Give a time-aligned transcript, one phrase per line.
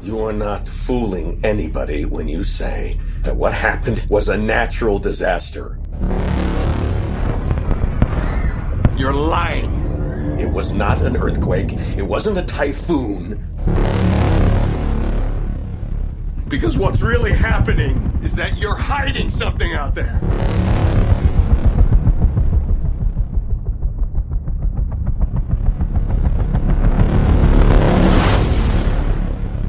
[0.00, 5.76] You are not fooling anybody when you say that what happened was a natural disaster.
[8.96, 10.38] You're lying.
[10.38, 11.72] It was not an earthquake.
[11.96, 13.44] It wasn't a typhoon.
[16.46, 20.20] Because what's really happening is that you're hiding something out there.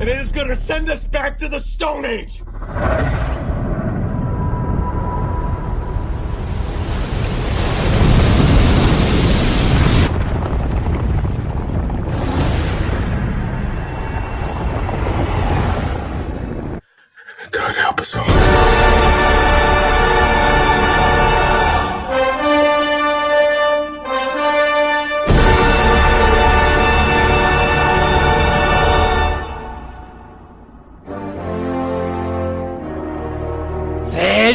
[0.04, 2.44] And it is going to send us back to the Stone Age.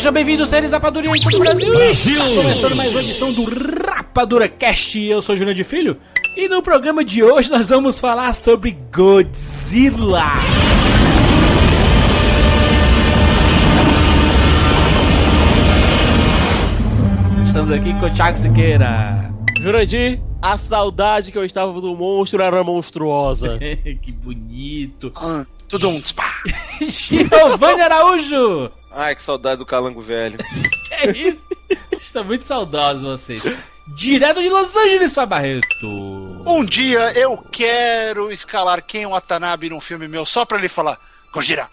[0.09, 1.71] Sejam bem-vindos, seres rapadurinhos do Brasil!
[1.71, 2.19] Brasil!
[2.19, 4.99] Está começando mais uma edição do Rapadura Cast.
[4.99, 5.99] Eu sou Júnior de Filho
[6.35, 10.33] e no programa de hoje nós vamos falar sobre Godzilla.
[17.45, 19.31] Estamos aqui com o Thiago Siqueira.
[19.61, 23.59] Jurandir, a saudade que eu estava do monstro era monstruosa.
[24.01, 25.13] que bonito.
[25.69, 26.01] Tudo um.
[26.89, 28.71] Giovanni Araújo.
[28.91, 30.39] Ai, que saudade do calango velho.
[30.89, 31.47] Que é isso?
[31.93, 33.43] Estou muito saudosos vocês.
[33.87, 35.87] Direto de Los Angeles, Fábio Barreto.
[36.47, 40.99] Um dia eu quero escalar Ken Watanabe num filme meu só pra ele falar
[41.33, 41.69] Gojira.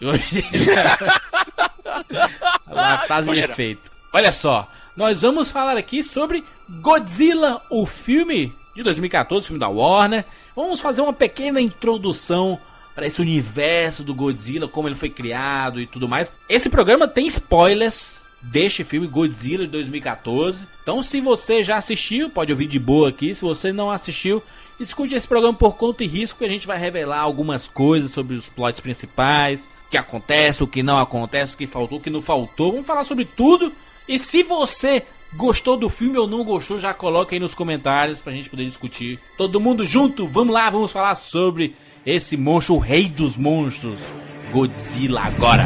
[2.66, 3.52] Uma frase de Gojira.
[3.52, 3.90] efeito.
[4.12, 10.24] Olha só, nós vamos falar aqui sobre Godzilla, o filme de 2014, filme da Warner.
[10.54, 12.58] Vamos fazer uma pequena introdução
[12.96, 16.32] para esse universo do Godzilla, como ele foi criado e tudo mais.
[16.48, 20.66] Esse programa tem spoilers deste filme Godzilla de 2014.
[20.82, 23.34] Então, se você já assistiu, pode ouvir de boa aqui.
[23.34, 24.42] Se você não assistiu,
[24.80, 28.34] escute esse programa por conta e risco, que a gente vai revelar algumas coisas sobre
[28.34, 32.08] os plots principais, o que acontece, o que não acontece, o que faltou, o que
[32.08, 32.72] não faltou.
[32.72, 33.72] Vamos falar sobre tudo.
[34.08, 35.02] E se você
[35.34, 39.20] gostou do filme ou não gostou, já coloca aí nos comentários pra gente poder discutir.
[39.36, 44.12] Todo mundo junto, vamos lá, vamos falar sobre esse monstro, o rei dos monstros,
[44.52, 45.64] Godzilla agora.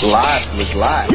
[0.00, 1.10] Life was life.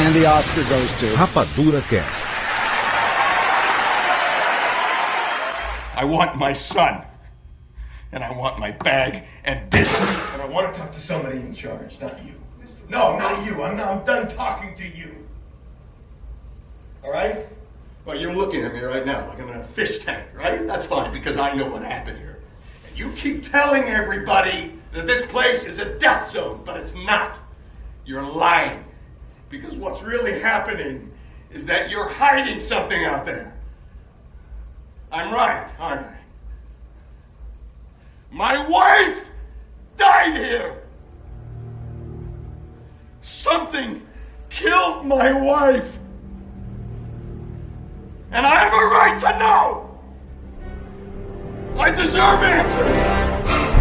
[0.00, 1.06] And the Oscar goes to.
[1.18, 2.24] Rapadura Cast.
[5.94, 7.04] I want my son.
[8.10, 10.16] And I want my bag and business.
[10.32, 12.37] And I want to talk to somebody in charge, not you.
[12.88, 13.62] No, not you.
[13.62, 15.14] I'm, I'm done talking to you.
[17.04, 17.46] All right?
[18.04, 20.66] Well, you're looking at me right now like I'm in a fish tank, right?
[20.66, 22.38] That's fine because I know what happened here.
[22.88, 27.38] And you keep telling everybody that this place is a death zone, but it's not.
[28.06, 28.84] You're lying.
[29.50, 31.12] Because what's really happening
[31.50, 33.54] is that you're hiding something out there.
[35.12, 36.16] I'm right, aren't I?
[38.30, 39.28] My wife
[39.96, 40.82] died here.
[43.28, 44.06] Something
[44.48, 45.98] killed my wife.
[48.30, 50.00] And I have a right to know.
[51.78, 53.77] I deserve answers.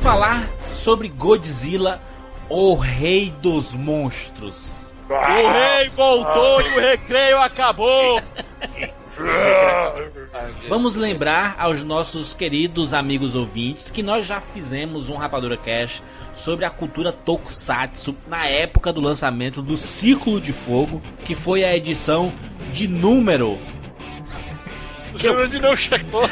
[0.00, 2.00] Falar sobre Godzilla,
[2.48, 4.92] o rei dos monstros.
[5.08, 8.20] O rei voltou e o recreio acabou.
[10.68, 16.02] Vamos lembrar aos nossos queridos amigos ouvintes que nós já fizemos um Rapadura Cash
[16.32, 21.76] sobre a cultura Tokusatsu na época do lançamento do Círculo de Fogo, que foi a
[21.76, 22.32] edição
[22.72, 23.58] de número.
[25.14, 26.22] O Jurandir não chegou.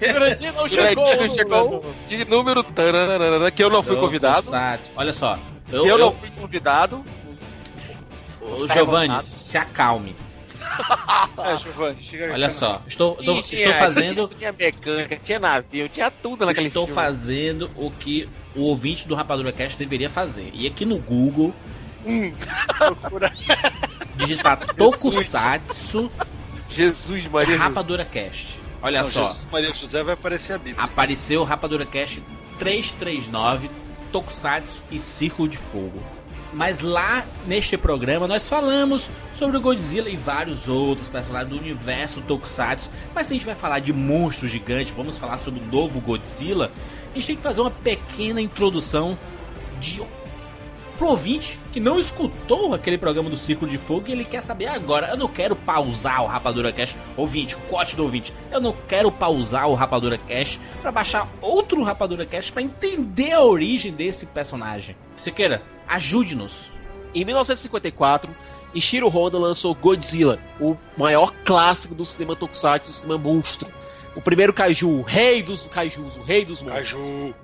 [0.00, 1.30] O Jurandir não Chegou, chegou.
[1.30, 4.46] chegou de número tararara, que eu não fui convidado.
[4.96, 5.38] Olha só.
[5.66, 7.04] Que Eu, eu não fui convidado.
[8.40, 10.14] Ô, Giovanni, se acalme.
[11.38, 12.32] É, Giovanni, chega aí.
[12.32, 12.82] Olha só.
[12.86, 14.28] Estou, estou, estou fazendo.
[14.38, 17.00] Tinha mecânica, tinha navio, tinha tudo naquele Estou filme.
[17.00, 20.50] fazendo o que o ouvinte do Rapadura Cast deveria fazer.
[20.52, 21.54] E aqui no Google,
[22.76, 23.32] Procura.
[24.16, 26.10] digitar Tokusatsu
[26.68, 27.58] Jesus Maria.
[27.58, 28.58] Rapadura Cast.
[28.80, 29.28] Olha Não, só.
[29.28, 30.82] Jesus Maria José vai aparecer a Bíblia.
[30.82, 32.22] Apareceu Rapadura Cast
[32.58, 33.70] 339,
[34.12, 36.02] Tokusatsu e Círculo de Fogo.
[36.52, 42.22] Mas lá neste programa nós falamos sobre o Godzilla e vários outros personagens do universo
[42.22, 42.90] Tokusatsu.
[43.14, 46.70] Mas se a gente vai falar de monstro gigante, vamos falar sobre o novo Godzilla,
[47.10, 49.18] a gente tem que fazer uma pequena introdução
[49.78, 50.00] de
[50.98, 54.66] pro ouvinte que não escutou aquele programa do Círculo de Fogo e ele quer saber
[54.66, 55.06] agora.
[55.06, 58.34] Eu não quero pausar o Rapadura Cash, ouvinte, corte do ouvinte.
[58.50, 63.42] Eu não quero pausar o Rapadura Cash para baixar outro Rapadura Cash para entender a
[63.42, 64.96] origem desse personagem.
[65.16, 66.68] Siqueira, ajude-nos.
[67.14, 68.34] Em 1954,
[68.74, 73.72] Ishiro Honda lançou Godzilla, o maior clássico do cinema tokusatsu, do cinema monstro.
[74.16, 77.06] O primeiro kaiju, o rei dos kaijus, o rei dos monstros.
[77.06, 77.34] Caju.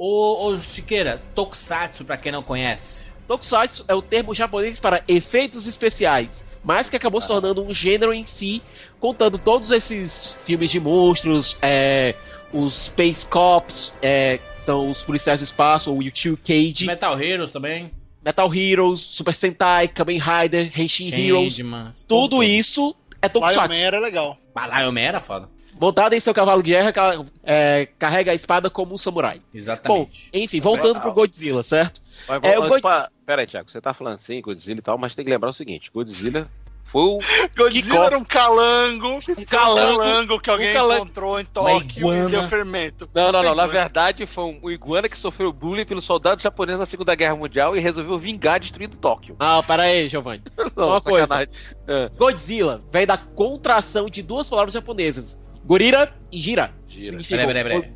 [0.00, 3.06] Ô, ô Siqueira, Tokusatsu, pra quem não conhece.
[3.26, 8.12] Tokusatsu é o termo japonês para efeitos especiais, mas que acabou se tornando um gênero
[8.12, 8.62] em si,
[9.00, 12.14] contando todos esses filmes de monstros, é,
[12.52, 17.50] os Space Cops, é, que são os policiais do espaço, o Yu Cage, Metal Heroes
[17.50, 17.90] também.
[18.24, 21.60] Metal Heroes, Super Sentai, Kamen Rider, Henshin Heroes,
[22.06, 23.68] tudo isso é Lion Tokusatsu.
[23.68, 24.38] Man era legal.
[24.54, 25.48] Mas Lion Man era foda.
[25.80, 26.92] Montado em seu cavalo de guerra,
[27.44, 29.38] é, carrega a espada como um samurai.
[29.38, 30.28] Bom, Exatamente.
[30.32, 31.02] enfim, voltando Legal.
[31.02, 32.00] pro Godzilla, certo?
[32.28, 34.96] Mas, É, mas, God- pa- Pera aí, Thiago, você tá falando assim, Godzilla e tal,
[34.98, 36.48] mas tem que lembrar o seguinte: Godzilla
[36.84, 37.18] foi o.
[37.56, 39.18] Godzilla era um calango.
[39.18, 39.98] Um calango.
[39.98, 41.04] calango que alguém Um calango.
[41.04, 42.28] encontrou em Tóquio iguana.
[42.28, 43.08] e deu fermento.
[43.14, 43.54] Não, não, não.
[43.54, 47.76] Na verdade, foi um iguana que sofreu bullying pelos soldados japoneses na Segunda Guerra Mundial
[47.76, 49.36] e resolveu vingar destruindo Tóquio.
[49.38, 50.42] Ah, para aí, Giovanni.
[50.74, 51.26] Não, uma coisa.
[51.26, 51.52] sacanagem.
[51.86, 52.08] É.
[52.16, 56.70] Godzilla vem da contração de duas palavras japonesas: Gorira e Gira.
[56.88, 57.18] Gira.
[57.22, 57.92] Peraí, peraí, peraí.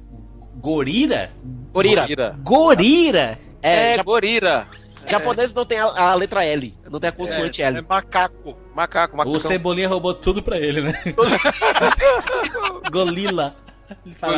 [0.61, 1.31] Gorira?
[1.73, 2.03] Gorira.
[2.03, 2.37] Gorira.
[2.45, 3.39] Gorira?
[3.63, 4.69] É, É, gorira.
[5.09, 7.79] japonês não tem a, a letra L, não tem a consoante É, L.
[7.79, 8.57] é macaco.
[8.75, 9.35] Macaco, macaco.
[9.37, 10.93] O Cebolinha roubou tudo pra ele, né?
[12.93, 13.57] Golila.
[14.05, 14.37] Ele fala,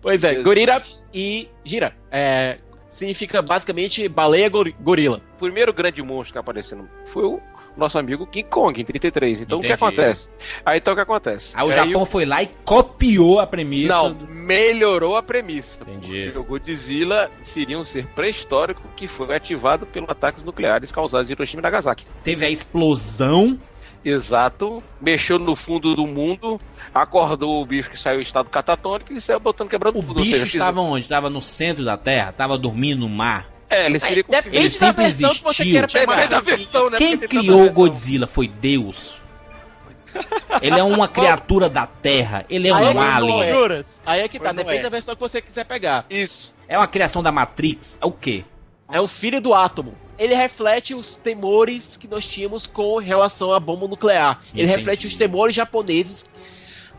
[0.00, 0.82] Pois é, Gorira
[1.12, 1.94] e Gira.
[2.10, 2.58] É,
[2.90, 5.20] significa basicamente baleia gor- gorila.
[5.36, 7.40] O primeiro grande monstro que apareceu no- foi o
[7.78, 9.40] nosso amigo King Kong, em 33.
[9.42, 10.30] Então o que acontece?
[10.64, 11.52] Aí então o que acontece?
[11.56, 13.88] Aí o Aí Japão foi lá e copiou a premissa.
[13.88, 15.78] Não, do- melhorou a premissa.
[15.82, 16.32] Entendi.
[16.36, 21.60] O Godzilla seria um ser pré-histórico que foi ativado pelos ataques nucleares causados em Hiroshima
[21.60, 22.04] e Nagasaki.
[22.24, 23.58] Teve a explosão.
[24.04, 24.82] Exato.
[25.00, 26.58] Mexeu no fundo do mundo,
[26.94, 30.18] acordou o bicho que saiu em estado catatônico e saiu botando quebrando O tudo.
[30.18, 31.04] Ou bicho seja, estava onde?
[31.04, 32.30] Estava no centro da Terra?
[32.30, 33.50] Estava dormindo no mar?
[33.70, 35.64] É, ele seria É, Depende Ele da sempre versão que você existiu.
[35.70, 36.26] queira Depende pegar.
[36.26, 36.98] da versão, né?
[36.98, 37.72] Quem criou o.
[37.72, 39.20] Godzilla foi Deus.
[40.62, 42.44] Ele é uma criatura da Terra.
[42.48, 43.48] Ele é Aí é um tá, alien.
[43.52, 44.00] Juras.
[44.06, 44.82] Aí é que tá, Mas não depende é.
[44.84, 46.06] da versão que você quiser pegar.
[46.08, 46.52] Isso.
[46.66, 47.98] É uma criação da Matrix.
[48.00, 48.44] É o quê?
[48.90, 49.94] É o filho do átomo.
[50.18, 54.40] Ele reflete os temores que nós tínhamos com relação à bomba nuclear.
[54.52, 54.76] Ele Entendi.
[54.78, 56.24] reflete os temores japoneses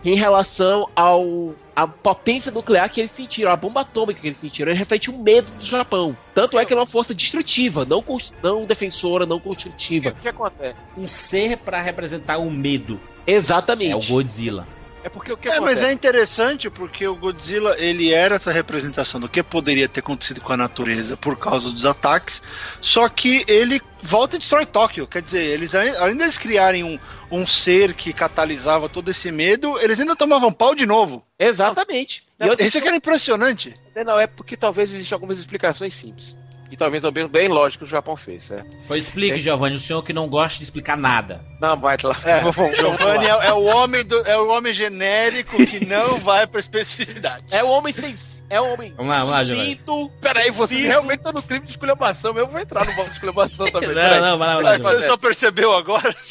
[0.04, 4.70] em relação ao à potência nuclear que eles sentiram, a bomba atômica que eles sentiram.
[4.72, 6.16] Ele reflete o medo do Japão.
[6.34, 8.04] Tanto é que ele é uma força destrutiva, não,
[8.44, 10.10] não defensora, não construtiva.
[10.10, 10.76] O que acontece?
[10.98, 13.00] Um ser para representar o medo.
[13.26, 13.92] Exatamente.
[13.92, 14.68] É o Godzilla.
[15.02, 15.76] É porque o que É, acontece?
[15.82, 20.42] mas é interessante porque o Godzilla ele era essa representação do que poderia ter acontecido
[20.42, 22.42] com a natureza por causa dos ataques,
[22.82, 25.08] só que ele volta e destrói Tóquio.
[25.08, 27.00] Quer dizer, eles ai- além deles criarem um,
[27.32, 31.24] um ser que catalisava todo esse medo, eles ainda tomavam pau de novo.
[31.38, 32.24] Exatamente.
[32.40, 33.76] E eu- Isso é que era impressionante.
[34.06, 36.36] Não, é porque talvez existam algumas explicações simples.
[36.72, 38.78] E talvez também bem lógico que o Japão fez, certo?
[38.88, 41.44] Pois explique, Giovanni, o senhor que não gosta de explicar nada.
[41.60, 42.18] Não, vai lá.
[42.26, 42.42] É,
[42.76, 47.44] Giovanni é, é o homem do, é o homem genérico que não vai pra especificidade.
[47.52, 48.16] É o homem sem.
[48.50, 48.94] É o homem.
[48.96, 49.70] Vamos lá, vamos lá, Giovanni.
[49.74, 50.90] sucinto, Peraí, você preciso.
[50.90, 52.36] realmente tá no crime de esculhambação.
[52.38, 53.90] Eu vou entrar no bloco de esculhambação também.
[53.90, 54.22] Não, peraí.
[54.22, 54.78] não, vai lá, vai lá.
[55.02, 56.16] Você só percebeu agora?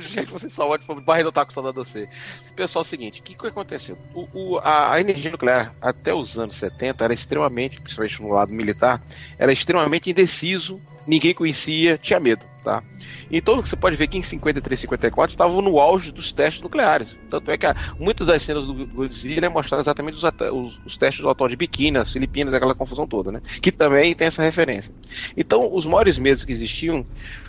[0.00, 1.04] Gente, vocês são ótimos.
[1.04, 2.08] Barreiro tá com saudade de você.
[2.56, 3.96] Pessoal, é o seguinte: o que, que aconteceu?
[4.14, 8.52] O, o- a, a energia nuclear, até os anos 70, era extremamente, principalmente no lado
[8.52, 9.00] militar,
[9.38, 12.49] era extremamente indeciso, ninguém conhecia, tinha medo.
[12.62, 12.82] Tá?
[13.30, 17.16] Então você pode ver que em 53 e 54 estavam no auge dos testes nucleares.
[17.30, 17.66] Tanto é que
[17.98, 21.96] muitas das cenas do Godzilla mostraram exatamente os, os, os, testes do atol de Biquíni,
[21.96, 23.40] as Filipinas, aquela confusão toda, né?
[23.62, 24.94] Que também tem essa referência.
[25.34, 27.06] Então, os maiores medos que existiam,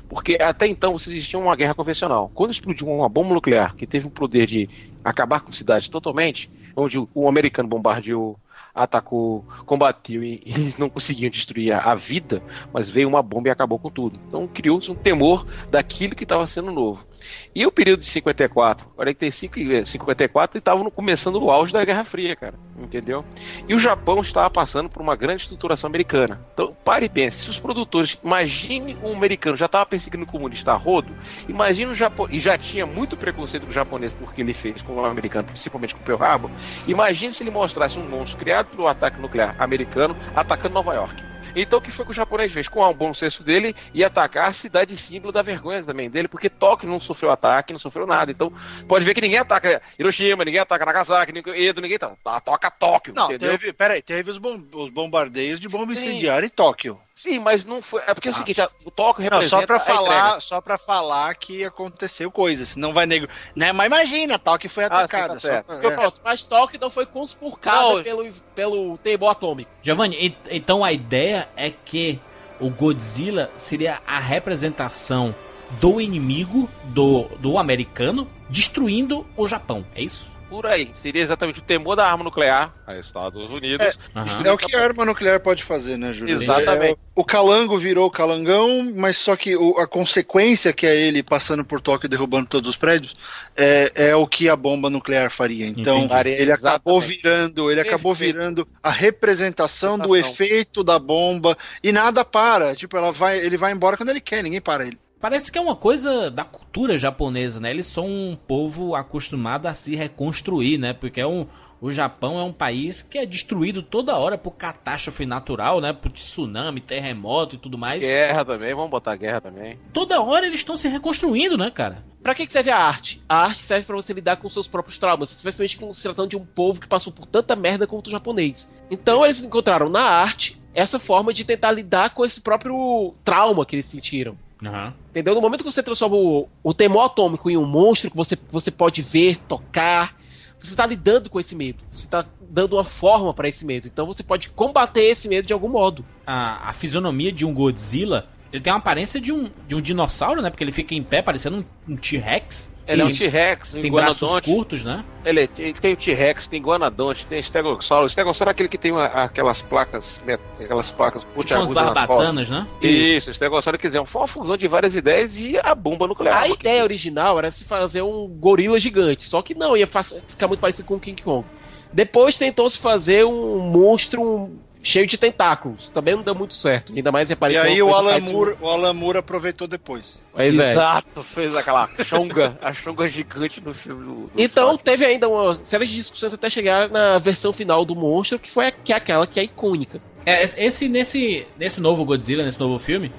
[0.08, 2.32] porque até então você existia uma guerra convencional.
[2.34, 4.70] Quando explodiu uma bomba nuclear que teve o poder de
[5.04, 8.40] acabar com cidades totalmente, onde o, o americano bombardeou
[8.74, 12.42] atacou, combateu e eles não conseguiam destruir a, vida,
[12.74, 14.20] mas veio uma bomba e acabou com tudo.
[14.28, 17.06] Então criou-se um temor daquilo que estava sendo novo.
[17.54, 22.36] E o período de 54, 45 e 54 estavam começando no auge da Guerra Fria,
[22.36, 22.56] cara.
[22.80, 23.24] Entendeu?
[23.68, 26.40] E o Japão estava passando por uma grande estruturação americana.
[26.54, 30.72] Então, pare e pense, se os produtores, imagine um americano já estava perseguindo o comunista
[30.72, 31.14] a rodo,
[31.48, 34.94] imagine um japonês, e já tinha muito preconceito com o japonês porque ele fez com
[34.94, 36.52] o americano, principalmente com o Pearl Harbor,
[36.88, 41.31] imagine se ele mostrasse um monstro criado pelo ataque nuclear americano atacando Nova York.
[41.56, 42.68] Então o que foi que o japonês fez?
[42.68, 46.50] Com o bom senso dele e atacar a cidade símbolo da vergonha também dele, porque
[46.50, 48.32] Tóquio não sofreu ataque, não sofreu nada.
[48.32, 48.52] Então
[48.88, 52.72] pode ver que ninguém ataca Hiroshima, ninguém ataca Nagasaki, ninguém, Edo, ninguém tá, tá, toca
[52.72, 53.14] Tóquio.
[53.14, 53.52] Não, entendeu?
[53.52, 57.00] teve, peraí, teve os, bom, os bombardeios de bomba incendiária em Tóquio.
[57.22, 58.02] Sim, mas não foi.
[58.08, 58.38] É porque é o ah.
[58.40, 59.56] seguinte, o Tóquio representa.
[59.56, 63.28] Não, só pra falar, só para falar que aconteceu coisa, senão vai nego.
[63.56, 63.72] Né?
[63.72, 65.36] Mas imagina, Tóquio foi atacada.
[65.36, 65.92] Ah, sim, tá pra...
[65.92, 65.96] é.
[65.96, 69.70] Pronto, mas Tóquio não foi conspurcada pelo, pelo temor atômico.
[69.84, 72.20] Giovanni, então a ideia é que
[72.60, 75.36] o Godzilla seria a representação
[75.80, 80.26] do inimigo do, do americano destruindo o Japão, é isso?
[80.52, 80.94] Por aí.
[81.02, 83.88] Seria exatamente o temor da arma nuclear a Estados Unidos.
[84.14, 84.42] É, uhum.
[84.44, 86.36] é o que a arma nuclear pode fazer, né, Júlio?
[86.36, 86.92] Exatamente.
[86.92, 91.24] É, o calango virou o calangão, mas só que o, a consequência que é ele
[91.24, 93.16] passando por Tóquio e derrubando todos os prédios
[93.56, 95.66] é, é o que a bomba nuclear faria.
[95.66, 96.30] Então, Entendi.
[96.32, 96.68] ele exatamente.
[96.68, 102.76] acabou virando, ele acabou virando a representação do efeito da bomba e nada para.
[102.76, 105.00] Tipo, ela vai, ele vai embora quando ele quer, ninguém para ele.
[105.22, 107.70] Parece que é uma coisa da cultura japonesa, né?
[107.70, 110.94] Eles são um povo acostumado a se reconstruir, né?
[110.94, 111.46] Porque é um,
[111.80, 115.94] o Japão é um país que é destruído toda hora por catástrofe natural, né?
[115.94, 118.02] Por tsunami, terremoto e tudo mais.
[118.02, 119.78] Guerra também, vamos botar guerra também.
[119.94, 122.04] Toda hora eles estão se reconstruindo, né, cara?
[122.24, 123.22] Pra que serve a arte?
[123.30, 126.36] A arte serve para você lidar com seus próprios traumas, especialmente com se tratando de
[126.38, 128.76] um povo que passou por tanta merda quanto o japonês.
[128.90, 133.76] Então eles encontraram na arte essa forma de tentar lidar com esse próprio trauma que
[133.76, 134.36] eles sentiram.
[134.62, 134.94] Uhum.
[135.10, 135.34] Entendeu?
[135.34, 138.70] No momento que você transforma o, o temor atômico em um monstro que você, você
[138.70, 140.16] pode ver, tocar,
[140.60, 141.84] você está lidando com esse medo.
[141.92, 143.88] Você está dando uma forma para esse medo.
[143.88, 146.06] Então você pode combater esse medo de algum modo.
[146.26, 150.42] A, a fisionomia de um Godzilla, ele tem uma aparência de um, de um dinossauro,
[150.42, 150.50] né?
[150.50, 152.72] Porque ele fica em pé parecendo um, um T-Rex.
[152.92, 155.04] Ele é um T-Rex, um Tem braços curtos, né?
[155.24, 158.06] Ele, ele tem o T-Rex, tem Guanodonte, tem Stegossauro.
[158.06, 160.22] O Stegossauro é aquele que tem uma, aquelas placas,
[160.60, 162.68] aquelas placas pontiagudas tipo nas barbatanas, né?
[162.82, 166.38] Isso, o Stegossauro quer dizer, foi uma fusão de várias ideias e a bomba nuclear.
[166.38, 170.60] A ideia original era se fazer um gorila gigante, só que não, ia ficar muito
[170.60, 171.46] parecido com o King Kong.
[171.94, 175.90] Depois tentou se fazer um monstro, um cheio de tentáculos.
[175.90, 176.94] Também não deu muito certo.
[176.94, 177.66] Ainda mais apareceu.
[177.66, 180.06] E aí o Alan, Moore, o Alan Moore aproveitou depois.
[180.34, 180.72] Pois é.
[180.72, 184.14] Exato, fez aquela chonga, a chonga gigante no filme do.
[184.14, 188.40] do então teve ainda uma série de discussões até chegar na versão final do monstro,
[188.40, 190.02] que foi a, que é aquela que é icônica.
[190.26, 193.12] É, esse nesse, nesse novo Godzilla, nesse novo filme,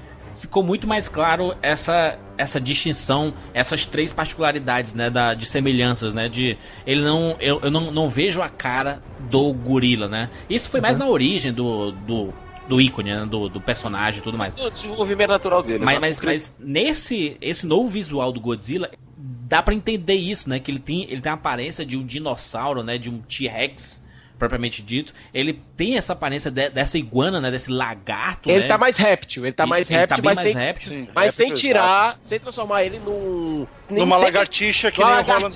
[0.43, 6.27] ficou muito mais claro essa essa distinção, essas três particularidades, né, da, de semelhanças, né,
[6.27, 10.29] de ele não eu, eu não, não vejo a cara do gorila, né?
[10.49, 11.05] Isso foi mais uhum.
[11.05, 12.33] na origem do, do
[12.67, 14.55] do ícone, né, do, do personagem e tudo mais.
[14.55, 15.83] O desenvolvimento natural dele.
[15.83, 20.59] Mas, mas, mas, nesse esse novo visual do Godzilla, dá para entender isso, né?
[20.59, 22.97] Que ele tem, ele tem a aparência de um dinossauro, né?
[22.97, 24.02] De um T-Rex
[24.43, 27.49] propriamente dito, ele tem essa aparência de, dessa iguana, né?
[27.49, 28.49] Desse lagarto.
[28.49, 28.67] Ele né?
[28.67, 30.91] tá mais réptil, ele tá mais ele, réptil, ele tá mas, mais sem, réptil.
[30.91, 32.25] Sim, mas réptil, sem tirar, exato.
[32.25, 33.65] sem transformar ele num.
[33.89, 35.49] Numa lagartixa que, nem o Roland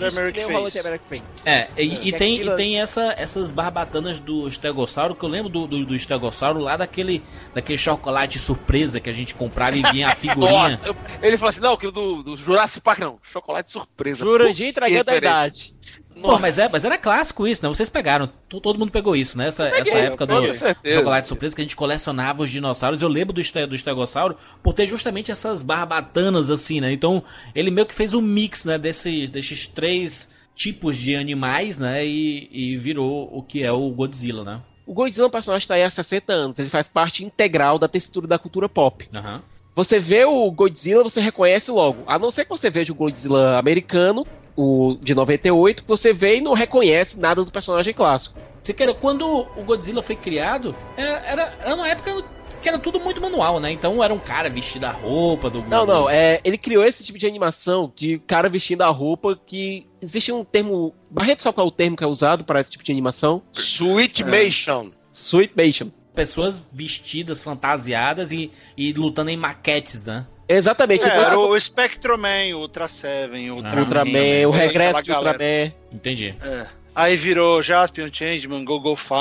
[0.75, 1.23] Emmerich fez.
[1.43, 5.49] É, e, é, e tem, e tem essa, essas barbatanas do estegossauro, que eu lembro
[5.49, 10.07] do, do, do estegossauro lá daquele, daquele chocolate surpresa que a gente comprava e vinha
[10.07, 10.77] a figurinha.
[10.77, 14.19] Nossa, ele falou assim: não, que do, do Jurassic Park não, chocolate surpresa.
[14.19, 15.75] Jurandir entregando a idade.
[16.21, 17.69] Pô, mas, é, mas era clássico isso, né?
[17.69, 18.29] Vocês pegaram.
[18.49, 19.47] Todo mundo pegou isso, né?
[19.47, 23.01] Essa, peguei, essa época do chocolate surpresa que a gente colecionava os dinossauros.
[23.01, 26.91] Eu lembro do, do estegossauro por ter justamente essas barbatanas assim, né?
[26.91, 28.77] Então, ele meio que fez um mix, né?
[28.77, 32.05] Desses, desses três tipos de animais, né?
[32.05, 34.61] E, e virou o que é o Godzilla, né?
[34.85, 36.59] O Godzilla é um personagem que está aí há 60 anos.
[36.59, 39.07] Ele faz parte integral da textura da cultura pop.
[39.13, 39.41] Uhum.
[39.77, 41.99] Você vê o Godzilla, você reconhece logo.
[42.07, 46.37] A não ser que você veja o Godzilla americano, o de 98, que você vê
[46.37, 48.39] e não reconhece nada do personagem clássico.
[48.63, 52.25] Você quer, quando o Godzilla foi criado, era, era, era uma época
[52.59, 53.71] que era tudo muito manual, né?
[53.71, 55.61] Então era um cara vestido a roupa do.
[55.61, 59.85] Não, não, é, ele criou esse tipo de animação de cara vestindo a roupa que
[60.01, 60.95] existe um termo.
[61.07, 63.43] Barreto sabe qual é o termo que é usado para esse tipo de animação?
[63.53, 64.89] Sweetmation.
[65.11, 65.91] Sweetmation.
[66.17, 70.25] Pessoas vestidas, fantasiadas e, e lutando em maquetes, né?
[70.49, 71.05] Exatamente.
[71.05, 75.33] É, era ficou- o Spectroman, o Ultra Seven, o Ultra, Ultraman, o regresso de aquela
[75.33, 75.65] galera.
[75.65, 75.73] Ultraman.
[75.93, 76.35] Entendi.
[76.41, 76.65] É.
[76.95, 79.13] Aí virou Jaspion, Changeman, Go-Go 5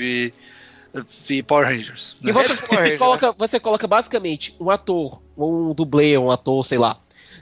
[0.00, 0.32] e,
[1.28, 2.16] e Power Rangers.
[2.22, 6.78] E você, Correja, coloca, você coloca basicamente um ator, ou um dublê, um ator, sei
[6.78, 7.00] lá,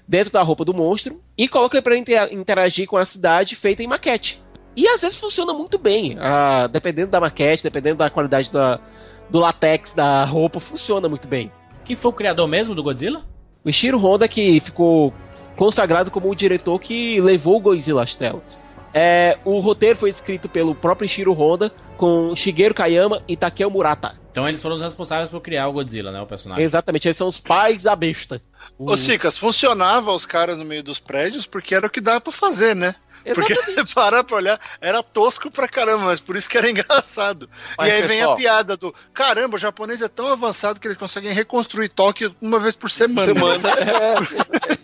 [0.09, 3.87] dentro da roupa do monstro e coloca pra inter- interagir com a cidade feita em
[3.87, 4.43] maquete.
[4.77, 6.17] E às vezes funciona muito bem.
[6.19, 8.81] Ah, dependendo da maquete, dependendo da qualidade da,
[9.29, 11.51] do latex da roupa, funciona muito bem.
[11.85, 13.23] Quem foi o criador mesmo do Godzilla?
[13.65, 15.13] O Ishiro Honda que ficou
[15.57, 18.63] consagrado como o diretor que levou o Godzilla às telas.
[18.95, 24.21] É, o roteiro foi escrito pelo próprio Ishiro Honda com Shigeru Kayama e Takeo Murata.
[24.31, 26.21] Então eles foram os responsáveis por criar o Godzilla, né?
[26.21, 26.65] O personagem.
[26.65, 28.43] Exatamente, eles são os pais da besta.
[28.79, 32.33] Ô, Cicas, funcionava os caras no meio dos prédios porque era o que dava pra
[32.33, 32.95] fazer, né?
[33.35, 37.49] Porque você parar pra olhar, era tosco pra caramba, mas por isso que era engraçado.
[37.79, 40.87] Mas, e aí vem pessoal- a piada do caramba, o japonês é tão avançado que
[40.87, 43.33] eles conseguem reconstruir Tóquio uma vez por semana.
[43.33, 43.69] Semana.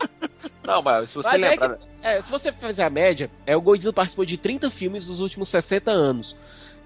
[0.66, 1.76] Não, mas se você Mas é lembrar.
[1.76, 5.20] que- É, se você fazer a média, é, o Godzilla participou de 30 filmes nos
[5.20, 6.36] últimos 60 anos.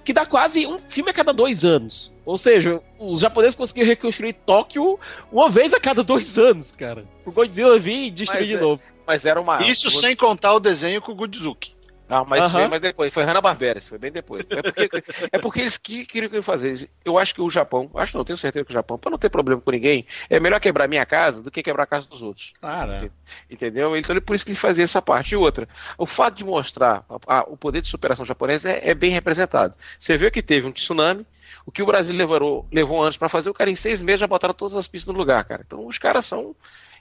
[0.04, 2.12] Que dá quase um filme a cada dois anos.
[2.24, 4.98] Ou seja, os japoneses conseguiram reconstruir Tóquio
[5.30, 7.04] uma vez a cada dois anos, cara.
[7.24, 8.82] O Godzilla vir e destruir Mas de é- novo.
[9.06, 9.62] Mas era uma.
[9.62, 11.74] Isso sem contar o desenho com o Godzizuki.
[12.12, 13.12] Não, mas veio mais depois.
[13.12, 14.44] Foi Hanna-Barbera, isso foi bem depois.
[14.50, 14.90] É porque,
[15.32, 16.88] é porque eles que, queriam fazer.
[17.04, 19.30] Eu acho que o Japão, acho não, tenho certeza que o Japão, para não ter
[19.30, 22.52] problema com ninguém, é melhor quebrar minha casa do que quebrar a casa dos outros.
[22.60, 23.10] Cara,
[23.50, 23.96] Entendeu?
[23.96, 25.32] Então, por isso que ele fazia essa parte.
[25.32, 28.94] E outra, o fato de mostrar a- a- o poder de superação japonesa é, é
[28.94, 29.74] bem representado.
[29.98, 31.26] Você vê que teve um tsunami,
[31.64, 34.26] o que o Brasil levou, levou anos para fazer, o cara em seis meses já
[34.26, 35.62] botaram todas as pistas no lugar, cara.
[35.66, 36.54] Então os caras são,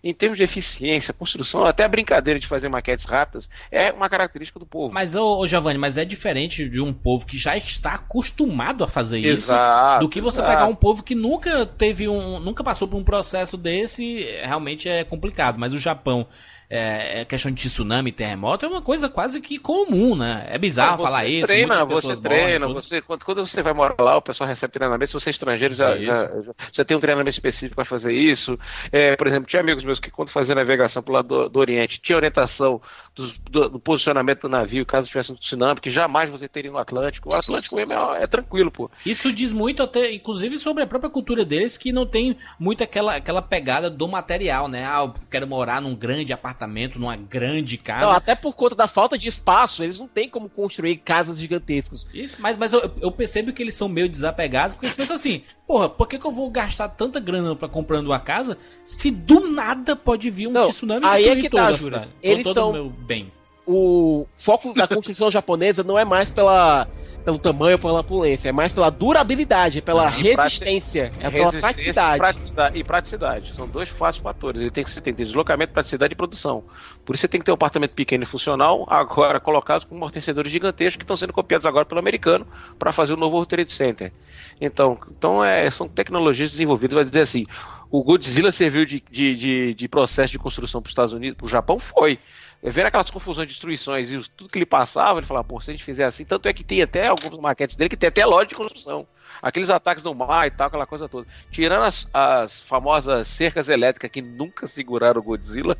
[0.03, 4.60] em termos de eficiência, construção, até a brincadeira de fazer maquetes rápidas, é uma característica
[4.60, 4.93] do povo.
[4.93, 8.88] mas ô, ô Giovanni, mas é diferente de um povo que já está acostumado a
[8.88, 9.51] fazer isso.
[9.51, 10.55] Exato, do que você exato.
[10.55, 12.39] pegar um povo que nunca teve um.
[12.39, 15.60] nunca passou por um processo desse, realmente é complicado.
[15.60, 16.27] Mas o Japão,
[16.73, 20.47] é, é questão de tsunami, terremoto, é uma coisa quase que comum, né?
[20.49, 21.47] É bizarro Você falar isso.
[21.47, 25.07] Treina, você treina, morrem, você, quando, quando você vai morar lá, o pessoal recebe treinamento.
[25.07, 28.57] Se você é estrangeiro, já, já, já, já tem um treinamento específico para fazer isso.
[28.89, 31.99] É, por exemplo, tinha amigos meus que, quando faziam navegação pro lado do, do Oriente,
[32.01, 32.81] tinha orientação
[33.15, 36.78] dos- do, do posicionamento do navio, caso tivesse um tsunami, que jamais você teria no
[36.78, 37.30] Atlântico.
[37.30, 38.89] O Atlântico mesmo é, é tranquilo, pô.
[39.06, 43.15] Isso diz muito até, inclusive, sobre a própria cultura deles, que não tem muito aquela,
[43.15, 44.86] aquela pegada do material, né?
[44.86, 48.06] Ah, eu quero morar num grande apartamento, numa grande casa.
[48.06, 52.08] Não, até por conta da falta de espaço, eles não têm como construir casas gigantescas.
[52.13, 55.43] Isso, mas, mas eu, eu percebo que eles são meio desapegados, porque eles pensam assim,
[55.71, 59.49] porra, por que, que eu vou gastar tanta grana pra comprando uma casa se do
[59.51, 62.03] nada pode vir um Não, tsunami aí é destruir que toda tá, a Juras.
[62.07, 62.15] cidade?
[62.21, 63.31] Eles todo são- o meu bem.
[63.65, 66.89] O foco da construção japonesa não é mais pela,
[67.21, 71.60] pelo tamanho ou pela opulência, é mais pela durabilidade, pela Ah, resistência, é pela e
[71.62, 72.17] praticidade.
[72.17, 72.79] praticidade.
[72.79, 73.55] E praticidade.
[73.55, 74.60] São dois fatos fatores.
[74.62, 76.63] Ele tem que, você tem que ter deslocamento, praticidade e produção.
[77.05, 80.51] Por isso você tem que ter um apartamento pequeno e funcional, agora colocados com amortecedores
[80.51, 82.45] gigantescos que estão sendo copiados agora pelo americano
[82.77, 84.12] para fazer o novo World Trade Center.
[84.60, 87.45] Então, então é, são tecnologias desenvolvidas, vai dizer assim.
[87.89, 91.45] O Godzilla serviu de, de, de, de processo de construção para os Estados Unidos, para
[91.45, 92.17] o Japão, foi.
[92.63, 95.84] Vendo aquelas confusões, destruições e tudo que ele passava, ele falava, pô, se a gente
[95.84, 98.56] fizer assim, tanto é que tem até algumas maquetes dele que tem até loja de
[98.56, 99.08] construção.
[99.41, 101.26] Aqueles ataques no mar e tal, aquela coisa toda.
[101.50, 105.76] Tirando as, as famosas cercas elétricas que nunca seguraram o Godzilla,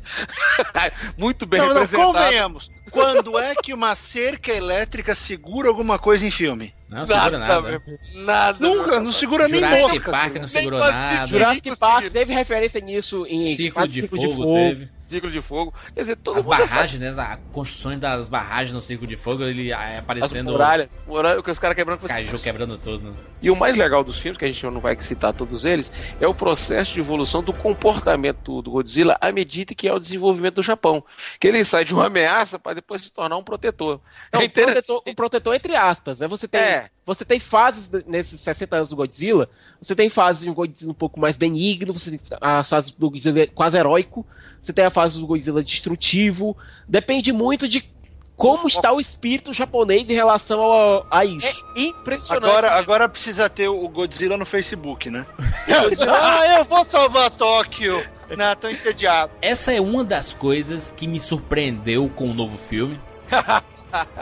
[1.16, 2.12] muito bem Não, não, representado.
[2.12, 2.70] convenhamos.
[2.90, 6.74] Quando é que uma cerca elétrica segura alguma coisa em filme?
[6.88, 7.60] Não segura nada.
[7.60, 7.80] meu.
[8.14, 8.58] Nada.
[8.60, 10.10] Nunca, não segura nem Jurassic mosca.
[10.10, 11.26] Park não segurou Nem nada.
[11.26, 11.78] Jurassic.
[11.78, 14.90] Park teve referência nisso em Círculo quatro de Círculo fogo teve.
[15.12, 15.72] Ciclo de fogo.
[15.94, 16.70] Quer dizer, todo As mundo já sabe.
[16.74, 17.08] barragens, né?
[17.22, 21.50] As construções das barragens no Círculo de Fogo, ele é, As aparecendo muralhas, muralha, que
[21.50, 22.00] os caras quebrando.
[22.00, 23.10] caju quebrando tudo.
[23.10, 23.16] né?
[23.40, 26.26] E o mais legal dos filmes, que a gente não vai citar todos eles, é
[26.26, 30.62] o processo de evolução do comportamento do Godzilla à medida que é o desenvolvimento do
[30.62, 31.04] Japão.
[31.38, 34.00] Que ele sai de uma ameaça para depois se tornar um protetor.
[34.32, 36.28] Não, é um protetor, um protetor entre aspas, né?
[36.28, 36.90] Você tem, É.
[37.04, 39.48] você tem fases nesses 60 anos do Godzilla,
[39.80, 43.10] você tem fases de um Godzilla um pouco mais benigno, você tem as fases do
[43.10, 44.24] Godzilla quase heróico,
[44.60, 46.56] você tem a fase do Godzilla destrutivo,
[46.88, 47.90] depende muito de
[48.36, 51.64] como está o espírito japonês em relação ao- a isso.
[51.76, 52.44] É impressionante.
[52.48, 55.26] Agora, agora precisa ter o Godzilla no Facebook, né?
[56.08, 58.02] ah, eu vou salvar Tóquio.
[58.36, 59.30] Não, tô entediado.
[59.42, 62.98] Essa é uma das coisas que me surpreendeu com o novo filme.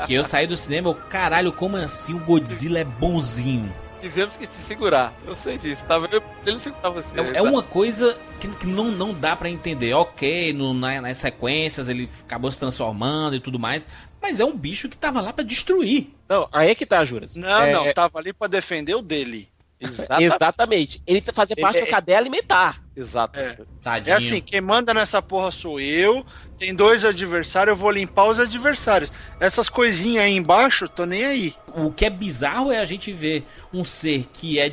[0.06, 3.72] Que eu saí do cinema, eu, caralho, como assim o Godzilla é bonzinho?
[4.00, 5.12] Tivemos que te segurar.
[5.26, 5.84] Eu sei disso.
[5.84, 7.20] Tava eu, ele segurava você.
[7.20, 9.92] É, é uma coisa que, que não, não dá pra entender.
[9.92, 13.86] Ok, no, na- nas sequências ele acabou se transformando e tudo mais.
[14.22, 16.14] Mas é um bicho que tava lá pra destruir.
[16.26, 17.36] Não, aí é que tá, Juras.
[17.36, 19.48] Não, É, não, tava ali pra defender o dele.
[19.78, 20.24] Exatamente.
[20.34, 21.02] Exatamente.
[21.06, 22.82] Ele fazia parte Ele- da cadeia alimentar.
[23.00, 23.38] Exato.
[23.38, 23.58] É.
[23.82, 24.14] Tadinho.
[24.14, 26.24] É assim, quem manda nessa porra sou eu.
[26.58, 29.10] Tem dois adversários, eu vou limpar os adversários.
[29.38, 31.54] Essas coisinhas aí embaixo, tô nem aí.
[31.74, 34.70] O que é bizarro é a gente ver um ser que é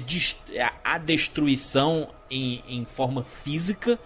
[0.53, 3.97] é a destruição em, em forma física,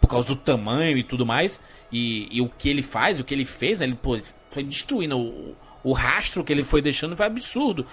[0.00, 3.34] por causa do tamanho e tudo mais, e, e o que ele faz, o que
[3.34, 4.18] ele fez, né, ele pô,
[4.50, 7.86] foi destruindo o, o rastro que ele foi deixando, foi absurdo.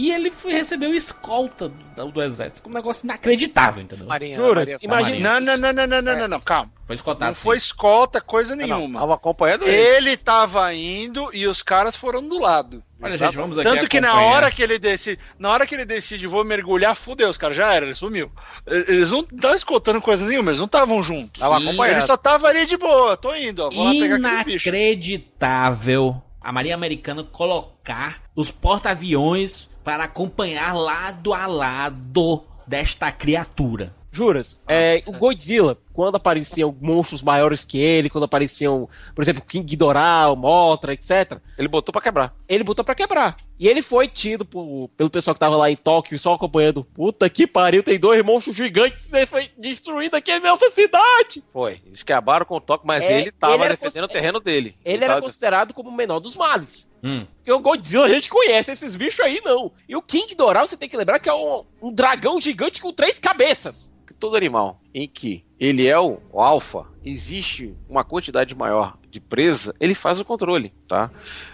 [0.00, 4.06] E ele foi, recebeu escolta do, do exército, um negócio inacreditável, entendeu?
[4.06, 5.38] Marinha, Marinha- imagina.
[5.38, 6.72] Não, não, não, não, não, não, não, não, calma.
[6.86, 7.28] Foi escoltado.
[7.32, 7.66] Não foi sim.
[7.66, 9.00] escolta, coisa Não, não, nenhuma.
[9.00, 9.76] tava acompanhando ele.
[9.76, 12.82] Ele tava indo e os caras foram do lado.
[12.98, 15.84] Olha, gente, vamos aqui Tanto que na hora que ele decide, na hora que ele
[15.84, 18.32] decide, vou mergulhar, fudeu, os caras já era, ele sumiu.
[18.66, 21.40] Eles não estavam escutando coisa nenhuma, eles não estavam juntos.
[21.40, 21.98] Tava acompanhando.
[21.98, 24.66] Ele só tava ali de boa, tô indo, ó, vou lá pegar aquele bicho.
[24.68, 33.92] Inacreditável a Marinha Americana colocar os porta-aviões para acompanhar lado a lado desta criatura.
[34.12, 39.64] Juras, é, o Godzilla, quando apareciam monstros maiores que ele, quando apareciam, por exemplo, King
[39.66, 42.34] Ghidorah, Mothra, etc., Ele botou pra quebrar.
[42.48, 43.36] ele botou pra quebrar.
[43.58, 46.82] E ele foi tido por- pelo pessoal que tava lá em Tóquio só acompanhando.
[46.82, 51.44] Puta que pariu, tem dois monstros gigantes que foi destruindo aqui a nossa cidade.
[51.52, 51.82] Foi.
[51.86, 54.74] Eles quebraram com o toque, mas É, ele tava ele defendendo o terreno dele.
[54.82, 56.90] Ele era tava- considerado como o menor dos males.
[57.04, 57.26] Hum.
[57.36, 59.70] Porque o Godzilla a gente conhece, esses bichos aí não.
[59.86, 62.90] E o King Ghidorah você tem que lembrar que é um, um dragão gigante com
[62.94, 63.92] três cabeças.
[64.06, 69.20] que todo animal em que ele é o, o alfa, existe uma quantidade maior de
[69.20, 71.10] presa, ele faz o controle, tá?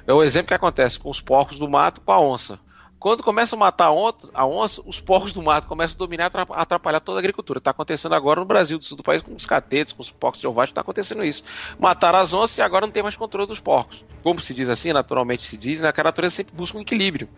[0.06, 2.60] É o exemplo que acontece com os porcos do mato com a onça.
[2.98, 3.88] Quando começa a matar
[4.32, 7.58] a onça, os porcos do mato começam a dominar, atrap- atrapalhar toda a agricultura.
[7.58, 10.40] Está acontecendo agora no Brasil, do sul do país, com os catetos, com os porcos
[10.40, 11.44] selvagens, está acontecendo isso.
[11.78, 14.04] Mataram as onças e agora não tem mais controle dos porcos.
[14.22, 17.28] Como se diz assim, naturalmente se diz, né, a natureza sempre busca um equilíbrio.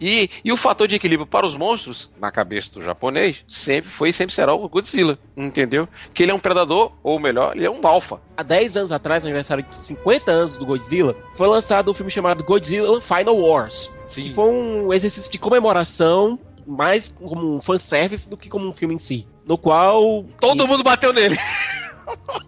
[0.00, 4.10] E, e o fator de equilíbrio para os monstros, na cabeça do japonês, sempre foi
[4.10, 5.88] e sempre será o Godzilla, entendeu?
[6.14, 8.20] Que ele é um predador, ou melhor, ele é um alfa.
[8.36, 12.10] Há 10 anos atrás, no aniversário de 50 anos do Godzilla, foi lançado um filme
[12.10, 13.90] chamado Godzilla Final Wars.
[14.08, 18.94] Que foi um exercício de comemoração, mais como um fanservice do que como um filme
[18.94, 19.26] em si.
[19.44, 20.24] No qual.
[20.40, 21.38] Todo mundo bateu nele.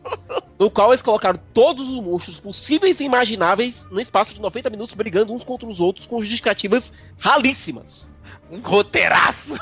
[0.58, 4.92] No qual eles colocaram todos os monstros possíveis e imagináveis no espaço de 90 minutos
[4.92, 8.10] brigando uns contra os outros com justificativas ralíssimas.
[8.50, 9.58] Um roteiraço.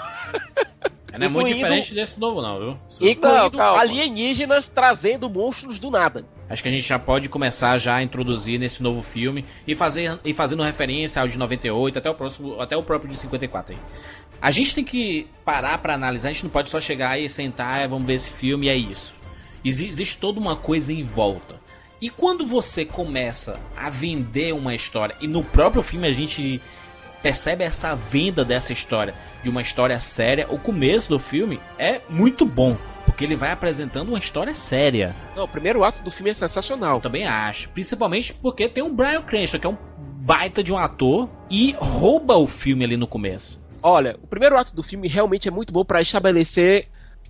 [1.19, 2.79] Não é muito diferente desse novo, não, viu?
[3.01, 3.81] Incluindo calma.
[3.81, 6.25] alienígenas trazendo monstros do nada.
[6.49, 10.19] Acho que a gente já pode começar já a introduzir nesse novo filme e, fazer,
[10.25, 13.81] e fazendo referência ao de 98 até o próximo, até o próprio de 54 aí.
[14.41, 17.89] A gente tem que parar pra analisar, a gente não pode só chegar aí, sentar,
[17.89, 19.18] vamos ver esse filme e é isso.
[19.65, 21.57] Exi- existe toda uma coisa em volta.
[22.01, 26.61] E quando você começa a vender uma história, e no próprio filme a gente
[27.23, 32.47] percebe essa venda dessa história, de uma história séria, o começo do filme é muito
[32.47, 35.15] bom, porque ele vai apresentando uma história séria.
[35.35, 36.97] Não, o primeiro ato do filme é sensacional.
[36.99, 37.69] Eu também acho.
[37.71, 39.79] Principalmente porque tem o Brian Cranston, que é um
[40.21, 43.61] baita de um ator, e rouba o filme ali no começo.
[43.83, 46.89] Olha, o primeiro ato do filme realmente é muito bom pra estabelecer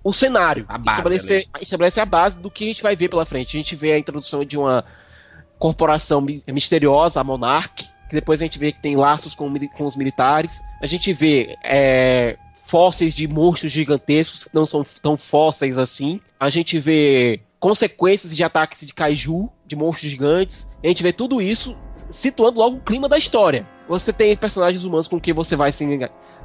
[0.09, 0.65] o cenário.
[0.67, 3.55] A base estabelecer, estabelecer a base do que a gente vai ver pela frente.
[3.55, 4.83] A gente vê a introdução de uma
[5.57, 9.85] corporação mi- misteriosa, a Monarch, que depois a gente vê que tem laços com, com
[9.85, 10.61] os militares.
[10.81, 16.19] A gente vê é, fósseis de monstros gigantescos que não são tão fósseis assim.
[16.39, 20.69] A gente vê consequências de ataques de kaiju, de monstros gigantes.
[20.83, 21.75] A gente vê tudo isso
[22.09, 23.67] situando logo o clima da história.
[23.87, 25.83] Você tem personagens humanos com quem você vai se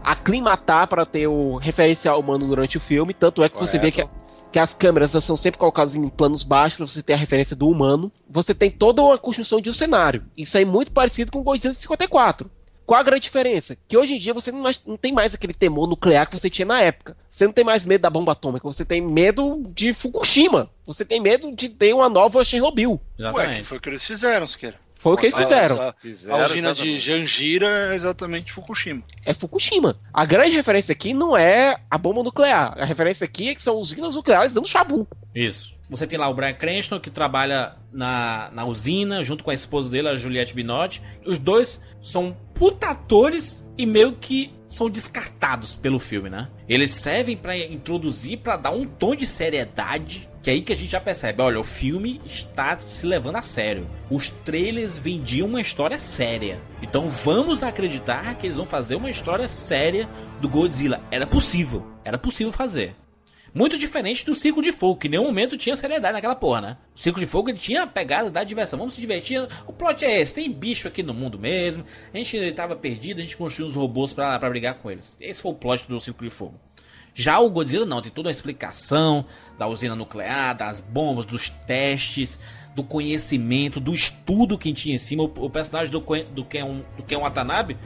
[0.04, 3.14] aclimatar para ter o referencial humano durante o filme.
[3.14, 4.06] Tanto é que você vê que,
[4.52, 7.68] que as câmeras são sempre colocadas em planos baixos para você ter a referência do
[7.68, 8.12] humano.
[8.28, 10.24] Você tem toda uma construção de um cenário.
[10.36, 12.50] Isso aí é muito parecido com o Godzilla de 54.
[12.86, 13.78] Qual a grande diferença?
[13.88, 16.50] Que hoje em dia você não, mais- não tem mais aquele temor nuclear que você
[16.50, 17.16] tinha na época.
[17.30, 20.68] Você não tem mais medo da bomba atômica, você tem medo de Fukushima.
[20.86, 22.90] Você tem medo de ter uma nova Chernobyl.
[22.92, 23.64] Ué, que Exatamente.
[23.64, 24.83] foi o que eles fizeram, Siqueira.
[25.04, 25.78] Foi o que eles fizeram.
[25.82, 26.98] A, Fizeram, a usina de exatamente.
[27.00, 29.02] Janjira é exatamente Fukushima.
[29.26, 30.00] é Fukushima.
[30.10, 32.72] A grande referência aqui não é a bomba nuclear.
[32.78, 35.06] A referência aqui é que são usinas nucleares dando chabu.
[35.34, 35.74] Isso.
[35.90, 39.90] Você tem lá o Brian Cranston, que trabalha na, na usina, junto com a esposa
[39.90, 41.02] dele, a Juliette Binotti.
[41.26, 46.48] Os dois são puta atores e meio que são descartados pelo filme, né?
[46.66, 50.76] Eles servem pra introduzir, pra dar um tom de seriedade Que é aí que a
[50.76, 53.88] gente já percebe, olha, o filme está se levando a sério.
[54.10, 56.60] Os trailers vendiam uma história séria.
[56.82, 60.06] Então vamos acreditar que eles vão fazer uma história séria
[60.42, 61.00] do Godzilla.
[61.10, 62.94] Era possível, era possível fazer.
[63.54, 66.76] Muito diferente do Circo de Fogo, que em nenhum momento tinha seriedade naquela porra, né?
[66.94, 68.78] O Circo de Fogo ele tinha a pegada da diversão.
[68.78, 69.48] Vamos se divertir.
[69.66, 71.86] O plot é esse: tem bicho aqui no mundo mesmo.
[72.12, 75.16] A gente tava perdido, a gente construiu uns robôs pra brigar com eles.
[75.18, 76.60] Esse foi o plot do Circo de Fogo.
[77.14, 79.24] Já o Godzilla não, tem toda uma explicação
[79.56, 82.40] da usina nuclear, das bombas, dos testes,
[82.74, 85.22] do conhecimento, do estudo que tinha em cima.
[85.22, 87.76] O, o personagem do, do, Ken, do Ken Watanabe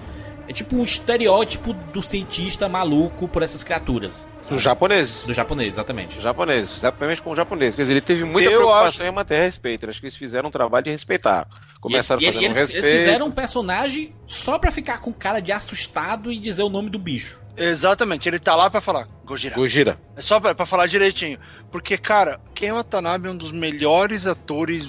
[0.48, 4.26] é tipo um estereótipo do cientista maluco por essas criaturas.
[4.48, 5.24] Dos japoneses.
[5.24, 6.14] Do japonês, exatamente.
[6.14, 7.76] Dos japoneses, exatamente com o japonês.
[7.76, 9.02] Quer dizer, ele teve muita Eu preocupação acho...
[9.02, 9.90] em manter respeito.
[9.90, 11.46] Acho que eles fizeram um trabalho de respeitar.
[11.82, 12.86] Começaram e, fazendo eles, um respeito.
[12.86, 16.88] Eles fizeram um personagem só pra ficar com cara de assustado e dizer o nome
[16.88, 17.42] do bicho.
[17.58, 19.54] Exatamente, ele tá lá pra falar Gojira.
[19.54, 19.96] Gojira.
[20.16, 21.38] É só pra, pra falar direitinho.
[21.70, 24.88] Porque, cara, Ken Watanabe é um dos melhores atores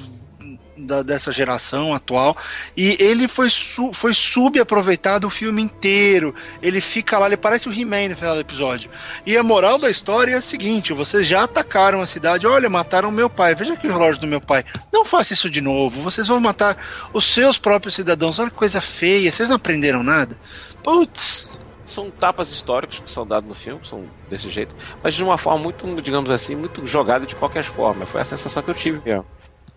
[0.78, 2.38] da, dessa geração atual.
[2.76, 6.34] E ele foi, su, foi subaproveitado o filme inteiro.
[6.62, 8.90] Ele fica lá, ele parece o He-Man no final do episódio.
[9.26, 13.12] E a moral da história é a seguinte: vocês já atacaram a cidade, olha, mataram
[13.12, 13.54] meu pai.
[13.56, 14.64] Veja aqui o relógio do meu pai.
[14.92, 16.02] Não faça isso de novo.
[16.02, 16.78] Vocês vão matar
[17.14, 18.40] os seus próprios cidadãos.
[18.40, 19.32] Olha que coisa feia.
[19.32, 20.38] Vocês não aprenderam nada?
[20.82, 21.50] Putz,
[21.92, 25.38] são tapas históricos que são dados no filme, que são desse jeito, mas de uma
[25.38, 28.06] forma muito, digamos assim, muito jogada de qualquer forma.
[28.06, 29.26] Foi a sensação que eu tive mesmo.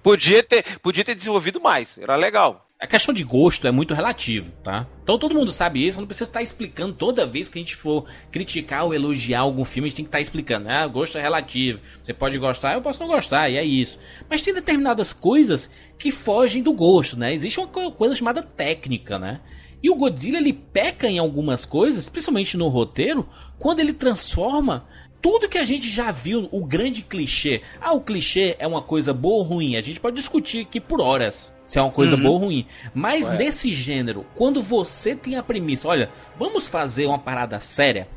[0.03, 2.69] Podia ter, podia ter desenvolvido mais, era legal.
[2.83, 4.89] A questão de gosto é muito relativo, tá?
[5.05, 8.05] Então todo mundo sabe isso, não precisa estar explicando toda vez que a gente for
[8.33, 10.69] criticar ou elogiar algum filme, a gente tem que estar explicando.
[10.69, 11.81] Ah, gosto é relativo.
[12.03, 14.01] Você pode gostar, eu posso não gostar, e é isso.
[14.29, 17.33] Mas tem determinadas coisas que fogem do gosto, né?
[17.33, 19.41] Existe uma coisa chamada técnica, né?
[19.83, 24.87] E o Godzilla ele peca em algumas coisas, principalmente no roteiro, quando ele transforma
[25.21, 27.63] tudo que a gente já viu, o grande clichê.
[27.81, 29.77] Ah, o clichê é uma coisa boa ou ruim?
[29.77, 32.23] A gente pode discutir aqui por horas se é uma coisa uhum.
[32.23, 32.67] boa ou ruim.
[32.93, 33.37] Mas Ué.
[33.37, 38.09] desse gênero, quando você tem a premissa, olha, vamos fazer uma parada séria.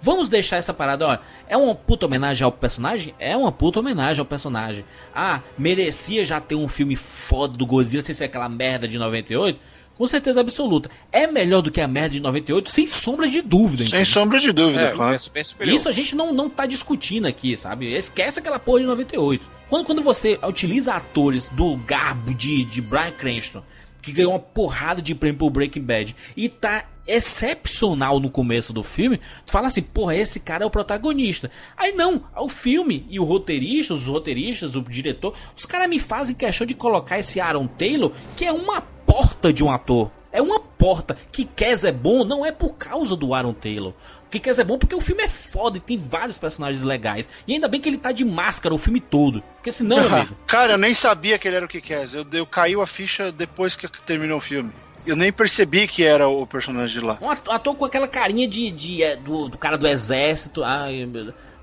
[0.00, 3.14] Vamos deixar essa parada, olha, é uma puta homenagem ao personagem?
[3.18, 4.84] É uma puta homenagem ao personagem.
[5.14, 9.58] Ah, merecia já ter um filme foda do Godzilla sem ser aquela merda de 98?
[9.98, 10.88] Com certeza absoluta.
[11.10, 13.84] É melhor do que a merda de 98, sem sombra de dúvida.
[13.88, 15.18] Sem sombra de dúvida, é, claro.
[15.60, 17.92] Isso a gente não, não tá discutindo aqui, sabe?
[17.92, 19.44] Esquece aquela porra de 98.
[19.68, 23.62] Quando, quando você utiliza atores do garbo de, de Brian Cranston,
[24.00, 28.84] que ganhou uma porrada de prêmio pro Breaking Bad, e tá excepcional no começo do
[28.84, 31.50] filme, tu fala assim, porra, esse cara é o protagonista.
[31.76, 36.36] Aí não, o filme e o roteirista, os roteiristas, o diretor, os caras me fazem
[36.36, 40.10] questão de colocar esse Aaron Taylor, que é uma porta de um ator.
[40.30, 41.16] É uma porta.
[41.32, 43.94] Que Kes é bom não é por causa do Aaron Taylor.
[44.30, 47.26] Que Kes é bom porque o filme é foda e tem vários personagens legais.
[47.46, 49.42] E ainda bem que ele tá de máscara o filme todo.
[49.56, 50.36] Porque senão, amigo.
[50.46, 52.14] Cara, eu nem sabia que ele era o Kikaz.
[52.14, 54.70] Eu, eu caiu a ficha depois que terminou o filme.
[55.06, 57.18] Eu nem percebi que era o personagem de lá.
[57.22, 60.62] Um ator com aquela carinha de, de, é, do, do cara do exército.
[60.62, 61.08] Ai,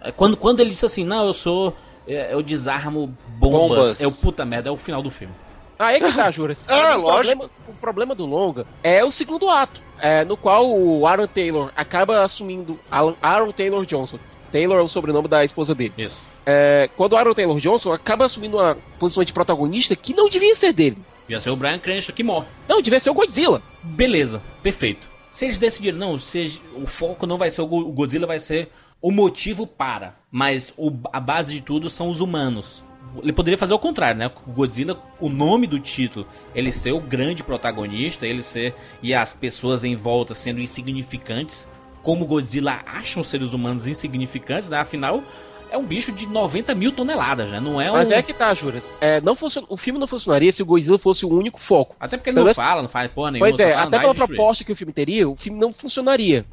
[0.02, 1.78] é, quando, quando ele disse assim, não, eu sou.
[2.08, 3.70] É, eu desarmo bombas.
[3.70, 4.02] bombas.
[4.02, 5.34] É o puta merda, é o final do filme.
[5.78, 6.66] Aí é que tá, Juras.
[6.70, 7.38] ah, o lógico.
[7.38, 11.72] Problema, o problema do longa é o segundo ato, é, no qual o Aaron Taylor
[11.76, 14.20] acaba assumindo Alan, Aaron Taylor Johnson.
[14.52, 15.94] Taylor é o sobrenome da esposa dele.
[15.98, 16.20] Isso.
[16.46, 20.56] É, quando o Aaron Taylor Johnson acaba assumindo uma posição de protagonista que não devia
[20.56, 20.98] ser dele.
[21.22, 22.46] Devia ser o Brian Cranston que morre.
[22.68, 23.62] Não, devia ser o Godzilla.
[23.82, 25.10] Beleza, perfeito.
[25.32, 28.70] Se eles decidiram, não, se, o foco não vai ser o Godzilla, vai ser
[29.02, 30.16] o motivo para.
[30.32, 32.84] Mas o, a base de tudo são os humanos.
[33.22, 34.32] Ele poderia fazer o contrário, né?
[34.48, 38.76] O Godzilla, o nome do título, ele ser o grande protagonista, ele ser.
[39.02, 41.68] e as pessoas em volta sendo insignificantes.
[42.02, 44.78] Como Godzilla acham os seres humanos insignificantes, né?
[44.78, 45.24] Afinal,
[45.72, 47.60] é um bicho de 90 mil toneladas, né?
[47.60, 47.96] Não é um...
[47.96, 48.94] Mas é que tá, Juras.
[49.02, 49.68] É, não funciona...
[49.70, 51.96] O filme não funcionaria se o Godzilla fosse o único foco.
[52.00, 53.50] Até porque ele não fala, não fala porra nenhuma.
[53.50, 56.46] Pois é, até pela proposta que o filme teria, o filme não funcionaria.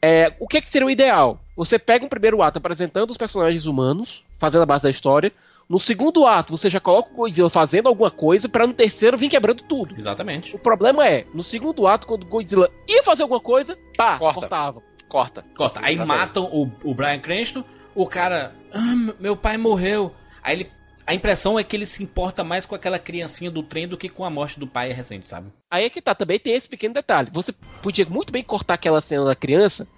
[0.00, 1.40] É, o que, é que seria o ideal?
[1.56, 5.32] Você pega um primeiro ato apresentando os personagens humanos, fazendo a base da história.
[5.68, 9.28] No segundo ato, você já coloca o Godzilla fazendo alguma coisa para no terceiro vir
[9.28, 9.96] quebrando tudo.
[9.98, 10.54] Exatamente.
[10.54, 14.40] O problema é, no segundo ato, quando o Godzilla ia fazer alguma coisa, pá, Corta.
[14.40, 14.82] cortava.
[15.08, 15.44] Corta.
[15.56, 15.80] Corta.
[15.82, 16.18] Aí Exatamente.
[16.18, 20.14] matam o, o Brian Cranston, o cara, ah, meu pai morreu.
[20.42, 20.70] Aí ele
[21.06, 24.08] a impressão é que ele se importa mais com aquela criancinha do trem do que
[24.08, 25.52] com a morte do pai recente, sabe?
[25.70, 27.30] Aí é que tá, também tem esse pequeno detalhe.
[27.32, 29.88] Você podia muito bem cortar aquela cena da criança,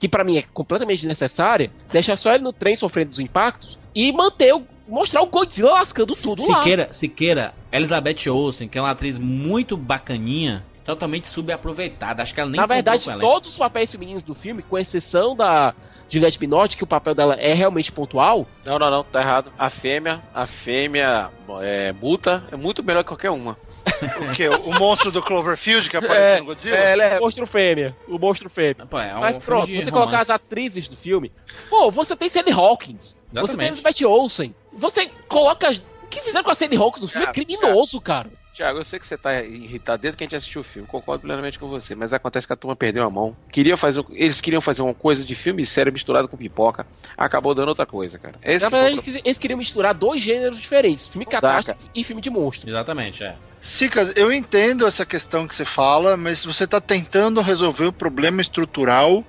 [0.00, 4.10] que para mim é completamente desnecessária, deixar só ele no trem sofrendo os impactos e
[4.10, 6.92] manter o mostrar o Godzilla lascando tudo Siqueira, lá.
[6.92, 12.22] Siqueira, Elizabeth Olsen, que é uma atriz muito bacaninha, totalmente subaproveitado.
[12.22, 15.74] Acho que ela nem Na verdade, todos os papéis femininos do filme, com exceção da
[16.08, 19.50] Juliette Binotti, que o papel dela é realmente pontual, Não, não, não, tá errado.
[19.58, 21.30] A fêmea, a fêmea
[21.62, 23.56] é, multa é muito melhor que qualquer uma.
[24.30, 24.48] O quê?
[24.48, 26.76] O monstro do Cloverfield que aparece no Godzilla?
[26.76, 27.96] ela é o monstro fêmea.
[28.08, 28.86] O monstro fêmea.
[28.86, 30.32] Pô, é um Mas pronto, você colocar as romance.
[30.32, 31.30] atrizes do filme.
[31.68, 32.98] Pô, você tem Sandy Hawkins.
[33.08, 33.68] Você tem Exatamente.
[33.68, 34.54] Elizabeth Olsen.
[34.76, 35.70] Você coloca.
[36.02, 38.30] O que fizeram com a Sandy Hawkins no filme é criminoso, cara.
[38.54, 41.22] Tiago, eu sei que você tá irritado desde que a gente assistiu o filme, concordo
[41.22, 43.36] plenamente com você, mas acontece que a turma perdeu a mão.
[43.50, 47.70] Queria fazer, eles queriam fazer uma coisa de filme sério misturado com pipoca, acabou dando
[47.70, 48.36] outra coisa, cara.
[48.40, 51.88] Esse Na que foi o verdade, eles, eles queriam misturar dois gêneros diferentes: filme catástrofe
[51.92, 52.70] e filme de monstro.
[52.70, 53.34] Exatamente, é.
[53.60, 58.40] Sicas, eu entendo essa questão que você fala, mas você está tentando resolver o problema
[58.40, 59.24] estrutural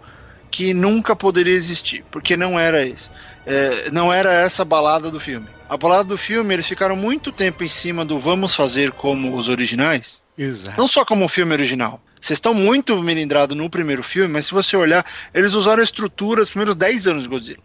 [0.52, 3.10] que nunca poderia existir, porque não era esse.
[3.46, 5.48] É, não era essa a balada do filme.
[5.70, 9.50] A balada do filme, eles ficaram muito tempo em cima do vamos fazer como os
[9.50, 10.78] originais, Exato.
[10.78, 12.02] não só como o filme original.
[12.22, 16.42] Vocês estão muito melindrados no primeiro filme, mas se você olhar, eles usaram a estrutura
[16.42, 17.60] dos primeiros 10 anos de Godzilla.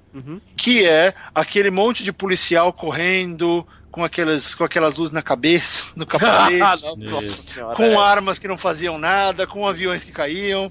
[0.54, 6.06] Que é aquele monte de policial correndo, com aquelas, com aquelas luzes na cabeça, no
[6.06, 7.42] capacete Ah, não, nossa Isso.
[7.54, 7.96] senhora, com é.
[7.96, 10.70] armas que não faziam nada, com aviões que caíam.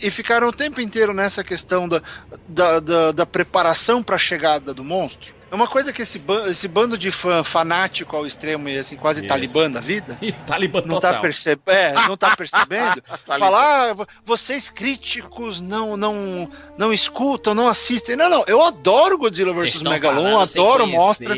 [0.00, 2.02] E ficaram o tempo inteiro nessa questão da,
[2.48, 5.32] da, da, da preparação para a chegada do monstro.
[5.50, 8.96] É uma coisa que esse, ban- esse bando de fã fanático ao extremo e assim,
[8.96, 9.28] quase Isso.
[9.28, 10.18] talibã da vida.
[10.46, 11.20] Talibã Não total.
[11.22, 13.00] tá, é, não tá percebendo?
[13.24, 18.16] Falar, ah, vo- vocês críticos não, não, não escutam, não assistem.
[18.16, 20.86] Não, não, eu adoro Godzilla vs Megalon, adoro.
[20.88, 21.36] Mostra.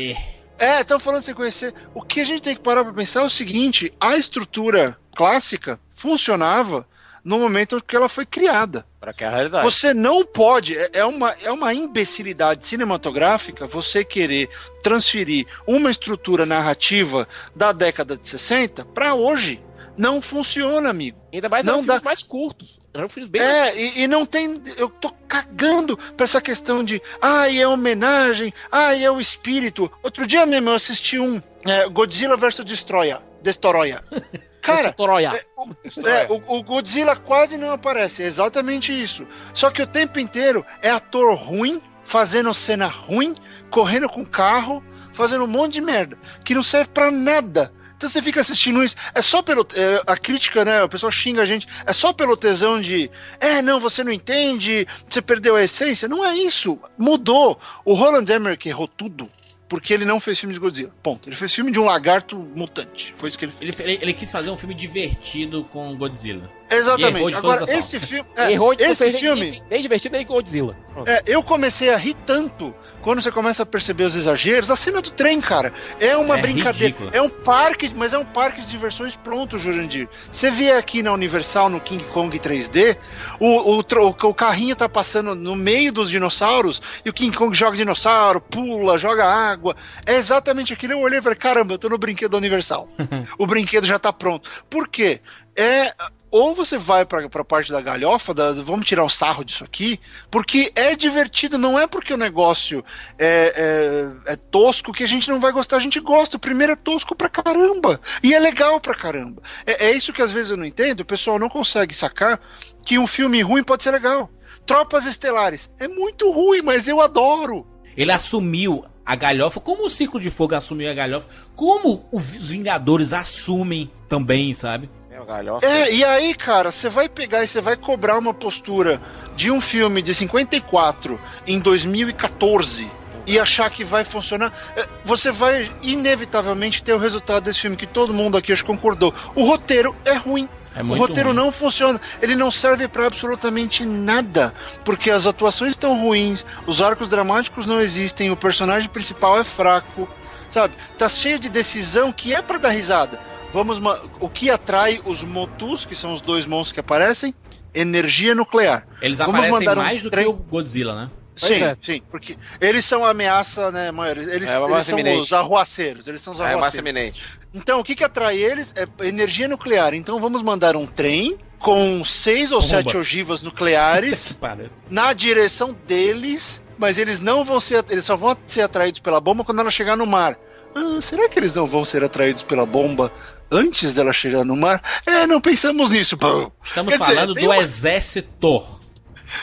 [0.57, 1.71] É, estão falando sem conhecer.
[1.93, 5.79] O que a gente tem que parar pra pensar é o seguinte: a estrutura clássica
[5.93, 6.87] funcionava
[7.27, 8.85] no momento que ela foi criada.
[9.01, 9.65] Pra que é a realidade.
[9.65, 14.49] Você não pode, é é uma, é uma imbecilidade cinematográfica você querer
[14.81, 19.61] transferir uma estrutura narrativa da década de 60 pra hoje.
[19.97, 21.17] Não funciona, amigo.
[21.33, 22.79] Ainda mais Não eram filmes dá- mais curtos.
[22.93, 24.61] Eram filmes bem mais É, e, e não tem.
[24.77, 27.01] Eu tô cagando pra essa questão de.
[27.19, 28.53] Ai, é homenagem.
[28.71, 29.91] Ai, é o espírito.
[30.03, 33.19] Outro dia mesmo eu assisti um é, Godzilla vs Destroyer.
[33.41, 33.99] Destroyer.
[34.75, 34.93] Cara,
[35.35, 38.21] é, o, é, o- o Godzilla quase não aparece.
[38.23, 39.25] É exatamente isso.
[39.53, 43.35] Só que o tempo inteiro é ator ruim, fazendo cena ruim,
[43.69, 46.17] correndo com carro, fazendo um monte de merda.
[46.43, 47.73] Que não serve pra nada.
[47.95, 49.65] Então você fica assistindo isso, é só pelo.
[49.73, 50.83] é, a crítica, né?
[50.83, 53.09] O pessoal xinga a gente, é só pelo tesão de.
[53.39, 56.07] É, não, você não entende, você perdeu a essência.
[56.07, 56.77] Não é isso.
[56.95, 57.59] Mudou.
[57.83, 59.27] O Roland Emmerich errou tudo.
[59.69, 60.91] Porque ele não fez filme de Godzilla.
[61.03, 61.27] Ponto.
[61.27, 63.13] Ele fez filme de um lagarto mutante.
[63.17, 63.79] Foi isso que ele fez.
[63.79, 66.49] Ele, ele, ele quis fazer um filme divertido com Godzilla.
[66.69, 67.17] E Exatamente.
[67.17, 68.29] errou de Agora, esse filme.
[68.35, 69.51] é, Errou de esse filme.
[69.51, 70.77] Nem, nem divertido nem Godzilla.
[70.93, 71.07] Pronto.
[71.09, 72.73] É, eu comecei a rir tanto
[73.07, 74.69] quando você começa a perceber os exageros.
[74.69, 76.93] A cena do trem, cara, é uma É brincadeira.
[77.13, 80.09] É um parque, mas é um parque de diversões pronto, Jurandir.
[80.29, 82.97] Você vê aqui na Universal, no King Kong 3D,
[83.39, 87.55] o, o, tro- o carrinho tá passando no meio dos dinossauros e o King Kong
[87.57, 89.77] joga dinossauro, pula, joga água.
[90.05, 90.91] É exatamente aquilo.
[90.91, 92.89] Eu olhei e falei, caramba, eu tô no brinquedo da Universal.
[93.39, 94.49] o brinquedo já tá pronto.
[94.69, 95.21] Por quê?
[95.57, 95.93] É
[96.29, 99.99] ou você vai pra, pra parte da galhofa, da, vamos tirar o sarro disso aqui,
[100.29, 102.83] porque é divertido, não é porque o negócio
[103.17, 106.37] é, é, é tosco que a gente não vai gostar, a gente gosta.
[106.37, 107.99] O primeiro é tosco pra caramba.
[108.21, 109.41] E é legal pra caramba.
[109.65, 112.39] É, é isso que às vezes eu não entendo, o pessoal não consegue sacar
[112.85, 114.29] que um filme ruim pode ser legal.
[114.65, 117.65] Tropas Estelares é muito ruim, mas eu adoro.
[117.95, 123.13] Ele assumiu a galhofa, como o Ciclo de Fogo assumiu a galhofa, como os Vingadores
[123.13, 124.89] assumem também, sabe?
[125.17, 125.65] É, o galhofa.
[125.65, 129.01] É, e aí, cara, você vai pegar e você vai cobrar uma postura
[129.35, 132.89] de um filme de 54 em 2014
[133.25, 137.87] e achar que vai funcionar, é, você vai inevitavelmente ter o resultado desse filme que
[137.87, 139.13] todo mundo aqui hoje concordou.
[139.35, 140.47] O roteiro é ruim.
[140.75, 141.35] É o roteiro ruim.
[141.35, 144.53] não funciona, ele não serve pra absolutamente nada,
[144.85, 150.07] porque as atuações estão ruins, os arcos dramáticos não existem, o personagem principal é fraco,
[150.51, 150.75] sabe?
[150.95, 153.19] Tá cheio de decisão que é pra dar risada.
[153.53, 153.79] Vamos,
[154.19, 157.33] o que atrai os Motus, que são os dois monstros que aparecem?
[157.73, 158.85] Energia nuclear.
[159.01, 161.09] Eles Vamos aparecem mandar um mais do trem- que o Godzilla, né?
[161.39, 161.77] Pois sim, é.
[161.83, 164.17] sim, porque eles são a ameaça, né, maior.
[164.17, 165.21] Eles, É, eles são iminente.
[165.21, 166.89] os arruaceiros, eles são os É, massa arruaceiros.
[166.89, 167.23] eminente.
[167.53, 169.93] Então, o que que atrai eles é energia nuclear.
[169.93, 172.69] Então, vamos mandar um trem com seis ou Bomba.
[172.73, 174.35] sete ogivas nucleares
[174.89, 179.43] na direção deles, mas eles não vão ser, eles só vão ser atraídos pela bomba
[179.43, 180.37] quando ela chegar no mar.
[180.75, 183.11] Ah, será que eles não vão ser atraídos pela bomba
[183.51, 184.81] antes dela chegar no mar?
[185.05, 186.17] É, não pensamos nisso.
[186.17, 186.51] Pô.
[186.63, 188.63] Estamos Quer dizer, falando tem do uma- exército.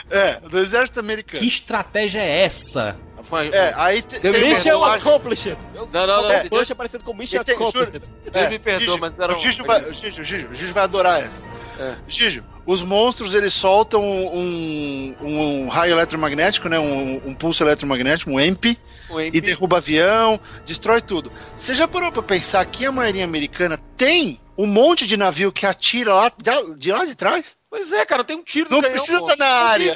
[0.09, 1.39] É, do exército americano.
[1.39, 2.97] Que estratégia é essa?
[3.29, 5.57] Foi, É, aí te- tem Mission Accomplished.
[5.73, 6.31] Não, não, não.
[6.31, 6.47] É.
[6.47, 8.01] Punch é parecido com Mission E tem- Accomplished.
[8.31, 10.53] Deus me perdoa, Gigi, mas era o um- Gigi vai, o Gigi, o Gigi, o
[10.53, 11.41] Gigi vai adorar essa.
[11.79, 11.95] É.
[12.07, 16.79] Gigi, os monstros eles soltam um, um raio eletromagnético, né?
[16.79, 18.77] Um, um pulso eletromagnético, um EMP,
[19.09, 19.41] O e MP.
[19.41, 21.31] derruba avião, destrói tudo.
[21.55, 25.65] Você já parou pra pensar que a marinha americana tem um monte de navio que
[25.65, 27.57] atira lá de, de lá de trás?
[27.75, 29.95] Pois é, cara, tem um tiro Não precisa estar na área.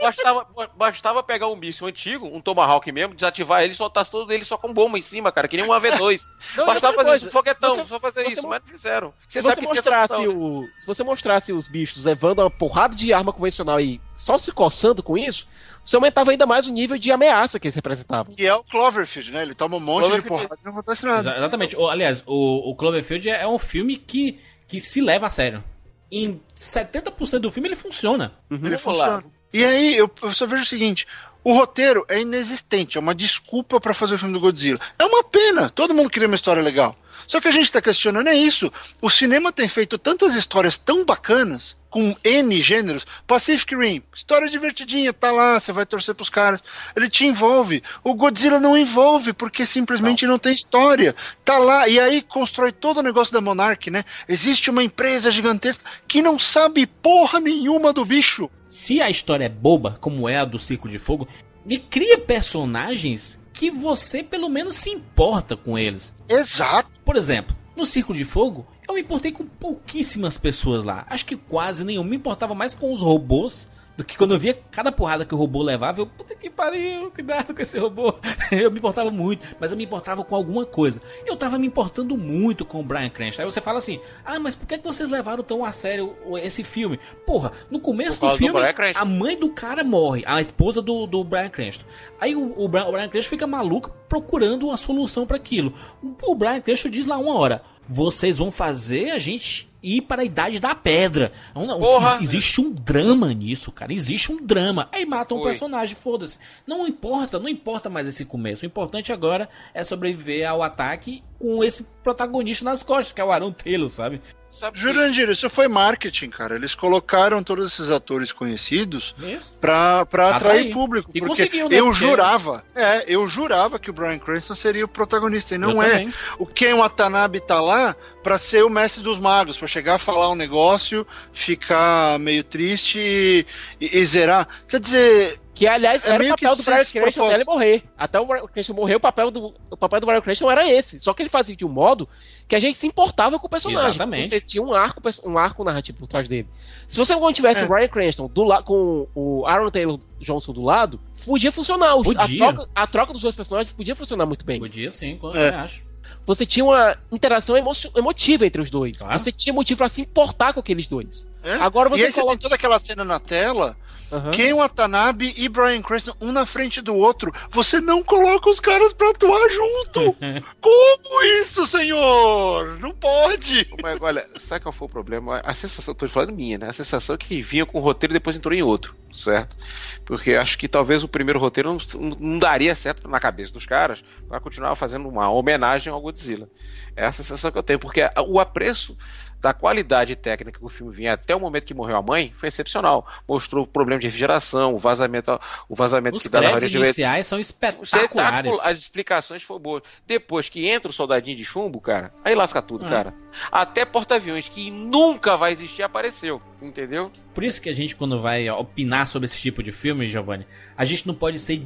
[0.00, 0.46] Bastava,
[0.76, 4.56] bastava pegar um míssil antigo, um Tomahawk mesmo, desativar ele e soltar todo ele só
[4.56, 6.20] com bomba em cima, cara, que nem um AV2.
[6.56, 9.12] Não, Bastava fazer coisa, isso, foguetão, você- só fazer isso, mo- mas não fizeram.
[9.28, 10.28] Você Se sabe você, mostrasse opção, né?
[10.34, 14.52] o, se você mostrasse os bichos levando uma porrada de arma convencional e só se
[14.52, 15.48] coçando com isso,
[15.84, 18.34] você aumentava ainda mais o nível de ameaça que eles representavam.
[18.34, 19.42] Que é o Cloverfield, né?
[19.42, 20.42] Ele toma um monte Cloverfield.
[20.42, 21.20] de porrada e não acontece nada.
[21.30, 21.76] Exa- Exatamente.
[21.76, 24.38] O- aliás, o, o Cloverfield é um filme que,
[24.68, 25.62] que se leva a sério.
[26.10, 28.32] Em 70% do filme ele funciona.
[28.50, 29.24] Ele Vamos funciona.
[29.52, 31.06] E aí, eu, eu só vejo o seguinte:
[31.44, 34.80] o roteiro é inexistente, é uma desculpa pra fazer o filme do Godzilla.
[34.98, 36.96] É uma pena, todo mundo queria uma história legal.
[37.26, 38.72] Só que a gente tá questionando é isso.
[39.00, 43.06] O cinema tem feito tantas histórias tão bacanas, com N gêneros.
[43.26, 46.62] Pacific Rim, história divertidinha, tá lá, você vai torcer pros caras.
[46.94, 47.82] Ele te envolve.
[48.04, 51.14] O Godzilla não envolve, porque simplesmente não, tem história.
[51.44, 54.04] Tá lá, e aí constrói todo o negócio da Monarch, né?
[54.28, 58.50] Existe uma empresa gigantesca que não sabe porra nenhuma do bicho.
[58.68, 61.26] Se a história é boba, como é a do Circo de Fogo,
[61.64, 66.14] me cria personagens que você pelo menos se importa com eles.
[66.28, 66.88] Exato.
[67.04, 71.04] Por exemplo, no Circo de Fogo, eu me importei com pouquíssimas pessoas lá.
[71.10, 72.04] Acho que quase nenhum.
[72.04, 73.66] Me importava mais com os robôs
[73.98, 76.00] do que quando eu via cada porrada que o robô levava.
[76.00, 78.14] Eu, puta que pariu, cuidado com esse robô.
[78.52, 81.02] Eu me importava muito, mas eu me importava com alguma coisa.
[81.26, 83.42] Eu tava me importando muito com o Brian Cranston.
[83.42, 86.62] Aí você fala assim: ah, mas por que, que vocês levaram tão a sério esse
[86.62, 86.98] filme?
[87.26, 89.02] Porra, no começo do do filme, Cranston.
[89.02, 91.84] a mãe do cara morre, a esposa do, do Brian Cranston.
[92.20, 95.74] Aí o, o, Brian, o Brian Cranston fica maluco procurando uma solução para aquilo.
[96.02, 100.22] O, o Brian Cranston diz lá uma hora: vocês vão fazer a gente ir para
[100.22, 101.32] a idade da pedra.
[101.78, 102.12] Porra!
[102.14, 103.92] ex- existe um drama nisso, cara.
[103.92, 104.88] Existe um drama.
[104.92, 106.38] Aí matam um personagem, foda-se.
[106.66, 108.64] Não importa, não importa mais esse começo.
[108.64, 113.30] O importante agora é sobreviver ao ataque com esse protagonista nas costas, que é o
[113.30, 114.20] Aaron Taylor, sabe?
[114.50, 116.54] Sabe que- Jurandir, isso foi marketing, cara.
[116.56, 119.54] Eles colocaram todos esses atores conhecidos Isso.
[119.60, 120.72] pra, pra atrair Atrair.
[120.72, 121.10] público.
[121.14, 121.76] E porque conseguiu, né?
[121.78, 125.72] eu Porque- jurava, é, eu jurava que o Brian Cranston seria o protagonista, e não
[125.72, 125.90] Eu é.
[125.90, 126.14] também.
[126.38, 130.30] O Ken Watanabe tá lá pra ser o mestre dos magos, pra chegar a falar
[130.30, 133.46] um negócio, ficar meio triste e,
[133.80, 134.48] e- e zerar.
[134.66, 137.82] Quer dizer, Que, aliás, É era o papel do Brian Cranston até ele morrer.
[137.98, 141.00] Até o Brian Cranston morrer, o papel do, o papel do Brian Cranston era esse.
[141.00, 142.08] Só que ele fazia de um modo
[142.46, 143.88] que a gente se importava com o personagem.
[143.90, 144.28] Exatamente.
[144.28, 146.46] Você tinha um arco, um arco narrativo por trás dele.
[146.86, 147.64] Se você não tivesse É.
[147.64, 151.96] o Brian Cranston do la com o Aaron Taylor Johnson do lado, podia funcionar.
[151.96, 152.38] Os- A, Podia.
[152.38, 154.60] troca, a troca dos dois personagens podia funcionar muito bem.
[154.60, 155.48] Podia sim, eu É.
[155.56, 155.82] acho.
[156.24, 158.98] Você tinha uma interação emo emotiva entre os dois.
[158.98, 159.18] Claro.
[159.18, 161.26] Você tinha motivo pra se importar com aqueles dois.
[161.42, 161.54] é?
[161.54, 162.36] Agora e você aí você coloca.
[162.36, 163.74] tem toda aquela cena na tela
[164.10, 164.30] Aham.
[164.30, 167.32] Ken Watanabe e Brian Cranston, um na frente do outro.
[167.50, 170.16] Você não coloca os caras pra atuar junto.
[170.60, 172.78] Como isso, senhor?
[172.80, 173.68] Não pode.
[173.82, 175.40] Mas olha, sabe qual foi o problema?
[175.44, 176.68] A sensação, tô falando minha, né?
[176.68, 179.56] A sensação é que vinha com o roteiro e depois entrou em outro, certo?
[180.04, 184.02] Porque acho que talvez o primeiro roteiro não, não daria certo na cabeça dos caras
[184.26, 186.48] para continuar fazendo uma homenagem ao Godzilla.
[186.96, 188.96] É a sensação que eu tenho, porque o apreço
[189.40, 192.48] da qualidade técnica que o filme vinha até o momento que morreu a mãe foi
[192.48, 193.06] excepcional.
[193.26, 197.26] Mostrou o problema de refrigeração, o vazamento, o vazamento Os que dá na rede iniciais
[197.26, 198.58] são espetaculares.
[198.62, 199.82] As explicações foram boas.
[200.06, 202.88] Depois que entra o soldadinho de chumbo, cara, aí lasca tudo, É.
[202.88, 203.14] cara.
[203.52, 207.10] Até porta-aviões que nunca vai existir apareceu, entendeu?
[207.34, 210.84] Por isso que a gente, quando vai opinar sobre esse tipo de filme, Giovanni, a
[210.84, 211.62] gente não pode ser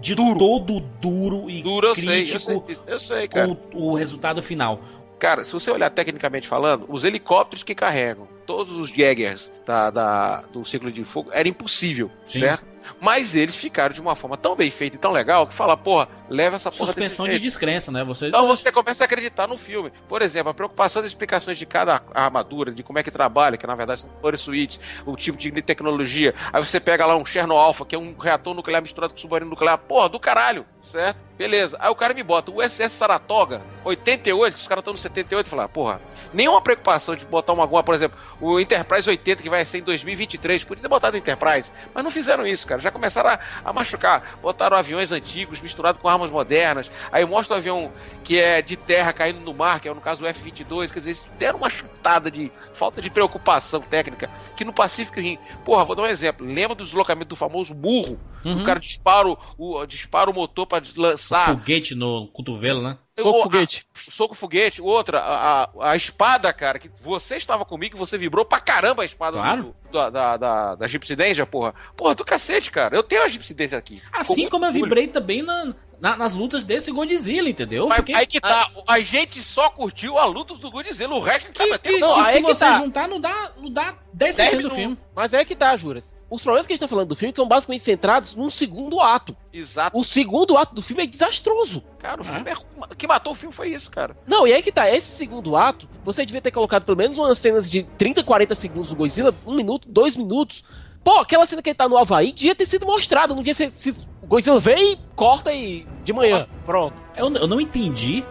[0.00, 3.94] de todo duro e Duro eu sei, eu crítico sei, eu sei, com o, o
[3.94, 4.80] resultado final.
[5.20, 10.40] Cara, se você olhar tecnicamente falando, os helicópteros que carregam todos os Jaggers da, da-
[10.52, 12.40] do ciclo de fogo era impossível, Sim.
[12.40, 12.70] certo?
[12.98, 16.08] Mas eles ficaram de uma forma tão bem feita e tão legal que fala, porra,
[16.30, 17.42] leva essa porra Suspensão de jeito.
[17.42, 18.02] descrença, né?
[18.02, 19.92] Você Então você começa a acreditar no filme.
[20.08, 23.66] Por exemplo, a preocupação das explicações de cada armadura, de como é que trabalha, que
[23.66, 26.34] na verdade são flores suítes, o tipo de tecnologia.
[26.52, 29.50] Aí você pega lá um Cherno Alpha, que é um reator nuclear misturado com submarino
[29.50, 29.76] nuclear.
[29.78, 30.64] Porra, do caralho!
[30.82, 31.18] Certo?
[31.36, 31.76] Beleza.
[31.80, 35.46] Aí o cara me bota o SS Saratoga, 88, que os caras estão no 78,
[35.46, 36.00] e falar, porra,
[36.34, 39.82] nenhuma preocupação de botar uma alguma, por exemplo, o Enterprise 80 que vai ser em
[39.82, 42.80] 2023, podia ter botado o Enterprise, mas não fizeram isso, cara.
[42.80, 44.38] Já começaram a, a machucar.
[44.42, 46.90] Botaram aviões antigos misturados com armas modernas.
[47.12, 47.92] Aí mostra o avião
[48.24, 51.10] que é de terra caindo no mar, que é no caso o F-22, quer dizer,
[51.10, 55.94] eles deram uma chutada de falta de preocupação técnica, que no Pacífico Rim, porra, vou
[55.96, 56.46] dar um exemplo.
[56.46, 58.18] Lembra do deslocamento do famoso burro?
[58.44, 58.62] Uhum.
[58.62, 62.96] O cara dispara o, o- dispara o motor para lançar Foguete no cotovelo, né?
[63.18, 63.86] Soco o- foguete.
[63.94, 64.80] a- soco foguete.
[64.80, 69.32] Outra, a, a, espada, cara, que você estava comigo, você vibrou pra caramba a espada
[69.32, 69.74] Claro.
[69.84, 71.74] do, da, da, da, da Gypsy Danger, porra.
[71.96, 72.96] Porra, do cacete, cara.
[72.96, 74.00] Eu tenho a Gypsy Danger aqui.
[74.12, 77.84] Assim Com como eu vibrei também na- na- nas lutas desse Godzilla, entendeu?
[77.84, 81.20] Eu Mas fiquei- aí que tá, a gente só curtiu a luta do Godzilla, o
[81.20, 82.72] resto tá Que, metendo que- Não, que se você tá.
[82.78, 84.98] juntar, não dá, não dá 10% do Dez filme.
[85.14, 86.16] Mas é que tá, Juras.
[86.30, 89.36] Os problemas que a gente tá falando do filme são basicamente centrados num segundo ato.
[89.52, 89.96] Exato.
[89.98, 91.82] O segundo ato do filme é desastroso.
[91.98, 92.54] Cara, o filme é...
[92.54, 94.16] O que matou o filme foi isso, cara.
[94.26, 97.38] Não, e aí que tá, esse segundo ato, você devia ter colocado pelo menos umas
[97.38, 100.64] cenas de 30, 40 segundos do Godzilla, um minuto, dois minutos.
[101.04, 103.70] Pô, aquela cena que ele tá no Havaí devia ter sido mostrada, não devia ser.
[103.74, 105.84] Se, o Godzilla vem, corta e.
[106.04, 106.46] de manhã.
[106.64, 106.94] Pronto.
[107.16, 108.24] Eu, eu não entendi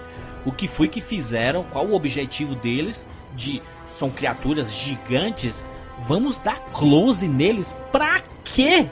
[0.46, 5.68] o que foi que fizeram, qual o objetivo deles de são criaturas gigantes.
[6.08, 8.88] Vamos dar close neles pra quê?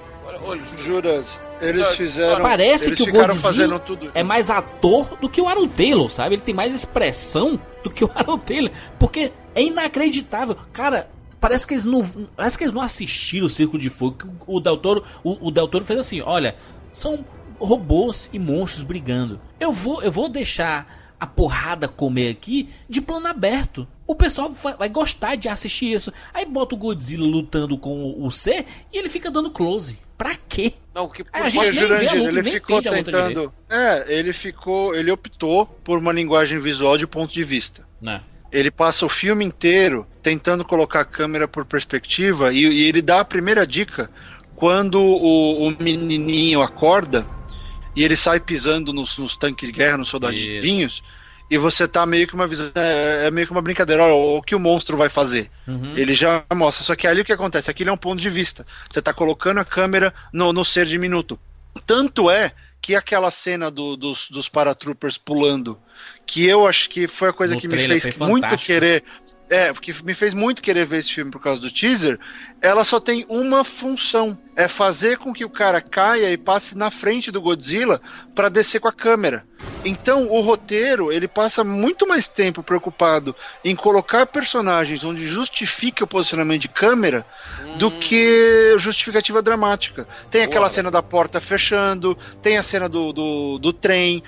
[0.78, 2.42] Juras, eles Só- fizeram.
[2.42, 3.82] Parece eles que o Godzilla
[4.14, 6.36] é mais ator do que o Aaron Taylor, sabe?
[6.36, 10.56] Ele tem mais expressão do que o Aaron Taylor, porque é inacreditável.
[10.74, 12.04] Cara, parece que eles não,
[12.36, 14.18] parece que eles não assistiram o Circo de Fogo.
[14.18, 16.56] que O, o Del Toro, o, o Del Toro fez assim, olha,
[16.98, 17.24] são
[17.60, 19.40] robôs e monstros brigando.
[19.60, 23.88] Eu vou, eu vou deixar a porrada comer aqui de plano aberto.
[24.06, 26.12] O pessoal vai, vai gostar de assistir isso.
[26.34, 30.00] Aí bota o Godzilla lutando com o, C e ele fica dando close.
[30.18, 30.74] Pra quê?
[30.94, 33.12] Não, que a gente nem vê a Jurandir, luta, ele nem ficou entende a luta
[33.12, 33.54] tentando.
[33.70, 34.96] É, ele ficou.
[34.96, 37.88] Ele optou por uma linguagem visual de ponto de vista.
[38.02, 38.22] Né?
[38.52, 43.20] Ele passa o filme inteiro tentando colocar a câmera por perspectiva e, e ele dá
[43.20, 44.10] a primeira dica
[44.58, 47.26] quando o, o menininho acorda
[47.96, 51.02] e ele sai pisando nos, nos tanques de guerra, nos soldadinhos,
[51.50, 52.70] e você tá meio que uma visão.
[52.76, 54.04] É, é meio que uma brincadeira.
[54.04, 55.50] Ó, o que o monstro vai fazer?
[55.66, 55.96] Uhum.
[55.96, 56.84] Ele já mostra.
[56.84, 57.72] Só que ali o que acontece?
[57.72, 58.66] Aquilo é um ponto de vista.
[58.90, 61.40] Você tá colocando a câmera no, no ser diminuto.
[61.86, 62.52] Tanto é
[62.82, 65.78] que aquela cena do- dos, dos paratroopers pulando,
[66.26, 68.66] que eu acho que foi a coisa No que me fez muito fantástico.
[68.66, 69.04] querer.
[69.50, 72.20] É, porque me fez muito querer ver esse filme por causa do teaser.
[72.62, 76.90] Ela só tem uma função: é fazer com que o cara caia e passe na
[76.90, 78.02] frente do Godzilla
[78.34, 79.46] para descer com a câmera.
[79.86, 86.08] Então, o roteiro, ele passa muito mais tempo preocupado em colocar personagens onde justifique o
[86.08, 87.26] posicionamento de câmera
[87.78, 90.08] do que justificativa dramática.
[90.30, 94.24] Tem aquela Boa, cena da porta fechando, tem a cena do, do, do trem,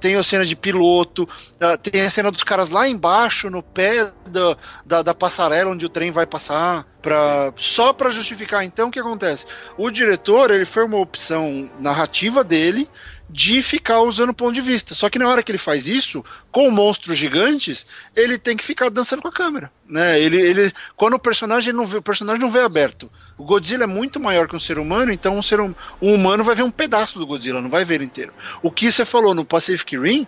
[0.00, 1.28] tem a cena de piloto,
[1.60, 4.56] ah, tem a cena dos caras lá embaixo, no pé da,
[4.86, 6.86] da, da passarela onde o trem vai passar.
[7.02, 8.64] Pra, só para justificar.
[8.64, 9.44] Então, o que acontece?
[9.76, 12.88] O diretor, ele foi uma opção narrativa dele
[13.28, 14.94] de ficar usando ponto de vista.
[14.94, 18.90] Só que na hora que ele faz isso, com monstros gigantes, ele tem que ficar
[18.90, 20.20] dançando com a câmera, né?
[20.20, 23.10] Ele, ele quando o personagem não vê, o personagem não vê aberto.
[23.38, 26.44] O Godzilla é muito maior que um ser humano, então um ser hum- um humano
[26.44, 28.32] vai ver um pedaço do Godzilla, não vai ver ele inteiro.
[28.62, 30.26] O que você falou no Pacific Rim,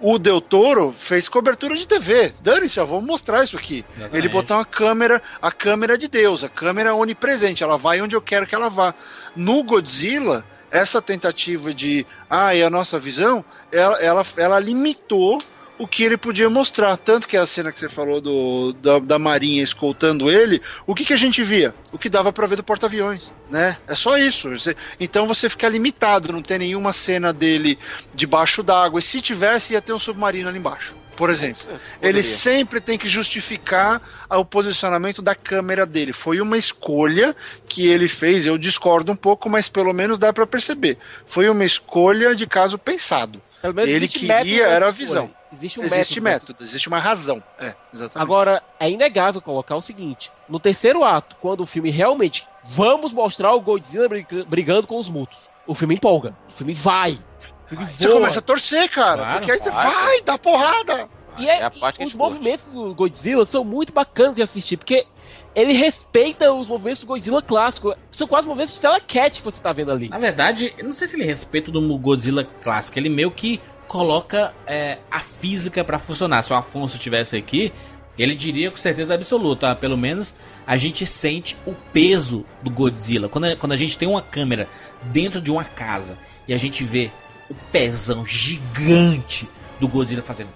[0.00, 2.32] o Del Toro fez cobertura de TV.
[2.40, 3.84] Dane-se, vamos mostrar isso aqui.
[3.96, 4.16] Exatamente.
[4.16, 8.22] Ele botou uma câmera, a câmera de Deus, a câmera onipresente, ela vai onde eu
[8.22, 8.94] quero que ela vá.
[9.34, 15.40] No Godzilla, essa tentativa de, ah, é a nossa visão, ela, ela, ela limitou
[15.78, 16.96] o que ele podia mostrar.
[16.96, 21.04] Tanto que a cena que você falou do, da, da Marinha escoltando ele, o que,
[21.04, 21.74] que a gente via?
[21.92, 23.76] O que dava pra ver do porta-aviões, né?
[23.86, 24.50] É só isso.
[24.50, 27.78] Você- então você fica limitado, não tem nenhuma cena dele
[28.14, 28.98] debaixo d'água.
[29.00, 30.94] E se tivesse, ia ter um submarino ali embaixo.
[31.16, 31.62] Por exemplo,
[32.00, 34.00] ele sempre tem que justificar
[34.30, 36.12] o posicionamento da câmera dele.
[36.12, 37.34] Foi uma escolha
[37.68, 38.46] que ele fez.
[38.46, 40.96] Eu discordo um pouco, mas pelo menos dá pra perceber.
[41.26, 43.42] Foi uma escolha de caso pensado.
[43.60, 45.30] Pelo menos Ele queria, era a visão.
[45.52, 46.48] Existe um existe método.
[46.50, 47.42] método, existe uma razão.
[47.58, 48.22] É, exatamente.
[48.22, 53.52] Agora, é inegável colocar o seguinte: no terceiro ato, quando o filme realmente vamos mostrar
[53.54, 56.36] o Godzilla briga- brigando com os mutos, o filme empolga.
[56.48, 57.18] O filme vai.
[57.66, 61.08] O filme você começa a torcer, cara, Claro, porque aí você vai, vai, dá porrada.
[61.38, 65.06] E, é- É os movimentos do Godzilla são muito bacanas de assistir, porque
[65.54, 67.94] ele respeita os movimentos do Godzilla clássico.
[68.10, 70.08] São quase movimentos de telecat que você tá vendo ali.
[70.08, 72.98] Na verdade, eu não sei se ele respeita do Godzilla clássico.
[72.98, 76.42] Ele meio que coloca é, a física pra funcionar.
[76.42, 77.72] Se o Afonso tivesse aqui,
[78.18, 79.70] ele diria com certeza absoluta.
[79.70, 80.34] ah, Pelo menos
[80.66, 83.28] a gente sente o peso do Godzilla.
[83.28, 84.68] Quando a, quando a gente tem uma câmera
[85.04, 87.10] dentro de uma casa e a gente vê
[87.48, 89.48] o pezão gigante
[89.80, 90.50] do Godzilla fazendo.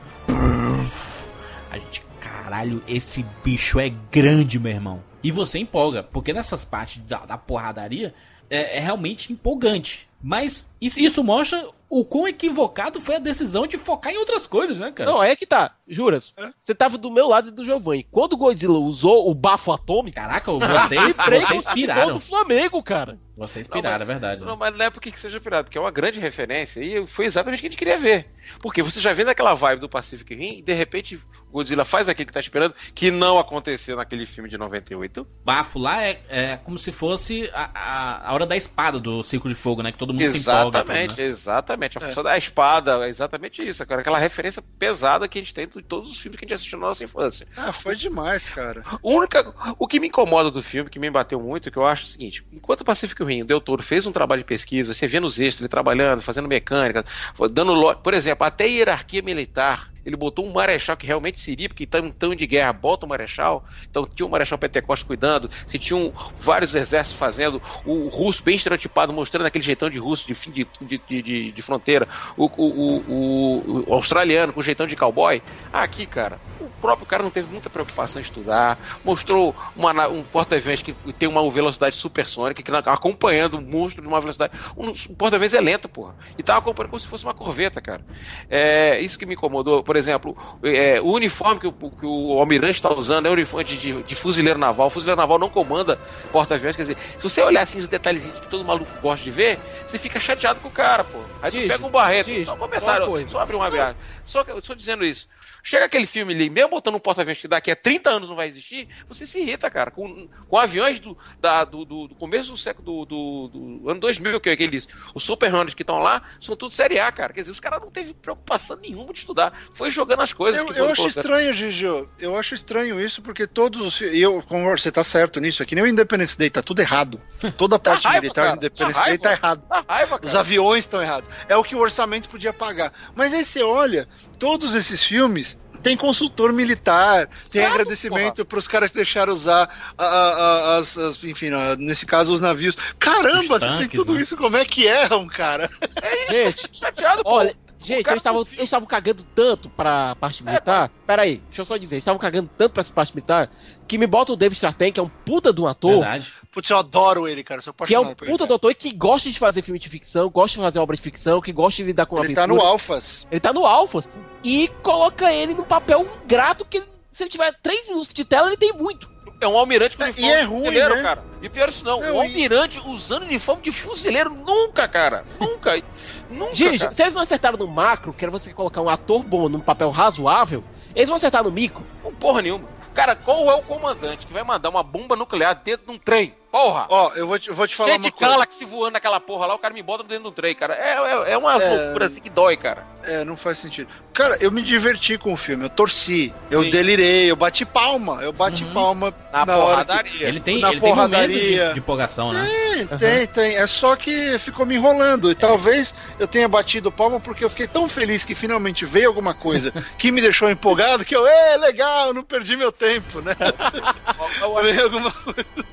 [1.70, 5.03] A gente, caralho, esse bicho é grande, meu irmão.
[5.22, 8.12] E você empolga, porque nessas partes da, da porradaria
[8.51, 10.09] é, é realmente empolgante.
[10.22, 14.90] Mas isso mostra o quão equivocado foi a decisão de focar em outras coisas, né,
[14.90, 15.11] cara?
[15.11, 15.76] Não, aí é que tá.
[15.86, 18.09] Juras, você tava do meu lado e do Giovanni.
[18.11, 20.14] Quando o Godzilla usou o bafo atômico.
[20.14, 22.12] Caraca, vocês, vocês piraram.
[22.12, 23.20] do Flamengo, cara.
[23.37, 24.41] Vocês piraram, não, é verdade.
[24.43, 27.24] Não, mas não é porque que seja pirado, porque é uma grande referência e foi
[27.24, 28.28] exatamente o que a gente queria ver.
[28.61, 31.20] Porque você já vê naquela vibe do Pacific Rim e de repente
[31.53, 35.26] Godzilla faz aquilo que tá esperando, que não aconteceu naquele filme de 98.
[35.45, 39.53] Bafo lá é, é como se fosse a, a, a, hora da espada do Círculo
[39.53, 39.93] de Fogo, né?
[39.93, 40.78] Que todo mundo exatamente, se empolga.
[40.78, 41.26] Exatamente, né?
[41.26, 41.99] exatamente.
[41.99, 42.09] A é.
[42.09, 44.01] função da espada é exatamente isso, cara.
[44.01, 46.78] Aquela referência pesada que a gente tem de todos os filmes que a gente assistiu
[46.78, 47.47] na nossa infância.
[47.55, 48.83] Ah, foi demais, cara.
[49.03, 52.05] O, única, o que me incomoda do filme, que me bateu muito, que eu acho
[52.05, 55.07] o seguinte: enquanto o Pacific Rim, o Del Toro fez um trabalho de pesquisa, você
[55.07, 57.05] vê nos extras ele trabalhando, fazendo mecânica,
[57.51, 57.95] dando.
[57.97, 62.11] Por exemplo, até hierarquia militar ele botou um marechal que realmente seria, porque tá um
[62.11, 63.65] tão de guerra, bota o um marechal.
[63.91, 69.13] Então tinha um marechal Pentecoste cuidando, se tinham vários exércitos fazendo, o, russo bem estereotipado,
[69.13, 73.85] mostrando aquele jeitão de russo de fim de, de, de, de fronteira, o, o, o,
[73.89, 75.43] o, australiano com jeitão de cowboy.
[75.73, 80.83] Aqui, cara, o próprio cara não teve muita preocupação em estudar, mostrou uma, um porta-aviões
[80.83, 84.53] que tem uma velocidade supersônica, que acompanhando um monstro de uma velocidade.
[84.77, 86.15] Um porta-aviões é lento, porra.
[86.39, 88.05] E tava acompanhando como se fosse uma corveta, cara.
[88.49, 92.76] É isso que me incomodou por exemplo, é, o uniforme que o, que o almirante
[92.76, 94.86] está usando é um uniforme de, de, fuzileiro naval.
[94.86, 95.99] O fuzileiro naval não comanda
[96.32, 96.74] porta-aviões.
[96.74, 99.99] Quer dizer, se você olhar assim os detalhezinhos que todo maluco gosta de ver, você
[99.99, 101.18] fica chateado com o cara, pô.
[101.43, 103.97] Aí tu pega um barreto, só um comentário, só, só abre uma viagem.
[104.24, 105.28] Só que eu estou dizendo isso.
[105.63, 108.49] Chega aquele filme ali, mesmo botando um porta-aviões que daqui a 30 anos não vai
[108.49, 109.93] existir, você se irrita, cara.
[109.93, 114.41] Com, com aviões do, da, do, do, do começo do século do, do, ano 2000,
[114.41, 117.33] que é aqueles, os Super Hunters que estão lá, são tudo série A, cara.
[117.33, 119.53] Quer dizer, os caras não teve preocupação nenhuma de estudar.
[119.73, 120.61] Foi jogando as coisas.
[120.61, 121.25] Eu, eu acho colocando.
[121.25, 122.09] estranho, Gigi.
[122.19, 124.01] Eu acho estranho isso, porque todos os.
[124.01, 127.21] Eu, como você tá certo nisso, aqui nem o Independence Day, tá tudo errado.
[127.57, 129.63] Toda a parte raiva, militar do Independence Day tá errado.
[129.89, 131.31] Raiva, os aviões estão errados.
[131.49, 132.93] É o que o orçamento podia pagar.
[133.15, 134.09] Mas aí você olha,
[134.39, 135.52] todos esses filmes
[135.83, 139.68] tem consultor militar, tem agradecimento para os caras que deixaram usar
[139.99, 142.76] a, a, as, as, enfim, nesse caso os navios.
[142.99, 144.22] Caramba, tanques, você tem tudo né?
[144.22, 145.70] isso, como é que erram, cara?
[146.03, 150.89] É isso, gente, chateado, Olha, Gente, eles estavam eles cagando tanto pra parte militar.
[150.89, 151.97] É, Pera aí, deixa eu só dizer.
[151.97, 153.51] Eles estavam cagando tanto pra essa parte militar
[153.89, 155.99] que me bota o David Stratton, que é um puta de um ator.
[155.99, 156.33] Verdade.
[156.53, 157.63] Putz, eu adoro ele, cara.
[157.63, 160.29] Sou que é um puta do ator e que gosta de fazer filme de ficção,
[160.29, 162.45] gosta de fazer obra de ficção, que gosta de lidar com ele aventura.
[162.45, 163.27] Ele tá no Alphas.
[163.31, 164.09] Ele tá no Alphas.
[164.45, 168.49] E coloca ele no papel ingrato que ele, se ele tiver três minutos de tela,
[168.49, 169.11] ele tem muito.
[169.41, 171.03] É um almirante com é, uniforme e é ruim, fuzileiro, né?
[171.03, 171.25] cara.
[171.41, 172.89] E pior isso não, não um almirante e...
[172.89, 175.25] usando uniforme de fuzileiro nunca, cara.
[175.41, 175.83] Nunca.
[176.29, 176.55] nunca.
[176.55, 176.93] Gente, cara.
[176.93, 179.89] se eles não acertaram no macro, que era você colocar um ator bom num papel
[179.89, 180.63] razoável,
[180.95, 181.83] eles vão acertar no micro.
[182.05, 182.69] Não porra nenhuma.
[182.93, 186.35] Cara, qual é o comandante que vai mandar uma bomba nuclear dentro de um trem?
[186.53, 186.85] Porra!
[186.91, 188.35] Ó, eu vou te, vou te falar Cheio uma de coisa.
[188.35, 190.75] Galaxy voando naquela porra lá, o cara me bota dentro do trem, cara.
[190.75, 191.71] É, é, é uma é...
[191.71, 192.85] loucura assim que dói, cara.
[193.03, 193.89] É, não faz sentido.
[194.13, 196.71] Cara, eu me diverti com o filme, eu torci, eu Sim.
[196.71, 198.73] delirei, eu bati palma, eu bati uhum.
[198.73, 200.13] palma na, na porradaria.
[200.13, 200.25] Que...
[200.25, 201.29] Ele tem, na ele porradaria.
[201.29, 202.47] tem momentos de, de empolgação, né?
[202.47, 202.99] Tem, uhum.
[202.99, 203.57] tem, tem.
[203.57, 205.31] É só que ficou me enrolando.
[205.31, 205.35] E é.
[205.35, 209.73] talvez eu tenha batido palma porque eu fiquei tão feliz que finalmente veio alguma coisa
[209.97, 213.35] que me deixou empolgado que eu, é legal, não perdi meu tempo, né?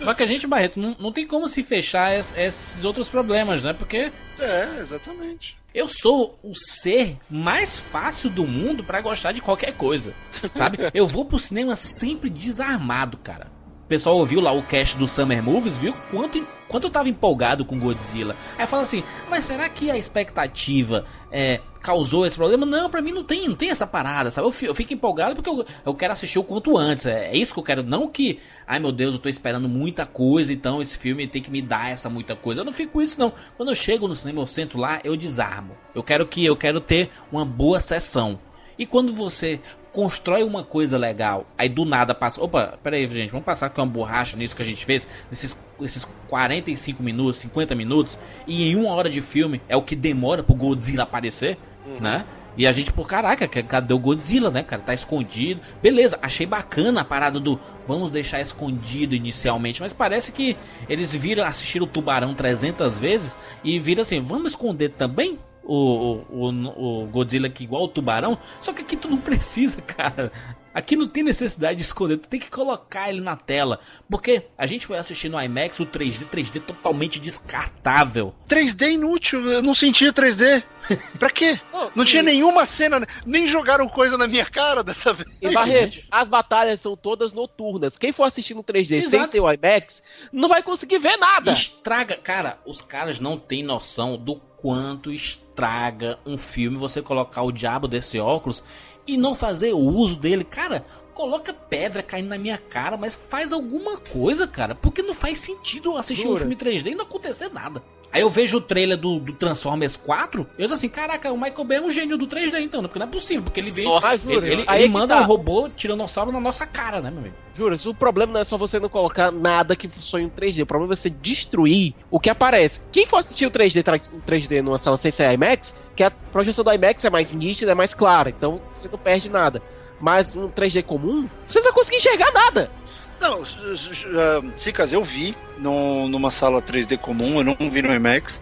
[0.02, 3.64] Só que a gente, Barreto, não, não tem como se fechar es, esses outros problemas,
[3.64, 3.74] né?
[3.74, 4.12] Porque.
[4.38, 5.58] É, exatamente.
[5.74, 10.14] Eu sou o ser mais fácil do mundo para gostar de qualquer coisa,
[10.52, 10.80] sabe?
[10.94, 13.48] Eu vou pro cinema sempre desarmado, cara.
[13.90, 17.80] Pessoal ouviu lá o cast do Summer Movies, viu quanto quanto eu tava empolgado com
[17.80, 18.36] Godzilla.
[18.56, 22.68] Aí fala assim, mas será que a expectativa é, causou esse problema?
[22.68, 24.48] Não, pra mim não tem, não tem essa parada, sabe?
[24.48, 27.08] Eu fico, eu fico empolgado porque eu, eu, quero assistir o quanto antes.
[27.08, 27.82] É, é, isso que eu quero.
[27.82, 28.38] Não que,
[28.68, 31.90] ai meu Deus, eu tô esperando muita coisa, então esse filme tem que me dar
[31.90, 32.62] essa muita coisa.
[32.62, 33.34] Eu não fico com isso, não.
[33.58, 35.76] Quando eu chego no cinema, eu sento lá, eu desarmo.
[35.96, 38.40] Eu quero que eu quero ter uma boa sessão.
[38.78, 39.60] E quando você
[39.92, 42.42] constrói uma coisa legal, aí do nada passa.
[42.42, 46.08] Opa, peraí, gente, vamos passar aqui uma borracha nisso que a gente fez, nesses, nesses
[46.28, 48.18] 45 minutos, 50 minutos,
[48.48, 52.00] e em uma hora de filme é o que demora pro Godzilla aparecer, uhum.
[52.00, 52.26] né?
[52.58, 54.82] E a gente, por caraca, cadê o Godzilla, né, cara?
[54.82, 55.62] Tá escondido.
[55.82, 60.58] Beleza, achei bacana a parada do vamos deixar escondido inicialmente, mas parece que
[60.90, 65.40] eles viram assistir o Tubarão 300 vezes e viram assim, vamos esconder também?
[65.70, 68.38] O, o, o Godzilla aqui igual o tubarão.
[68.60, 70.32] Só que aqui tu não precisa, cara.
[70.74, 73.80] Aqui não tem necessidade de esconder, tu tem que colocar ele na tela.
[74.10, 78.34] Porque a gente foi assistir no IMAX o 3D, 3D totalmente descartável.
[78.48, 80.64] 3D inútil, eu não senti 3D.
[81.20, 81.60] Pra quê?
[81.96, 85.30] Não tinha nenhuma cena, nem jogaram coisa na minha cara dessa vez.
[85.42, 87.98] E Barreto, as batalhas são todas noturnas.
[87.98, 89.32] Quem for assistir no 3D sem Exato.
[89.32, 91.52] ser o IMAX, não vai conseguir ver nada.
[91.52, 92.16] Estraga.
[92.16, 97.88] Cara, os caras não têm noção do quanto estraga um filme você colocar o diabo
[97.88, 98.64] desse óculos
[99.08, 100.44] e não fazer o uso dele.
[100.44, 104.76] Cara, coloca pedra caindo na minha cara, mas faz alguma coisa, cara.
[104.76, 106.42] Porque não faz sentido assistir um Juras.
[106.42, 107.84] filme 3D e não acontecer nada.
[108.12, 111.64] Aí eu vejo o trailer do, do Transformers 4, eu digo assim, caraca, o Michael
[111.64, 112.88] Bay é um gênio do 3D então, né?
[112.88, 115.22] Porque não é possível, porque ele vem, Nossa, ele, ele, aí ele é manda tá.
[115.22, 117.36] um robô tiranossauro na nossa cara, né, meu amigo?
[117.54, 120.64] Juras, o problema não é só você não colocar nada que funcione em 3D.
[120.64, 122.82] O problema é você destruir o que aparece.
[122.92, 126.10] Quem for assistir o 3D, tra- em 3D numa sala sem ser IMAX, que a
[126.10, 128.30] projeção do IMAX é mais nítida, é mais clara.
[128.30, 129.62] Então você não perde nada.
[130.00, 132.72] Mas num 3D comum, você não vai conseguir enxergar nada.
[133.20, 137.82] Não, s- s- ah, Cicas, eu vi no- numa sala 3D comum, eu não vi
[137.82, 138.42] no IMAX,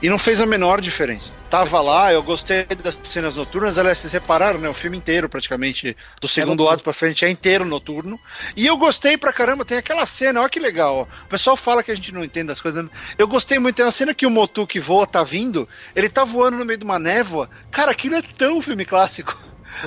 [0.00, 1.30] e não fez a menor diferença.
[1.50, 4.68] Tava lá, eu gostei das cenas noturnas, aliás, vocês repararam, né?
[4.68, 6.72] O filme inteiro, praticamente, do segundo noturno.
[6.74, 8.18] ato pra frente, é inteiro noturno.
[8.56, 11.02] E eu gostei pra caramba, tem aquela cena, olha que legal, ó.
[11.24, 12.82] O pessoal fala que a gente não entende as coisas.
[12.84, 12.90] né?
[13.18, 16.24] Eu gostei muito, tem uma cena que o Motu que voa tá vindo, ele tá
[16.24, 17.48] voando no meio de uma névoa.
[17.70, 19.38] Cara, aquilo é tão filme clássico.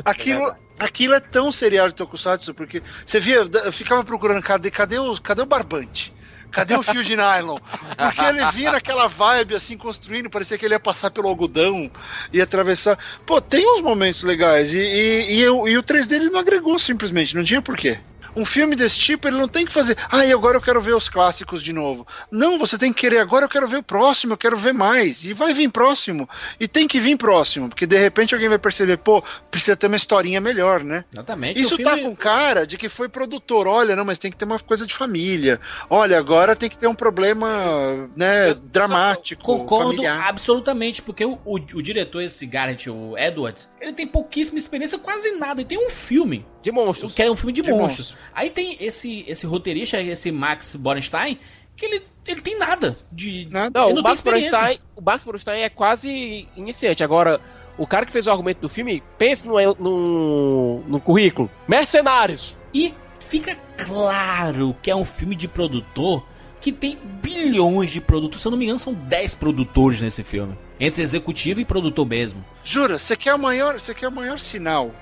[0.05, 4.97] Aquilo, aquilo é tão serial de Tokusatsu, porque você via, eu ficava procurando, cadê, cadê,
[4.97, 6.13] o, cadê o barbante?
[6.51, 7.59] Cadê o fio de nylon?
[7.95, 11.91] Porque ele vinha naquela vibe assim, construindo, parecia que ele ia passar pelo algodão
[12.33, 12.97] e atravessar.
[13.23, 14.73] Pô, tem uns momentos legais.
[14.73, 17.99] E, e, e, eu- e o 3D ele não agregou simplesmente, não tinha porquê.
[18.35, 19.97] Um filme desse tipo, ele não tem que fazer.
[20.09, 22.07] Ah, e agora eu quero ver os clássicos de novo.
[22.31, 23.19] Não, você tem que querer.
[23.19, 25.23] Agora eu quero ver o próximo, eu quero ver mais.
[25.23, 26.29] E vai vir próximo.
[26.59, 27.69] E tem que vir próximo.
[27.69, 31.05] Porque de repente alguém vai perceber, pô, precisa ter uma historinha melhor, né?
[31.11, 31.61] Exatamente.
[31.61, 31.91] Isso o filme...
[31.91, 33.67] tá com cara de que foi produtor.
[33.67, 35.59] Olha, não, mas tem que ter uma coisa de família.
[35.89, 39.41] Olha, agora tem que ter um problema, né, dramático.
[39.43, 40.27] Concordo familiar.
[40.27, 45.31] absolutamente, porque o, o, o diretor, esse Garrett, o Edwards, ele tem pouquíssima experiência, quase
[45.33, 45.61] nada.
[45.61, 47.13] E tem um filme, De monstros.
[47.13, 48.09] que é um filme de, De monstros.
[48.09, 48.31] monstros.
[48.33, 51.39] Aí tem esse, esse roteirista, esse Max Borenstein,
[51.75, 53.47] que ele, ele tem nada de.
[53.49, 53.79] Nada.
[53.79, 54.51] Não, ele o Max experiência.
[54.51, 57.03] Borenstein, o Max Borenstein é quase iniciante.
[57.03, 57.39] Agora,
[57.77, 61.49] o cara que fez o argumento do filme, pense no, no, no currículo.
[61.67, 62.57] Mercenários.
[62.73, 62.93] E
[63.25, 66.25] fica claro que é um filme de produtor
[66.59, 68.41] que tem bilhões de produtos.
[68.41, 70.57] Se eu não me engano, são 10 produtores nesse filme.
[70.79, 72.43] Entre executivo e produtor mesmo.
[72.63, 74.93] Jura, você quer o maior, você quer o maior sinal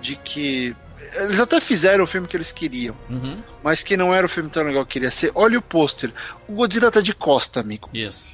[0.00, 0.74] de que
[1.14, 3.42] eles até fizeram o filme que eles queriam, Uhum.
[3.62, 5.30] mas que não era o filme tão legal que queria ser.
[5.34, 6.10] Olha o pôster.
[6.48, 7.88] O Godzilla tá de costa, amigo.
[7.92, 8.28] Isso.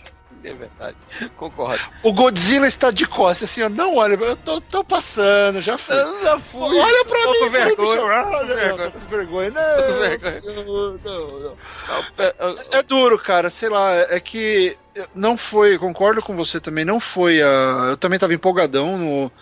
[0.45, 0.97] É verdade.
[1.37, 1.83] Concordo.
[2.03, 3.69] O Godzilla está de costa, assim, ó.
[3.69, 5.97] Não, olha, eu tô, tô passando, já fui.
[5.99, 6.79] Eu já fui.
[6.79, 8.01] Olha pra tô mim, com vergonha.
[8.03, 8.91] Olha, com não, vergonha.
[8.93, 9.51] com vergonha.
[9.53, 11.01] Tô com Não, vergonha.
[11.05, 11.57] não.
[11.89, 12.35] Não, é-
[12.75, 14.77] é- É duro, cara, sei lá, é que
[15.15, 17.87] não foi, concordo com você também, não foi a.
[17.91, 19.33] Eu também tava empolgadão no,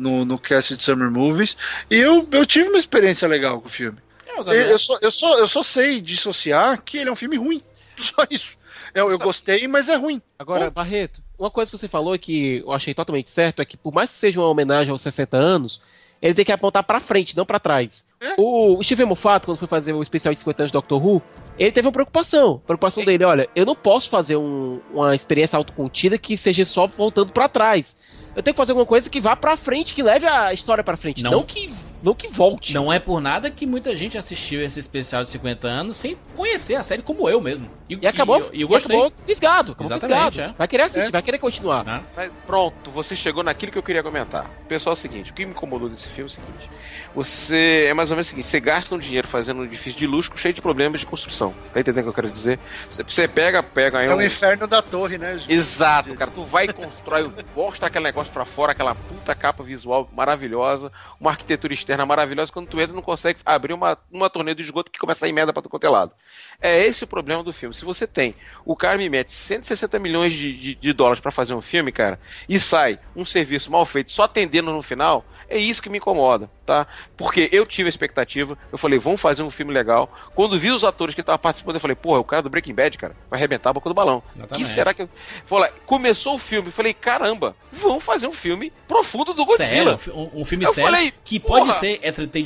[0.00, 1.56] no, no cast de Summer Movies,
[1.90, 3.98] e eu, eu tive uma experiência legal com o filme.
[4.26, 7.36] É, Eu, eu só, eu, só, eu só sei dissociar que ele é um filme
[7.36, 7.62] ruim.
[7.96, 8.56] Só isso.
[8.94, 10.22] Eu, eu gostei, mas é ruim.
[10.38, 10.70] Agora, Bom.
[10.70, 14.08] Barreto, uma coisa que você falou que eu achei totalmente certo é que, por mais
[14.10, 15.82] que seja uma homenagem aos 60 anos,
[16.22, 18.06] ele tem que apontar pra frente, não pra trás.
[18.20, 18.34] É.
[18.38, 21.22] O, Steven Moffat, quando foi fazer o especial de 50 anos de Doctor Who,
[21.58, 22.60] ele teve uma preocupação.
[22.64, 26.86] A preocupação dele, olha, eu não posso fazer um- uma experiência autocontida que seja só
[26.86, 27.98] voltando pra trás.
[28.34, 30.96] Eu tenho que fazer alguma coisa que vá pra frente, que leve a história pra
[30.96, 31.30] frente, Não.
[31.32, 31.70] não, que
[32.02, 32.72] não que volte.
[32.72, 36.76] Não é por nada que muita gente assistiu esse especial de 50 anos sem conhecer
[36.76, 37.68] a série como eu mesmo.
[38.00, 38.96] E acabou, E, eu- e eu e gostei.
[38.96, 39.72] acabou fisgado.
[39.72, 40.52] Acabou Exatamente, fisgado.
[40.52, 40.58] é.
[40.58, 41.10] Vai querer assistir, É.
[41.12, 41.84] vai querer continuar.
[41.84, 42.02] Né?
[42.16, 44.46] Mas pronto, você chegou naquilo que eu queria comentar.
[44.68, 46.70] Pessoal, é o seguinte, o que me incomodou desse filme é o seguinte.
[47.14, 50.06] Você é mais ou menos o seguinte, você gasta um dinheiro fazendo um edifício de
[50.06, 51.52] luxo cheio de problemas de construção.
[51.72, 52.58] Tá entendendo o que eu quero dizer?
[52.88, 54.22] Você, você pega, pega aí É o um...
[54.22, 55.46] inferno da torre, né, Ju?
[55.48, 56.30] Exato, cara.
[56.30, 61.30] Tu vai e constrói, bosta aquele negócio pra fora, aquela puta capa visual maravilhosa, uma
[61.30, 62.52] arquitetura externa maravilhosa.
[62.52, 65.32] Quando tu entra, não consegue abrir uma, uma torneira de esgoto que começa a ir
[65.32, 66.12] merda pra tu quanto é lado.
[66.60, 67.74] É esse o problema do filme.
[67.74, 68.34] Se você tem,
[68.64, 72.20] o cara me mete 160 milhões de, de, de dólares pra fazer um filme, cara,
[72.48, 76.50] e sai um serviço mal feito só atendendo no final, é isso que me incomoda,
[76.70, 76.86] tá?
[77.16, 80.08] Porque eu tive a expectativa, eu falei, vamos fazer um filme legal.
[80.36, 82.74] Quando vi os atores que estavam participando, eu falei, porra, é o cara do Breaking
[82.74, 84.22] Bad, cara, vai arrebentar a boca do balão.
[84.36, 84.64] Exatamente.
[84.68, 85.02] Que será que.
[85.02, 85.10] eu-
[85.46, 90.16] Falei, começou o filme, eu falei, caramba, vamos fazer um filme profundo do Sério, Godzilla.
[90.34, 91.60] um, um filme Eu sério falei, que porra.
[91.60, 92.00] pode ser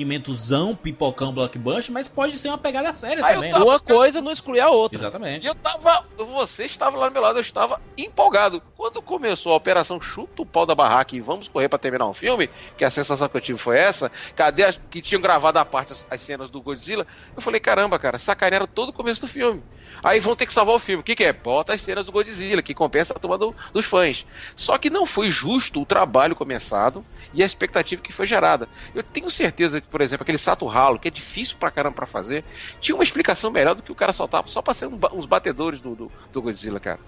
[0.05, 3.71] entretenimentozão, pipocão, blockbuster, mas pode ser uma pegada séria Aí também, tava- né?
[3.71, 4.97] Uma coisa não exclui a outra.
[4.99, 5.47] E Exatamente.
[5.47, 6.05] eu tava.
[6.17, 8.63] Você estava lá do meu lado, eu estava empolgado.
[8.77, 12.15] Quando começou a operação chuta o pau da barraca e vamos correr pra terminar um
[12.15, 14.11] filme, que é sensação que eu tive foi essa.
[14.35, 17.07] Cadê as que tinham gravado a parte as, as cenas do Godzilla?
[17.37, 19.63] Eu falei, caramba, cara, sacanearam todo o começo do filme.
[20.03, 21.01] Aí vão ter que salvar o filme.
[21.01, 21.33] O que, que é?
[21.33, 24.27] Bota as cenas do Godzilla, que compensa a turma do- dos fãs.
[24.57, 28.69] Só que não foi justo o trabalho começado e a expectativa que foi gerada.
[28.95, 32.07] Eu tenho certeza que, por exemplo, aquele Sato Ralo, que é difícil pra caramba pra
[32.07, 32.45] fazer,
[32.81, 35.81] tinha uma explicação melhor do que o cara soltava só pra ser um uns batedores
[35.81, 36.99] do, do, do Godzilla, cara.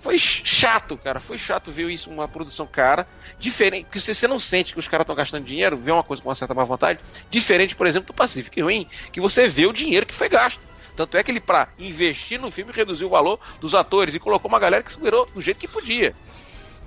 [0.00, 1.20] Foi ch- chato, cara.
[1.20, 3.06] Foi chato ver isso, uma produção cara,
[3.38, 6.22] diferente, porque se você não sente que os caras estão gastando dinheiro, vê uma coisa
[6.22, 9.72] com uma certa má vontade, diferente, por exemplo, do Pacific Rim, que você vê o
[9.72, 10.60] dinheiro que foi gasto.
[10.96, 14.48] Tanto é que ele, pra investir no filme, reduziu o valor dos atores e colocou
[14.48, 16.14] uma galera que segurou do jeito que podia.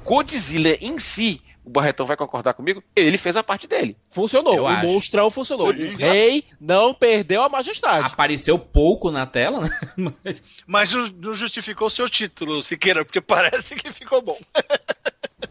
[0.03, 3.95] Godzilla em si, o Barretão vai concordar comigo, ele fez a parte dele.
[4.09, 4.55] Funcionou.
[4.55, 4.87] Eu o acho.
[4.87, 5.67] monstrão funcionou.
[5.67, 8.05] Foi O rei não perdeu a majestade.
[8.07, 9.69] Apareceu pouco na tela, né?
[10.23, 14.39] Mas- Mas não não justificou o seu título, Siqueira, porque parece que ficou bom.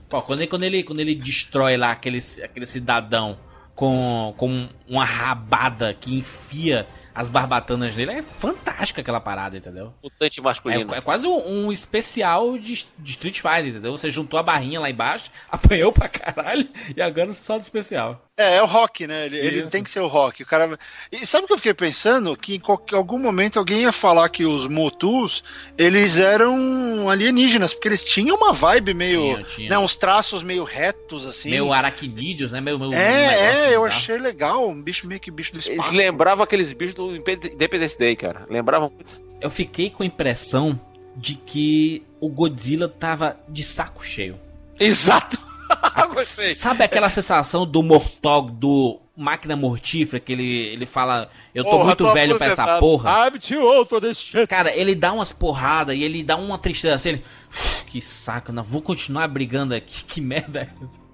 [0.09, 3.38] Pô, quando ele, quando ele, quando ele destrói lá aquele, aquele cidadão
[3.74, 6.88] com, com uma rabada que enfia
[7.18, 9.92] as barbatanas dele, é fantástica aquela parada, entendeu?
[10.00, 10.94] Mutante masculino.
[10.94, 13.90] É, é quase um, um especial de, de Street Fighter, entendeu?
[13.90, 18.27] Você juntou a barrinha lá embaixo, apanhou pra caralho e agora você solta o especial.
[18.39, 19.26] É, é o rock, né?
[19.26, 20.45] Ele, ele tem que ser o rock.
[20.45, 20.78] O cara...
[21.11, 22.36] E sabe o que eu fiquei pensando?
[22.36, 25.43] Que em qualquer, algum momento alguém ia falar que os Motus,
[25.76, 29.22] eles eram alienígenas, porque eles tinham uma vibe meio.
[29.34, 29.70] Tinha, tinha.
[29.70, 31.51] Né, uns traços meio retos, assim.
[31.51, 32.61] Meio aracnídeos, né?
[32.61, 33.86] Meio, meio, É, é, eu bizarro.
[33.86, 34.68] achei legal.
[34.70, 35.93] Um bicho meio que bicho do Eles espaço.
[35.97, 38.47] lembravam aqueles bichos do Independence Day, cara.
[38.49, 39.20] Lembravam muito.
[39.41, 40.80] Eu fiquei com a impressão
[41.16, 44.39] de que o Godzilla tava de saco cheio.
[44.78, 45.47] Exato!
[46.56, 51.84] Sabe aquela sensação do Mortog, do Máquina Mortífera, que ele, ele fala, eu tô Porra,
[51.86, 52.80] muito tô velho pra essa aposentado.
[52.80, 53.28] porra.
[53.28, 54.46] I'm too old for this shit.
[54.46, 57.24] Cara, ele dá umas porradas e ele dá uma tristeza assim, ele...
[57.50, 60.60] "Uf, Que saco, não vou continuar brigando aqui, que merda.
[60.62, 60.68] é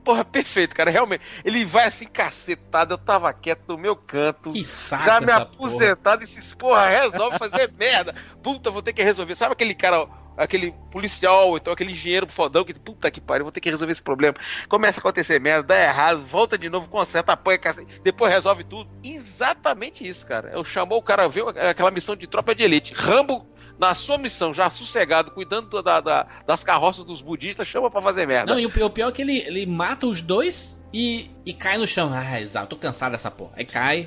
[0.05, 0.91] Porra, perfeito, cara.
[0.91, 1.23] Realmente.
[1.43, 2.93] Ele vai assim, cacetado.
[2.93, 4.51] Eu tava quieto no meu canto.
[4.53, 5.51] Que saco já me essa porra.
[5.67, 8.15] aposentado e esses porra resolve fazer merda.
[8.43, 9.35] Puta, vou ter que resolver.
[9.35, 10.07] Sabe aquele cara,
[10.37, 14.03] aquele policial, então aquele engenheiro fodão que, puta que pariu, vou ter que resolver esse
[14.03, 14.35] problema.
[14.69, 18.89] Começa a acontecer merda, dá errado, volta de novo, conserta, apanha, cacete, depois resolve tudo.
[19.03, 20.51] Exatamente isso, cara.
[20.53, 22.93] Eu chamou o cara, viu aquela missão de tropa de elite.
[22.95, 23.47] Rambo.
[23.77, 28.25] Na sua missão, já sossegado, cuidando da- da- das carroças dos budistas, chama pra fazer
[28.25, 28.53] merda.
[28.53, 31.53] Não, e o pior, o pior é que ele, ele mata os dois e, e
[31.53, 32.13] cai no chão.
[32.15, 33.51] Ah, exato, tô cansado dessa porra.
[33.57, 34.07] Aí cai,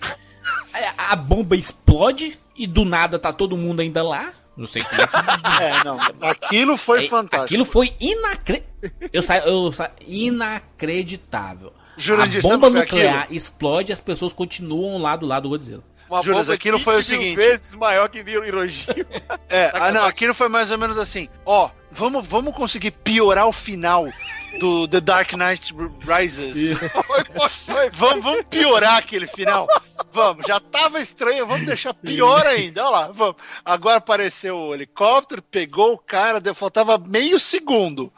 [0.74, 4.32] a, a bomba explode e do nada tá todo mundo ainda lá.
[4.58, 5.64] Não sei como é que.
[5.64, 5.98] É, não.
[6.28, 7.46] Aquilo foi É, fantástico.
[7.46, 8.64] Aquilo foi inacre...
[9.14, 9.38] eu sa...
[9.38, 9.92] eu sa...
[10.06, 11.72] inacreditável.
[11.96, 15.84] Jurandir, a bomba nuclear explode e as pessoas continuam lá do lado do Godzilla.
[16.10, 17.36] Uma Juras, bomba aquilo foi o 20 mil seguinte.
[17.36, 18.96] vezes maior que viram Hiroshima.
[19.50, 21.28] É, ah, não, aquilo foi mais ou menos assim.
[21.46, 24.08] Ó, vamos, vamos conseguir piorar o final
[24.60, 26.78] do The Dark Knight Rises.
[26.78, 27.90] Foi, foi, foi.
[27.92, 29.68] Vamos, vamos piorar aquele final.
[30.12, 32.84] Vamos, já tava estranho, vamos deixar pior ainda.
[32.84, 33.36] Olha lá, vamos.
[33.64, 38.12] Agora apareceu o helicóptero, pegou o cara, faltava meio segundo.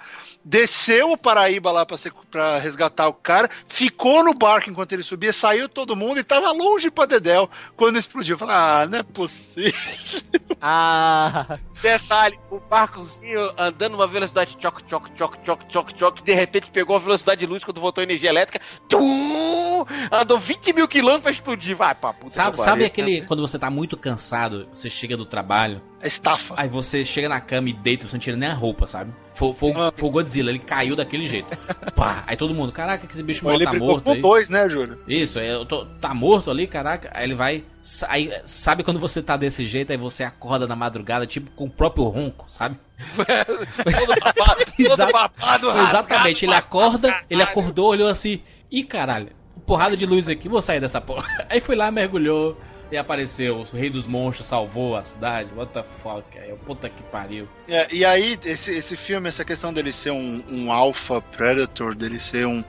[0.44, 5.68] Desceu o Paraíba lá pra resgatar o cara, ficou no barco enquanto ele subia, saiu
[5.68, 8.36] todo mundo e tava longe pra Dedéu quando explodiu.
[8.36, 9.74] Eu Falei, ah, não é possível.
[10.62, 16.70] Ah, Detalhe, o barcozinho andando numa velocidade choc, choc, choc, choc, choc, choc, de repente
[16.72, 19.69] pegou a velocidade de luz quando voltou a energia elétrica, tum,
[20.12, 21.76] andou 20 mil quilômetros pra explodir.
[21.76, 23.22] Vai pra puta Sabe, que sabe aquele.
[23.22, 26.54] Quando você tá muito cansado, você chega do trabalho, É estafa.
[26.58, 29.12] aí você chega na cama e deita, você não tira nem a roupa, sabe?
[29.34, 31.48] Foi, foi, foi o Godzilla, ele caiu daquele jeito.
[31.96, 32.24] Pá!
[32.28, 34.22] Aí todo mundo, caraca, que esse bicho Ele tá morto com aí.
[34.22, 35.00] dois, né, Júlio?
[35.08, 37.10] Isso, é, eu tô, tá morto ali, caraca.
[37.14, 37.64] Aí ele vai.
[38.10, 41.70] Aí, sabe quando você tá desse jeito, aí você acorda na madrugada, tipo, com o
[41.70, 42.78] próprio ronco, sabe?
[43.18, 44.66] todo babado,
[44.98, 47.26] todo babado, Exatamente, ele rasgado, acorda, rasgado.
[47.30, 49.30] ele acordou, olhou assim, ih caralho,
[49.70, 51.28] porrada de luz aqui, vou sair dessa porra.
[51.48, 52.58] Aí foi lá, mergulhou
[52.92, 57.04] e apareceu, o rei dos monstros salvou a cidade, what the fuck, aí, puta que
[57.04, 57.48] pariu.
[57.68, 62.20] É, e aí, esse, esse filme, essa questão dele ser um, um alpha predator, dele
[62.20, 62.64] ser um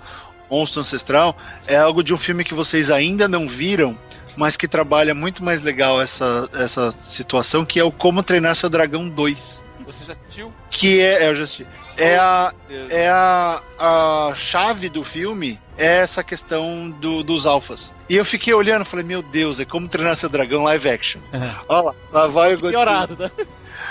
[0.50, 1.34] monstro ancestral,
[1.66, 3.94] é algo de um filme que vocês ainda não viram,
[4.36, 8.68] mas que trabalha muito mais legal essa, essa situação, que é o Como Treinar Seu
[8.68, 9.64] Dragão 2.
[9.86, 10.52] Você já assistiu?
[10.68, 11.66] Que é, é, eu já assisti.
[12.00, 12.52] É a,
[12.88, 17.92] é a, a chave do filme é essa questão do, dos alfas.
[18.08, 21.20] E eu fiquei olhando e falei, meu Deus, é como treinar seu dragão live action.
[21.68, 22.70] Olha lá, lá vai o Godzilla.
[22.84, 23.30] piorado, né?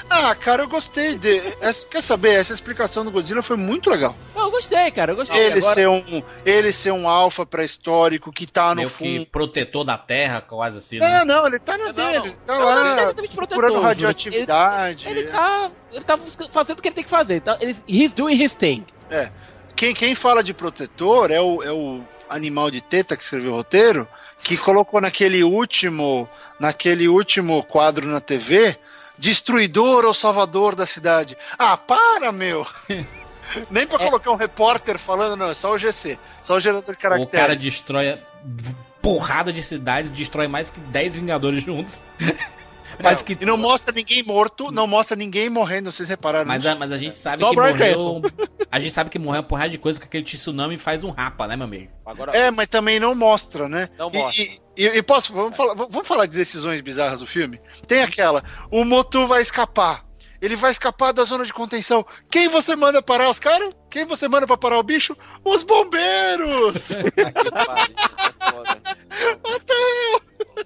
[0.10, 1.38] Ah, cara, eu gostei de.
[1.62, 2.34] essa- quer saber?
[2.34, 4.16] Essa explicação do Godzilla foi muito legal.
[4.36, 5.38] Não, eu gostei, cara, eu gostei.
[5.40, 9.26] Ele Agora, ser um, ele ser um alfa pré-histórico que tá no Meio que fundo.
[9.28, 11.24] protetor da terra, quase assim, né?
[11.24, 12.26] Não, não, ele tá na Não, dele, não.
[12.26, 13.88] ele tá Não, não, ele lá tá exatamente protetor, procurando Júlio.
[13.88, 15.08] radioatividade.
[15.08, 16.18] ele tá, ele tá
[16.52, 17.36] fazendo o que ele tem que fazer.
[17.36, 18.84] Então, ele, he's doing his thing.
[19.76, 23.56] Quem, quem fala de protetor é o, é o animal de teta que escreveu o
[23.56, 24.08] roteiro,
[24.44, 26.28] que colocou naquele último,
[26.60, 28.78] naquele último quadro na TV,
[29.20, 31.38] destruidor ou salvador da cidade.
[31.58, 32.66] Ah, para, meu!
[33.70, 37.00] Nem pra colocar um repórter falando, não, é só o GC, só o gerador de
[37.00, 37.32] O caracteres.
[37.32, 38.20] cara destrói a
[39.02, 42.02] porrada de cidades, destrói mais que 10 Vingadores juntos.
[43.02, 46.76] Mas que E não mostra ninguém morto, não mostra ninguém morrendo, vocês repararam Mas a,
[46.76, 48.22] mas a gente sabe Só que morreu.
[48.72, 51.48] A gente sabe que morreu uma porrada de coisa que aquele tsunami faz um rapa,
[51.48, 51.92] né, meu amigo?
[52.06, 53.90] Agora, É, mas também não mostra, né?
[53.98, 54.44] Não E- mostra.
[54.44, 57.60] E, e- e posso, vamos falar, vamos falar de decisões bizarras do filme?
[57.88, 60.06] Tem aquela, o Motu vai escapar.
[60.42, 62.06] Ele vai escapar da zona de contenção.
[62.32, 63.76] Quem você manda parar os caras?
[63.90, 65.18] Quem você manda pra parar o bicho?
[65.44, 66.90] Os bombeiros!
[66.94, 68.82] que pariu, é foda.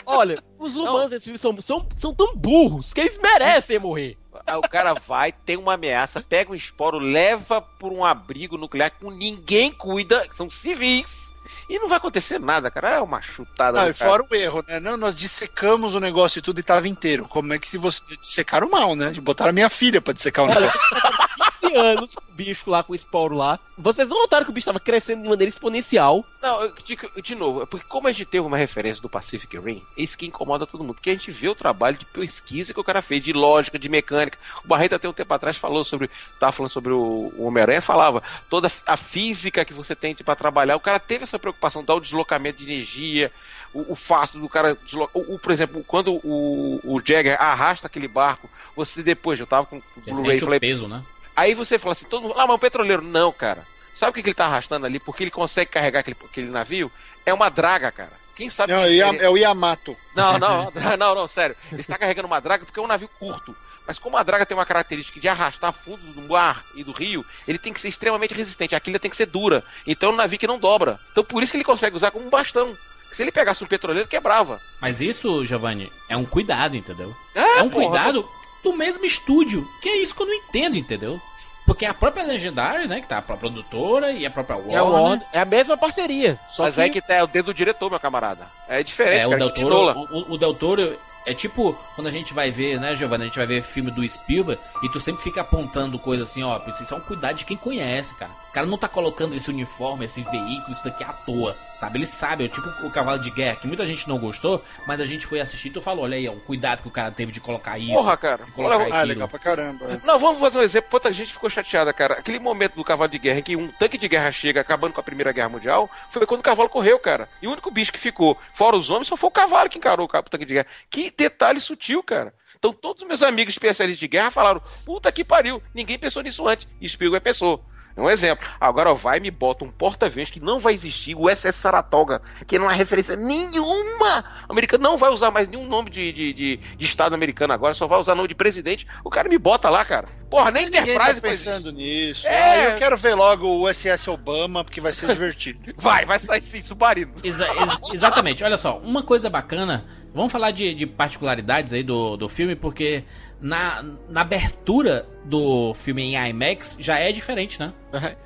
[0.06, 4.18] Olha, os humanos desse filme são, são, são tão burros que eles merecem morrer.
[4.46, 8.91] Aí o cara vai, tem uma ameaça, pega um esporo, leva por um abrigo nuclear
[8.91, 11.24] que ninguém cuida, que são civis.
[11.70, 12.96] E não vai acontecer nada, cara.
[12.96, 13.84] É uma chutada.
[13.84, 14.10] Do e cara.
[14.10, 14.80] fora o erro, né?
[14.80, 17.28] Não, nós dissecamos o negócio e tudo e tava inteiro.
[17.28, 19.12] Como é que se você dissecaram mal, né?
[19.22, 20.80] Botaram a minha filha pra dissecar o negócio.
[21.74, 23.60] vocês passaram 15 anos com o bicho lá, com o esporo lá.
[23.78, 26.24] Vocês não notaram que o bicho tava crescendo de maneira exponencial.
[26.42, 29.58] Não, eu digo- de novo, é porque como a gente teve uma referência do Pacific
[29.58, 32.80] Rim, isso que incomoda todo mundo, porque a gente vê o trabalho de pesquisa que
[32.80, 34.38] o cara fez, de lógica, de mecânica.
[34.64, 36.10] O Barreto até um tempo atrás falou sobre,
[36.40, 40.76] tava falando sobre o, o Homem-Aranha, falava toda a física que você tem para trabalhar.
[40.76, 43.32] O cara teve essa preocupação, dar o deslocamento de energia,
[43.74, 45.22] o, o fato do cara deslocar.
[45.22, 49.66] O, o- por exemplo, quando o, o Jagger arrasta aquele barco, você depois, eu tava
[49.66, 49.82] com o
[50.14, 51.04] Blu-ray, falei, peso, né?
[51.36, 53.02] Aí você fala assim, todo mundo, ah, mas um petroleiro.
[53.04, 53.66] Não, cara.
[53.94, 55.00] Sabe o que, que ele tá arrastando ali?
[55.00, 56.92] Porque ele consegue carregar aquele, aquele navio?
[57.26, 58.12] É uma draga, cara.
[58.36, 58.74] Quem sabe.
[58.74, 59.96] Não, que é ele- é o Yamato.
[60.16, 61.56] não, não, não, não, sério.
[61.72, 63.56] Ele está carregando uma draga porque é um navio curto.
[63.86, 67.26] Mas como a draga tem uma característica de arrastar fundo do mar e do rio,
[67.48, 68.74] ele tem que ser extremamente resistente.
[68.76, 69.62] A quilha tem que ser dura.
[69.86, 71.00] Então é um navio que não dobra.
[71.12, 72.78] Então por isso que ele consegue usar como um bastão.
[73.12, 74.60] Se ele pegasse um petroleiro, quebrava.
[74.82, 77.16] Mas isso, Giovanni, é um cuidado, entendeu?
[77.36, 78.28] É, É um porra, cuidado
[78.64, 79.68] do mesmo estúdio.
[79.82, 81.22] Que é isso que eu não entendo, entendeu?
[81.66, 84.76] Porque a própria Legendary, né, que tá a própria produtora e a própria Warner.
[84.76, 86.38] É, a Warner- é a mesma parceria.
[86.49, 88.47] Só Mas que, aí que tá é o dedo do diretor, meu camarada.
[88.68, 89.39] É diferente, É, o cara.
[89.45, 92.82] Del que Toro, o, o- o Del Toro é tipo quando a gente vai ver,
[92.82, 93.24] né, Giovanni?
[93.24, 96.59] A gente vai ver filme do Spielberg e tu sempre fica apontando coisa assim, ó,
[96.68, 98.32] isso é um cuidado de quem conhece, cara.
[98.49, 101.98] O cara não tá colocando esse uniforme, esse veículo, isso daqui à toa, sabe?
[102.00, 105.06] Ele sabe, é tipo o Cavalo de Guerra, que muita gente não gostou, mas a
[105.06, 107.42] gente foi assistir e tu falou, olha aí, o cuidado que o cara teve de
[107.42, 107.94] colocar isso.
[107.94, 108.46] Porra, cara.
[108.46, 109.08] de colocar Olha, Ah, aquilo.
[109.14, 109.86] legal pra caramba.
[109.92, 110.00] é.
[110.06, 110.90] Não, vamos fazer um exemplo.
[110.90, 112.16] Puta, a gente ficou chateada, cara.
[112.16, 115.00] Aquele momento do cavalo de guerra em que um tanque de guerra chega acabando com
[115.02, 117.28] a Primeira Guerra Mundial foi quando o cavalo correu, cara.
[117.42, 120.08] E o único bicho que ficou, fora os homens, só foi o cavalo que encarou
[120.12, 120.68] o tanque de guerra.
[120.90, 122.34] Que detalhe sutil, cara.
[122.58, 126.48] Então todos os meus amigos especialistas de guerra falaram: puta que pariu, ninguém pensou nisso
[126.48, 126.68] antes.
[126.80, 127.64] E Spielberg pensou.
[127.96, 128.48] É um exemplo.
[128.60, 132.58] Agora vai e me bota um porta-aviões que não vai existir, o SS Saratoga, que
[132.58, 134.26] não é referência nenhuma.
[134.48, 137.74] O americano não vai usar mais nenhum nome de, de, de, de Estado americano agora,
[137.74, 138.88] só vai usar nome de presidente.
[139.04, 140.08] O cara me bota lá, cara.
[140.30, 141.50] Porra, nem Ninguém Enterprise tá faz isso.
[141.50, 142.28] pensando nisso.
[142.28, 142.44] É.
[142.70, 145.74] Ah, eu quero ver logo o SS Obama, porque vai ser divertido.
[145.78, 147.14] Vai, vai sair sim, submarino.
[147.24, 152.16] Exa- ex- exatamente, olha só, uma coisa bacana, vamos falar de, de particularidades aí do,
[152.18, 153.04] do filme, porque
[153.44, 157.74] na, na abertura do filme em IMAX já é diferente, né?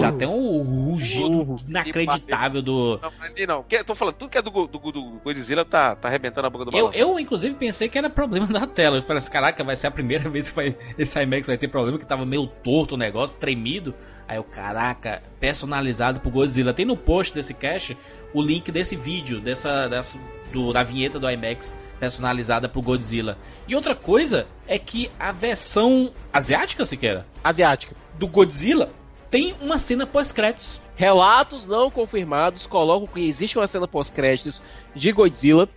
[0.00, 2.98] Já tem um rugido inacreditável do.
[3.02, 3.62] Não, mas e não.
[3.64, 6.64] Que, tô falando, tudo que é do, do, do Godzilla tá, tá arrebentando a boca
[6.64, 6.92] do Eu, balão.
[6.94, 8.98] eu, inclusive, pensei que era problema da tela.
[8.98, 11.68] Eu falei assim, caraca, vai ser a primeira vez que vai, esse IMAX vai ter
[11.68, 13.94] problema, que tava meio torto o negócio, tremido.
[14.28, 16.72] Aí eu, caraca, personalizado pro Godzilla.
[16.72, 17.96] Tem no post desse cache
[18.32, 20.16] o link desse vídeo, dessa, dessa
[20.52, 23.36] do, da vinheta do IMAX personalizada pro Godzilla.
[23.68, 27.94] E outra coisa é que a versão asiática, sequer, Asiática.
[28.18, 28.90] do Godzilla,
[29.30, 30.80] tem uma cena pós-créditos.
[30.96, 34.62] Relatos não confirmados colocam que existe uma cena pós-créditos
[34.94, 35.68] de Godzilla,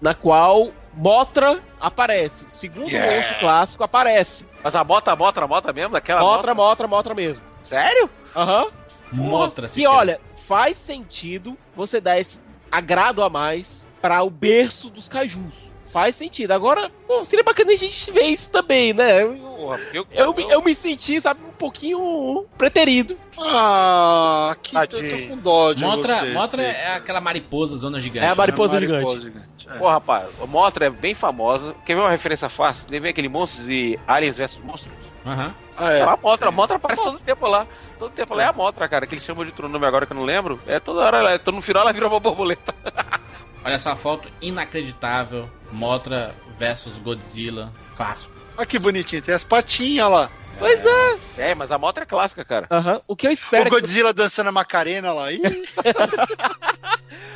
[0.00, 2.46] na qual Motra aparece.
[2.48, 3.12] Segundo Yeah.
[3.12, 4.46] o monstro clássico, aparece.
[4.64, 7.44] Mas a bota, a bota, a bota mesmo, daquela Motra, motra- Motra, Motra mesmo.
[7.62, 8.08] Sério?
[8.34, 8.66] Aham.
[9.12, 9.88] Motra, Que sequer.
[9.88, 12.40] olha, faz sentido você dar esse
[12.72, 15.72] agrado a mais para o berço dos cajus.
[15.96, 16.50] Faz sentido.
[16.50, 19.22] Agora, pô, seria bacana a gente ver isso também, né?
[19.22, 23.16] Eu, Porra, porque eu, eu, me- eu me senti, sabe, um pouquinho preterido.
[23.38, 25.28] Ah, que eu tô Tadinho.
[25.30, 26.32] com dó de Motra, você.
[26.34, 28.26] Motra é aquela mariposa, zona gigante.
[28.26, 28.36] É a né?
[28.36, 29.22] mariposa Mariposa gigante.
[29.22, 29.68] gigante.
[29.70, 29.78] É.
[29.78, 31.74] Pô, rapaz, a Motra é bem famosa.
[31.86, 32.84] Quer ver uma referência fácil?
[32.90, 34.92] Levei aquele Monstros e Aliens vs Monstros.
[35.24, 35.54] Aham.
[35.78, 35.98] Ah, é.
[36.00, 36.02] É.
[36.02, 37.66] A Motra, a Motra aparece todo tempo lá.
[37.98, 40.12] Todo tempo lá é a Motra, cara, que eles chamam de outro nome agora que
[40.12, 40.60] eu não lembro.
[40.66, 42.74] É toda hora, ela- no final ela vira uma borboleta.
[43.64, 45.48] Olha essa foto inacreditável.
[45.76, 47.70] Motra versus Godzilla.
[47.96, 48.32] Clássico.
[48.56, 50.30] Olha que bonitinho, tem as patinhas lá.
[50.58, 51.50] Pois é.
[51.50, 52.66] É, mas a moto é clássica, cara.
[52.70, 52.96] Aham.
[53.06, 55.30] O que eu espero O é que Godzilla dançando a Macarena lá.
[55.30, 55.42] Ih,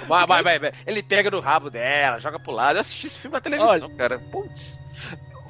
[0.09, 0.73] Vai, vai, vai, vai.
[0.87, 2.77] Ele pega no rabo dela, joga pro lado.
[2.77, 3.89] Eu assisti esse filme na televisão, Olha.
[3.91, 4.19] cara.
[4.19, 4.81] Putz.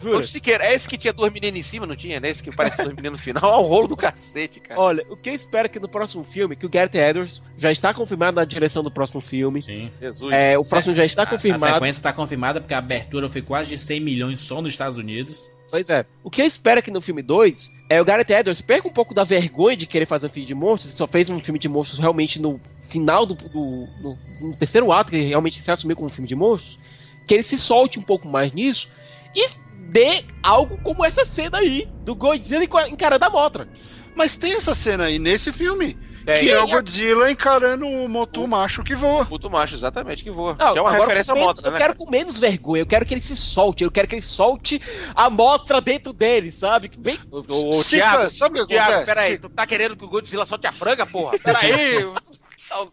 [0.00, 0.18] Jura?
[0.18, 0.64] Onde se queira.
[0.64, 2.18] É esse que tinha duas meninas em cima, não tinha?
[2.20, 2.28] Né?
[2.30, 3.42] Esse que parece duas meninas no final.
[3.52, 4.80] É o rolo do cacete, cara.
[4.80, 7.70] Olha, o que eu espero é que no próximo filme, que o Gareth Edwards já
[7.70, 9.62] está confirmado na direção do próximo filme.
[9.62, 9.90] Sim.
[10.00, 10.32] Jesus.
[10.32, 11.74] É, o próximo já está A- A confirmado.
[11.74, 15.36] sequência tá confirmada porque a abertura foi quase de 100 milhões só nos Estados Unidos.
[15.70, 16.04] Pois é.
[16.24, 18.92] O que eu espero é que no filme 2 é o Gareth Edwards perca um
[18.92, 20.90] pouco da vergonha de querer fazer um filme de monstros.
[20.90, 24.90] Ele só fez um filme de monstros realmente no final do, do- no, no terceiro
[24.90, 26.78] ato, que ele realmente se assumiu como um filme de monstros.
[27.24, 28.90] Que ele se solte um pouco mais nisso
[29.32, 29.48] e
[29.90, 33.68] dê algo como essa cena aí do Godzilla enca- encarando a Motra.
[34.14, 35.96] Mas tem essa cena aí nesse filme.
[36.24, 36.44] Tem.
[36.44, 39.24] que é o Godzilla encarando o Motu macho que voa.
[39.24, 40.54] Puto macho, exatamente, que voa.
[40.58, 41.78] Não, que é uma referência à menos- moto, Eu né?
[41.78, 44.80] quero com menos vergonha, eu quero que ele se solte, eu quero que ele solte
[45.14, 46.90] a Motra dentro dele, sabe?
[46.98, 50.44] Bem, ô, Sica, Thiago, sabe o que Thiago, peraí, tu tá querendo que o Godzilla
[50.44, 51.38] solte a franga, porra?
[51.38, 52.06] Peraí.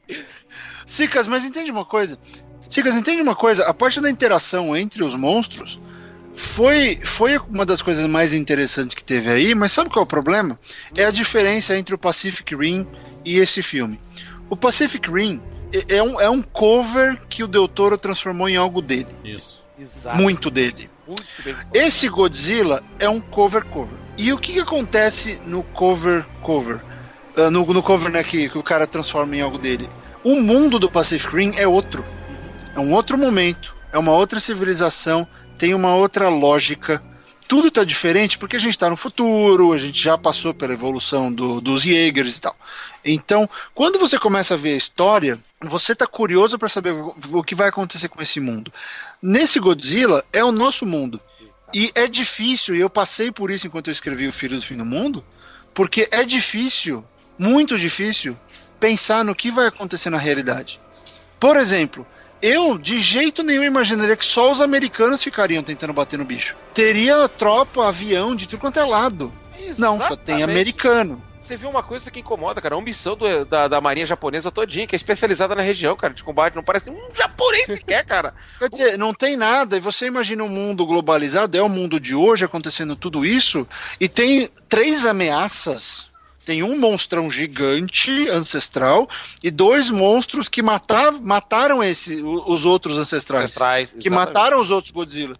[0.86, 2.18] Sicas, mas entende uma coisa?
[2.70, 3.66] Sicas, entende uma coisa?
[3.66, 5.80] A parte da interação entre os monstros
[6.38, 10.08] foi, foi uma das coisas mais interessantes que teve aí, mas sabe qual é o
[10.08, 10.60] problema?
[10.96, 12.88] É a diferença entre o Pacific Rim
[13.26, 14.00] e esse filme.
[14.50, 15.42] O Pacific Rim
[15.74, 19.08] é- é um, é um cover que o Del Toro transformou em algo dele.
[19.24, 19.64] Isso.
[19.80, 20.18] Exato.
[20.18, 20.90] Muito dele.
[21.06, 21.56] Muito bem.
[21.74, 23.98] Esse Godzilla é um cover cover.
[24.18, 26.80] E o que, que acontece no cover cover?
[27.36, 29.90] Ah, no, no cover né, que, que o cara transforma em algo dele.
[30.24, 32.04] O mundo do Pacific Rim é outro.
[32.76, 33.76] É um outro momento.
[33.92, 35.28] É uma outra civilização.
[35.58, 37.02] Tem uma outra lógica.
[37.48, 41.32] Tudo tá diferente porque a gente tá no futuro, a gente já passou pela evolução
[41.32, 42.56] do- dos Jaegers e tal.
[43.06, 47.44] Então, quando você começa a ver a história, você tá curioso para saber o o
[47.44, 48.72] que vai acontecer com esse mundo.
[49.22, 51.22] Nesse Godzilla é o nosso mundo.
[51.74, 54.78] E é difícil, e eu passei por isso enquanto eu escrevi O Filho do Fim
[54.78, 55.24] do Mundo,
[55.74, 57.04] porque é difícil,
[57.38, 58.38] muito difícil,
[58.80, 60.80] pensar no que vai acontecer na realidade.
[61.40, 62.06] Por exemplo,
[62.42, 66.56] eu de jeito nenhum imaginaria que só os americanos ficariam tentando bater no bicho.
[66.74, 69.32] Teria tropa, avião, de tudo quanto é lado.
[69.78, 70.44] Não, só tem Exatamente.
[70.44, 71.24] americano.
[71.42, 72.76] Você viu uma coisa que incomoda, cara?
[72.76, 76.22] A missão do- da, da marinha japonesa todinha, que é especializada na região, cara, de
[76.22, 76.56] combate.
[76.56, 78.34] Não parece um japonês sequer, cara.
[78.60, 82.14] Quer dizer, não tem nada, e você imagina um mundo globalizado, é o mundo de
[82.14, 83.66] hoje acontecendo tudo isso,
[83.98, 86.08] e tem três ameaças.
[86.48, 89.10] Tem um monstrão gigante, ancestral,
[89.44, 93.44] e dois monstros que mata- mataram esse, os outros ancestrais.
[93.44, 93.92] Ancestrais.
[93.92, 94.28] que exatamente.
[94.28, 95.36] mataram os outros Godzilla.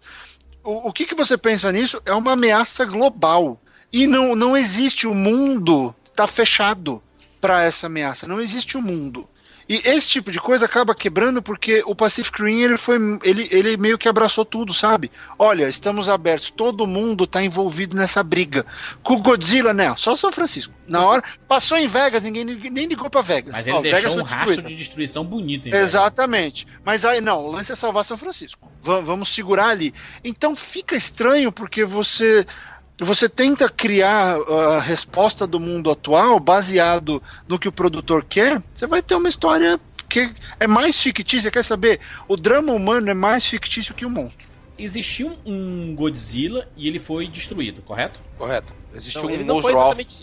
[0.62, 1.98] O, o que, que você pensa nisso?
[2.04, 3.58] É uma ameaça global.
[3.90, 7.02] E não, não existe o mundo tá fechado
[7.40, 8.26] para essa ameaça.
[8.26, 9.26] Não existe o mundo.
[9.68, 13.76] E esse tipo de coisa acaba quebrando porque o Pacific Rim ele foi ele, ele
[13.76, 15.10] meio que abraçou tudo, sabe?
[15.38, 18.64] Olha, estamos abertos, todo mundo tá envolvido nessa briga.
[19.02, 19.94] Com o Godzilla, né?
[19.98, 20.72] Só São Francisco.
[20.86, 23.52] Na hora passou em Vegas, ninguém nem ligou para Vegas.
[23.52, 25.74] Mas ele Ó, deixou Vegas um rastro de destruição bonito, hein?
[25.74, 26.66] Exatamente.
[26.82, 28.72] Mas aí, não, o lance é salvar São Francisco.
[28.82, 29.92] Va- vamos segurar ali.
[30.24, 32.46] Então fica estranho porque você.
[33.00, 38.86] Você tenta criar a resposta do mundo atual baseado no que o produtor quer, você
[38.88, 39.78] vai ter uma história
[40.08, 41.50] que é mais fictícia.
[41.50, 42.00] Quer saber?
[42.26, 44.48] O drama humano é mais fictício que o monstro.
[44.76, 48.20] Existiu um Godzilla e ele foi destruído, correto?
[48.36, 48.72] Correto.
[48.94, 49.72] Existe Não, um não monstro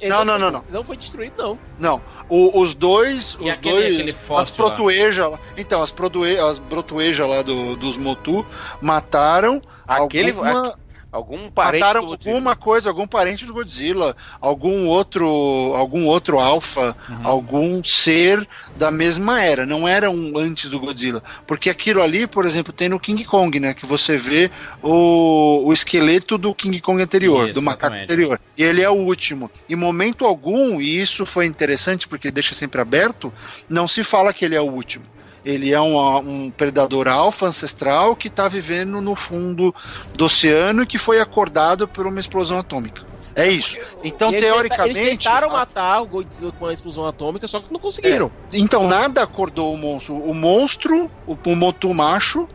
[0.09, 0.63] Não, não, não, não.
[0.69, 1.59] Não foi destruído, não.
[1.79, 5.39] Não, o- os dois, E os aquele- dois, aquele as protuejas lá.
[5.55, 8.45] Então, as, protue, as brotuejas lá do- dos Motu
[8.81, 10.77] mataram Aquele- alguma,
[11.15, 15.25] Algum parente mataram alguma coisa, algum parente do Godzilla, algum outro,
[15.73, 16.93] algum outro alfa,
[17.23, 18.45] algum ser
[18.75, 19.65] da mesma era.
[19.65, 23.61] Não era um antes do Godzilla, porque aquilo ali, por exemplo, tem no King Kong,
[23.61, 23.73] né?
[23.73, 24.51] Que você vê
[24.83, 28.03] o, o esqueleto do King Kong anterior, Isso, do macaco exatamente.
[28.11, 28.41] anterior.
[28.57, 29.49] E ele é o último.
[29.69, 33.33] Em momento algum, e isso foi interessante porque deixa sempre aberto,
[33.69, 35.14] não se fala que ele é o último.
[35.45, 39.73] Ele é um, um predador alfa ancestral que está vivendo no fundo
[40.13, 43.03] do oceano e que foi acordado por uma explosão atômica.
[43.35, 43.77] É isso.
[44.01, 44.97] Então, eles teoricamente.
[44.97, 48.31] Eles tentaram matar o Godzilla com a explosão atômica, só que não conseguiram.
[48.53, 50.15] Então, nada acordou o monstro.
[50.15, 52.47] O monstro, o, o Motu macho,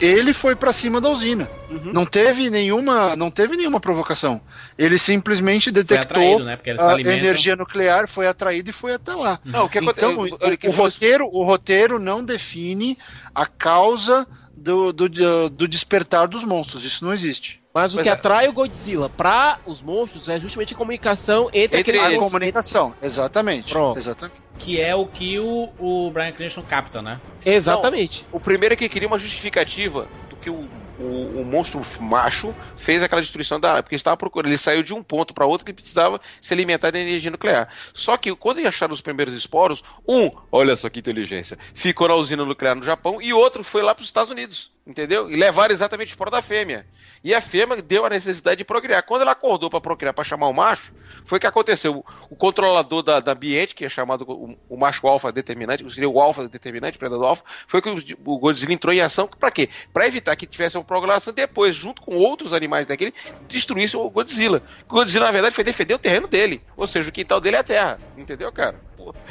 [0.00, 1.48] ele foi pra cima da usina.
[1.70, 1.92] Uhum.
[1.92, 4.40] Não teve nenhuma, não teve nenhuma provocação.
[4.78, 6.58] Ele simplesmente Foi detectou atraído, né?
[6.78, 9.38] A energia nuclear, foi atraído e foi até lá.
[9.44, 10.68] Não, o que Então, aconteceu?
[10.68, 12.96] o, o roteiro, o roteiro não define
[13.34, 14.26] a causa
[14.56, 15.08] do, do,
[15.50, 16.84] do despertar dos monstros.
[16.84, 17.59] Isso não existe.
[17.72, 18.12] Mas o Pois que é.
[18.12, 22.18] atrai o Godzilla pra os monstros é justamente a comunicação entre, Entre aqueles A eles.
[22.18, 23.72] comunicação, exatamente.
[23.72, 23.96] Pronto.
[23.98, 24.40] exatamente.
[24.58, 27.20] Que é o que o, o Brian Cranston capta, né?
[27.44, 28.26] Exatamente.
[28.32, 30.68] O primeiro é que queria uma justificativa do que o,
[30.98, 33.82] o, o monstro macho fez aquela destruição da.
[33.82, 34.50] Porque estava procurando.
[34.50, 37.68] Ele saiu de um ponto para outro que precisava se alimentar de energia nuclear.
[37.94, 42.44] Só que quando acharam os primeiros esporos, um, olha só que inteligência, ficou na usina
[42.44, 44.70] nuclear no Japão e outro foi lá para os Estados Unidos.
[44.86, 45.30] Entendeu?
[45.30, 46.86] E levaram exatamente o esporo da fêmea.
[47.22, 49.02] E a fêmea deu a necessidade de procriar.
[49.02, 50.92] Quando ela acordou para procriar, para chamar o macho,
[51.24, 52.04] foi o que aconteceu.
[52.30, 56.18] O, controlador da, da, ambiente, que é chamado o, o macho alfa determinante, seria o
[56.18, 59.28] alfa determinante, predador alfa, foi que o, o Godzilla entrou em ação.
[59.28, 59.68] Para quê?
[59.92, 63.12] Para evitar que tivesse uma programação depois, junto com outros animais daquele,
[63.46, 64.62] destruísse o Godzilla.
[64.88, 66.62] O Godzilla, na verdade, foi defender o terreno dele.
[66.74, 67.98] Ou seja, o quintal dele é a terra.
[68.16, 68.80] Entendeu, cara?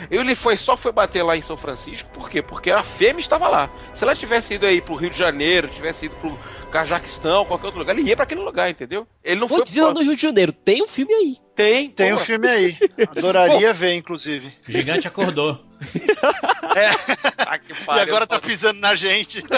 [0.09, 2.41] Ele foi, só foi bater lá em São Francisco, por quê?
[2.41, 3.69] Porque a fêmea estava lá.
[3.93, 5.38] Se ela tivesse ido aí pro Rio de Janeiro,
[5.69, 6.37] tivesse ido pro
[6.71, 9.07] Cajaquistão, qualquer outro lugar, ele ia para aquele lugar, entendeu?
[9.23, 9.63] Ele não foi.
[9.63, 11.37] Dizer no Rio de Janeiro, tem um filme aí.
[11.55, 12.21] Tem, tem pô.
[12.21, 12.77] um filme aí.
[13.17, 14.53] Adoraria ver, inclusive.
[14.67, 15.65] O gigante acordou.
[16.75, 16.89] é.
[17.37, 17.57] Ah,
[17.97, 19.43] e agora tá pisando na gente.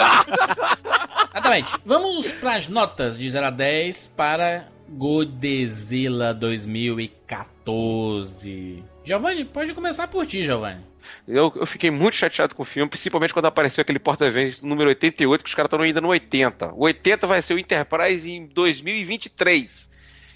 [1.32, 1.74] Exatamente.
[1.84, 8.82] Vamos para as notas de 0 a 10 para Godzilla 2014.
[9.04, 10.91] Giovanni, pode começar por ti, Giovanni.
[11.26, 15.44] Eu, eu, fiquei muito chateado com o filme, principalmente quando apareceu aquele porta-aviões número 88,
[15.44, 16.72] que os caras estão ainda no 80.
[16.74, 19.90] O 80 vai ser o Enterprise em 2023.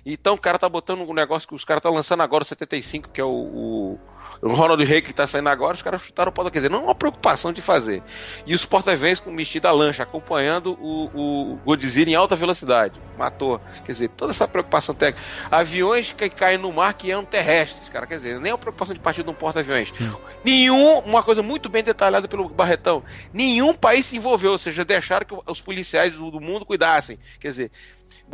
[0.04, 3.10] Então o cara tá botando um negócio que os caras estão lançando agora, o 75,
[3.10, 4.00] que é o, o
[4.40, 6.44] o Ronald Reagan que tá saindo agora, os caras chutaram o pau.
[6.50, 8.02] Quer dizer, não é uma preocupação de fazer.
[8.46, 13.00] E os porta-aviões com vestido a lancha, acompanhando o, o Godzilla em alta velocidade.
[13.16, 13.60] Matou.
[13.84, 15.26] Quer dizer, toda essa preocupação técnica.
[15.50, 18.06] Aviões que caem no mar que eram terrestres, cara.
[18.06, 19.92] Quer dizer, nem a preocupação de partir de um porta-aviões.
[20.00, 20.14] Hum.
[20.44, 23.02] Nenhum, uma coisa muito bem detalhada pelo Barretão,
[23.32, 27.18] nenhum país se envolveu, ou seja, deixaram que os policiais do, do mundo cuidassem.
[27.40, 27.70] Quer dizer,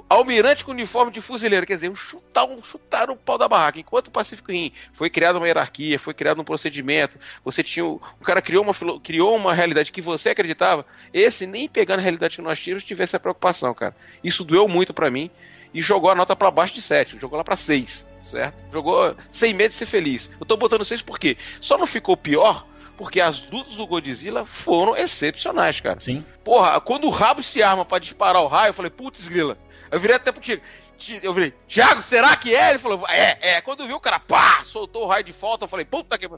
[0.09, 3.79] almirante com uniforme de fuzileiro, quer dizer, chutar um, chutar o pau da barraca.
[3.79, 7.85] Enquanto o Pacífico Rim foi criada uma hierarquia, foi criado um procedimento, você tinha.
[7.85, 12.37] O cara criou uma, criou uma realidade que você acreditava, esse nem pegando a realidade
[12.37, 13.95] que nós tínhamos tivesse a preocupação, cara.
[14.23, 15.31] Isso doeu muito para mim
[15.75, 18.63] e jogou a nota para baixo de 7, jogou lá para 6, certo?
[18.73, 20.31] Jogou sem medo de ser feliz.
[20.39, 22.67] Eu tô botando 6 porque só não ficou pior
[22.97, 25.99] porque as lutas do Godzilla foram excepcionais, cara.
[25.99, 26.25] Sim.
[26.45, 29.59] Porra, quando o rabo se arma para disparar o raio, eu falei, putz, grila,
[29.93, 30.63] eu virei até pro Tiago.
[31.23, 32.71] Eu falei, Thiago, será que é?
[32.71, 33.61] Ele falou, é, é.
[33.61, 36.29] Quando viu o cara, pá, soltou o raio de volta, eu falei, puta que.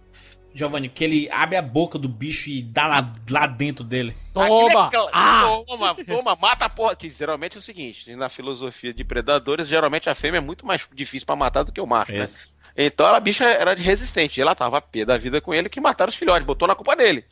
[0.54, 4.16] Giovanni, que ele abre a boca do bicho e dá lá, lá dentro dele.
[4.32, 4.90] Toma!
[4.92, 5.08] É...
[5.12, 5.62] Ah!
[5.66, 6.94] Toma, toma, mata a porra.
[6.94, 10.86] Que geralmente é o seguinte: na filosofia de predadores, geralmente a fêmea é muito mais
[10.92, 12.26] difícil para matar do que o macho, né?
[12.76, 14.40] Então a bicha era resistente.
[14.40, 16.94] Ela tava a pé da vida com ele que mataram os filhotes, botou na culpa
[16.94, 17.24] dele.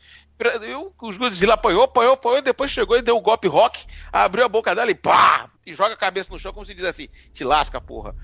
[0.63, 4.45] Eu, os Godzilla apanhou, apanhou, apanhou, depois chegou e deu o um golpe rock, abriu
[4.45, 5.49] a boca dela e pá!
[5.67, 8.15] E joga a cabeça no chão, como se diz assim: te lasca, porra.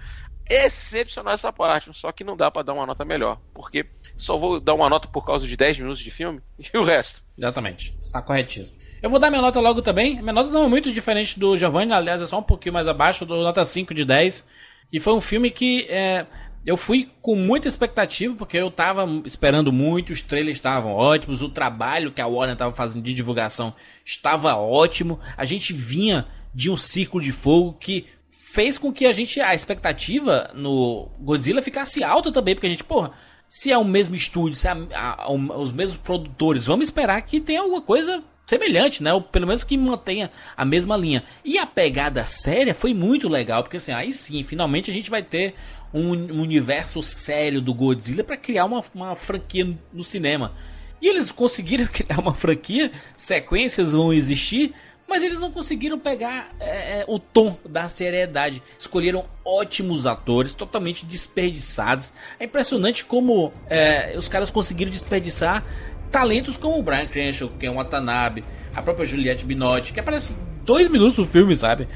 [0.51, 3.85] Excepcional essa parte, só que não dá para dar uma nota melhor, porque
[4.17, 6.41] só vou dar uma nota por causa de 10 minutos de filme
[6.73, 7.23] e o resto.
[7.37, 8.79] Exatamente, está corretíssimo.
[9.03, 10.21] Eu vou dar minha nota logo também.
[10.21, 13.27] Minha nota não é muito diferente do Giovanni, aliás, é só um pouquinho mais abaixo,
[13.27, 14.45] do nota 5 de 10.
[14.91, 16.27] E foi um filme que é,
[16.67, 21.49] eu fui com muita expectativa, porque eu tava esperando muito, os trailers estavam ótimos, o
[21.49, 23.75] trabalho que a Warner estava fazendo de divulgação
[24.05, 25.21] estava ótimo.
[25.37, 26.27] A gente vinha
[26.59, 31.63] de um círculo de fogo que fez com que a gente a expectativa no Godzilla
[31.63, 33.13] ficasse alta também, porque a gente, porra,
[33.49, 37.41] se é o mesmo estúdio, se é a, a, os mesmos produtores, vamos esperar que
[37.41, 39.13] tenha alguma coisa semelhante, né?
[39.13, 41.23] Ou pelo menos que mantenha a mesma linha.
[41.45, 45.23] E a pegada séria foi muito legal, porque assim, aí sim, finalmente a gente vai
[45.23, 45.55] ter
[45.95, 50.53] um, universo sério do Godzilla para criar uma, uma franquia no cinema.
[51.01, 54.75] E eles conseguiram criar uma franquia, sequências vão existir,
[55.09, 58.63] mas eles não conseguiram pegar é, é, o tom da seriedade.
[58.79, 62.13] Escolheram ótimos atores, totalmente desperdiçados.
[62.39, 65.65] É impressionante como é, os caras conseguiram desperdiçar
[66.13, 68.45] talentos como o Brian Cranston, que é um Watanabe,
[68.75, 71.89] a própria Juliette Binotti, que aparece dois minutos no filme, sabe?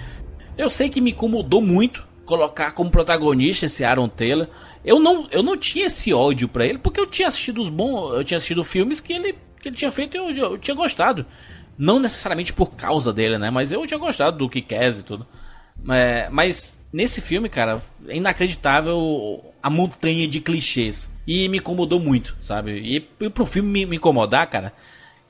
[0.57, 4.49] Eu sei que me incomodou muito colocar como protagonista esse Aaron Taylor.
[4.85, 8.15] Eu não, eu não tinha esse ódio para ele, porque eu tinha assistido os bons,
[8.15, 10.75] eu tinha assistido filmes que ele, que ele tinha feito e eu, eu, eu, tinha
[10.75, 11.27] gostado.
[11.77, 13.51] Não necessariamente por causa dele, né?
[13.51, 15.27] Mas eu tinha gostado do kick e tudo.
[15.89, 21.11] É, mas nesse filme, cara, é inacreditável a montanha de clichês.
[21.27, 22.73] E me incomodou muito, sabe?
[22.81, 24.73] E, e pro filme me, me incomodar, cara,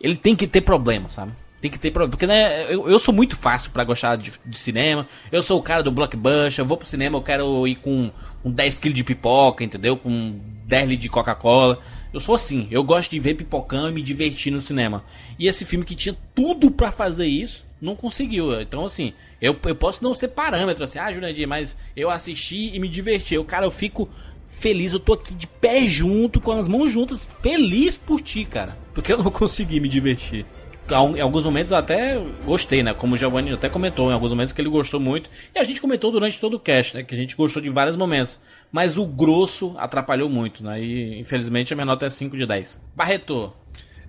[0.01, 1.33] ele tem que ter problema, sabe?
[1.61, 2.11] Tem que ter problema.
[2.11, 5.07] Porque, né, eu, eu sou muito fácil para gostar de, de, cinema.
[5.31, 6.65] Eu sou o cara do blockbuster.
[6.65, 8.11] Eu vou pro cinema, eu quero ir com,
[8.43, 9.97] com 10 kg de pipoca, entendeu?
[9.97, 11.79] Com 10 litros de Coca-Cola.
[12.13, 12.69] Eu sou assim.
[12.71, 15.05] Eu gosto de ver pipocão e me divertir no cinema.
[15.39, 18.61] E esse filme que tinha tudo para fazer isso, não conseguiu.
[18.61, 22.79] Então, assim, eu, eu posso não ser parâmetro, assim, ah, Jurandir, mas eu assisti e
[22.79, 23.35] me diverti.
[23.35, 24.09] Eu, cara, eu fico
[24.45, 28.79] feliz, eu tô aqui de pé junto, com as mãos juntas, feliz por ti, cara.
[28.95, 30.47] Porque eu não consegui me divertir.
[30.93, 32.95] Em alguns momentos eu até gostei, né?
[32.95, 35.31] Como o Giovanni até comentou, em alguns momentos que ele gostou muito.
[35.55, 37.03] E a gente comentou durante todo o cast, né?
[37.03, 38.41] Que a gente gostou de vários momentos.
[38.71, 40.83] Mas o grosso atrapalhou muito, né?
[40.83, 42.81] E infelizmente a minha nota é 5 de 10.
[42.95, 43.53] Barreto.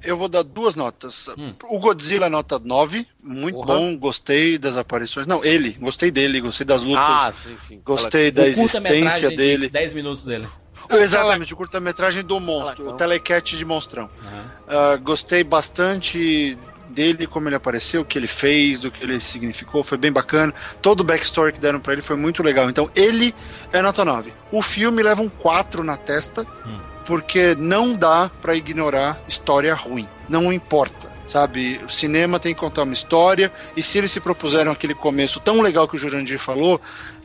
[0.03, 1.29] Eu vou dar duas notas.
[1.37, 1.53] Hum.
[1.69, 3.65] O Godzilla nota 9, muito uhum.
[3.65, 5.25] bom, gostei das aparições.
[5.25, 7.05] Não, ele, gostei dele, gostei das lutas.
[7.05, 7.81] Ah, sim, sim.
[7.85, 9.69] Gostei da existência dele.
[9.69, 10.45] 10 minutos dele.
[10.89, 14.09] Exatamente, o curta-metragem do monstro, o telecat de monstrão.
[14.21, 14.39] Uhum.
[14.39, 16.57] Uh, gostei bastante
[16.93, 20.53] dele, como ele apareceu, o que ele fez, do que ele significou, foi bem bacana.
[20.81, 22.69] Todo o backstory que deram para ele foi muito legal.
[22.69, 23.33] Então, ele
[23.71, 24.33] é nota 9.
[24.51, 26.79] O filme leva um 4 na testa, hum.
[27.05, 30.07] porque não dá para ignorar história ruim.
[30.29, 31.79] Não importa sabe?
[31.83, 35.61] O cinema tem que contar uma história, e se eles se propuseram aquele começo tão
[35.61, 36.79] legal que o Jurandir falou,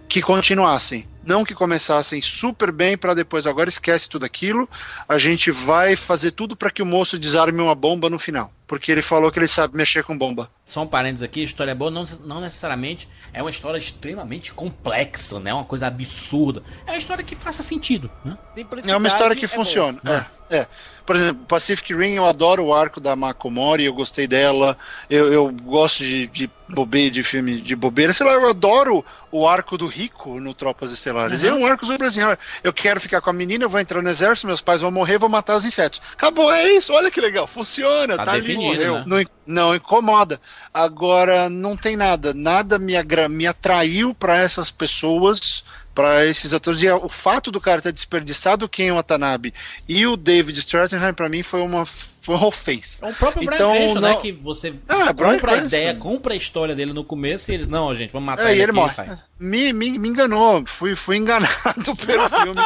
[0.08, 1.06] que continuassem.
[1.28, 4.66] Não que começassem super bem para depois, agora esquece tudo aquilo,
[5.06, 8.50] a gente vai fazer tudo para que o moço desarme uma bomba no final.
[8.66, 10.50] Porque ele falou que ele sabe mexer com bomba.
[10.64, 15.52] Só um parênteses aqui, história boa não, não necessariamente é uma história extremamente complexa, né?
[15.52, 16.62] Uma coisa absurda.
[16.86, 18.38] É uma história que faça sentido, né?
[18.86, 20.00] É uma história que é funciona.
[20.02, 20.26] Bom, né?
[20.48, 20.66] é, é.
[21.08, 24.76] Por exemplo, Pacific Rim, eu adoro o arco da Makomori, eu gostei dela.
[25.08, 28.12] Eu, eu gosto de, de bobeira, de filme de bobeira.
[28.12, 29.02] Sei lá, eu adoro
[29.32, 31.42] o arco do Rico no Tropas Estelares.
[31.42, 31.48] Uhum.
[31.48, 32.20] É um arco sobre assim,
[32.62, 35.16] eu quero ficar com a menina, eu vou entrar no exército, meus pais vão morrer,
[35.16, 36.02] vou matar os insetos.
[36.12, 39.04] Acabou, é isso, olha que legal, funciona, tá, tá definido, ali, né?
[39.06, 40.38] não, não incomoda.
[40.74, 42.92] Agora, não tem nada, nada me,
[43.30, 45.64] me atraiu para essas pessoas
[45.98, 46.80] para esses atores.
[46.80, 49.52] E o fato do cara ter desperdiçado o Ken Watanabe
[49.88, 52.98] e o David Strathairn, para mim, foi uma, foi uma ofensa.
[53.02, 54.16] É o próprio Brian então, Cranston, né?
[54.18, 57.92] Que você ah, compra a ideia, compra a história dele no começo e eles, não,
[57.96, 59.18] gente, vamos matar é, ele, ele morre.
[59.40, 62.62] Me, me, me enganou, fui, fui enganado pelo filme.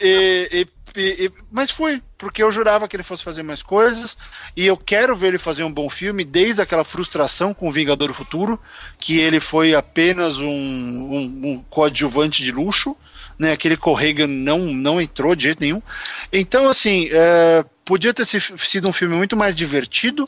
[0.00, 4.16] e, e e, e, mas fui, porque eu jurava que ele fosse fazer mais coisas,
[4.56, 8.08] e eu quero ver ele fazer um bom filme, desde aquela frustração com o Vingador
[8.08, 8.60] do Futuro,
[8.98, 12.96] que ele foi apenas um, um, um coadjuvante de luxo,
[13.38, 13.52] né?
[13.52, 15.82] Aquele Corregan não, não entrou de jeito nenhum.
[16.32, 20.24] Então, assim, é, podia ter sido um filme muito mais divertido,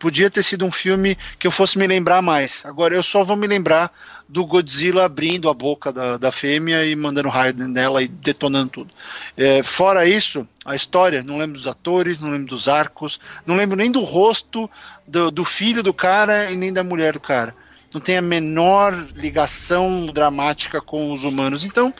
[0.00, 2.64] podia ter sido um filme que eu fosse me lembrar mais.
[2.64, 3.92] Agora, eu só vou me lembrar
[4.26, 8.90] do Godzilla abrindo a boca da, da fêmea e mandando raio nela e detonando tudo.
[9.36, 13.76] É, fora isso, a história, não lembro dos atores, não lembro dos arcos, não lembro
[13.76, 14.70] nem do rosto
[15.06, 17.54] do, do filho do cara e nem da mulher do cara.
[17.92, 21.64] Não tem a menor ligação dramática com os humanos.
[21.64, 21.92] Então,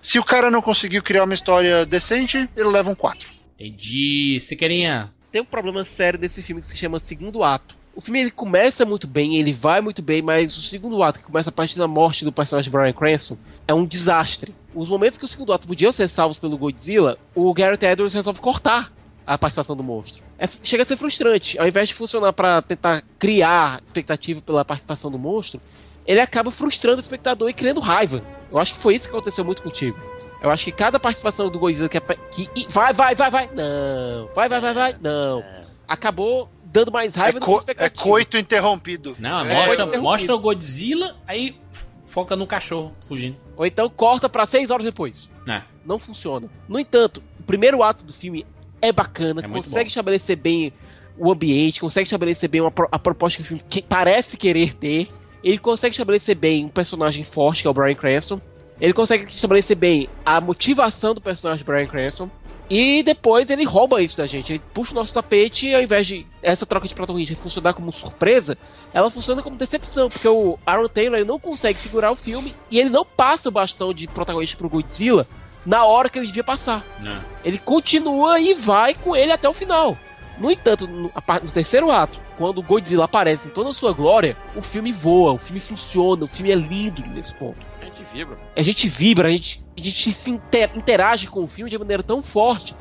[0.00, 3.28] se o cara não conseguiu criar uma história decente, ele leva um 4.
[3.58, 4.38] Entendi.
[4.40, 5.10] Siqueirinha.
[5.30, 8.84] Tem um problema sério desse filme que se chama Segundo Ato o filme ele começa
[8.84, 11.88] muito bem, ele vai muito bem, mas o segundo ato, que começa a partir da
[11.88, 13.36] morte do personagem Brian Cranston,
[13.66, 14.54] é um desastre.
[14.72, 18.38] Os momentos que o segundo ato podiam ser salvos pelo Godzilla, o Garrett Edwards resolve
[18.38, 18.92] cortar
[19.26, 20.22] a participação do monstro.
[20.38, 21.58] É, chega a ser frustrante.
[21.58, 25.60] Ao invés de funcionar para tentar criar expectativa pela participação do monstro,
[26.06, 28.22] ele acaba frustrando o espectador e criando raiva.
[28.48, 29.98] Eu acho que foi isso que aconteceu muito contigo.
[30.40, 34.28] Eu acho que cada participação do Godzilla que, é, que vai, vai, vai, vai, não,
[34.34, 35.44] vai, vai, vai, vai, não,
[35.86, 38.02] acabou dando mais raiva é do que expectativa.
[38.02, 39.16] É coito interrompido.
[39.18, 40.02] Não, é mostra, interrompido.
[40.02, 41.56] mostra o Godzilla, aí
[42.04, 43.36] foca no cachorro fugindo.
[43.56, 45.30] Ou então corta para seis horas depois.
[45.46, 45.62] É.
[45.84, 46.48] Não funciona.
[46.68, 48.46] No entanto, o primeiro ato do filme
[48.80, 50.72] é bacana, é consegue estabelecer bem
[51.16, 55.08] o ambiente, consegue estabelecer bem uma, a proposta que o filme que parece querer ter.
[55.42, 58.40] Ele consegue estabelecer bem um personagem forte, que é o Brian Cranston.
[58.80, 62.30] Ele consegue estabelecer bem a motivação do personagem Brian Cranston.
[62.70, 64.52] E depois ele rouba isso da gente.
[64.52, 67.90] Ele puxa o nosso tapete e ao invés de essa troca de protagonista funcionar como
[67.90, 68.58] surpresa,
[68.92, 72.90] ela funciona como decepção, porque o Aaron Taylor não consegue segurar o filme e ele
[72.90, 75.26] não passa o bastão de protagonista pro Godzilla
[75.64, 76.84] na hora que ele devia passar.
[77.00, 77.22] Não.
[77.42, 79.96] Ele continua e vai com ele até o final.
[80.38, 84.36] No entanto, no, no, terceiro ato, quando o Godzilla aparece em toda a sua glória,
[84.54, 87.66] o filme voa, o filme funciona, o filme é lindo nesse ponto.
[88.08, 88.38] A gente vibra.
[88.56, 92.02] A gente vibra, a gente, a gente se inter, interage com o filme de maneira
[92.02, 92.74] tão forte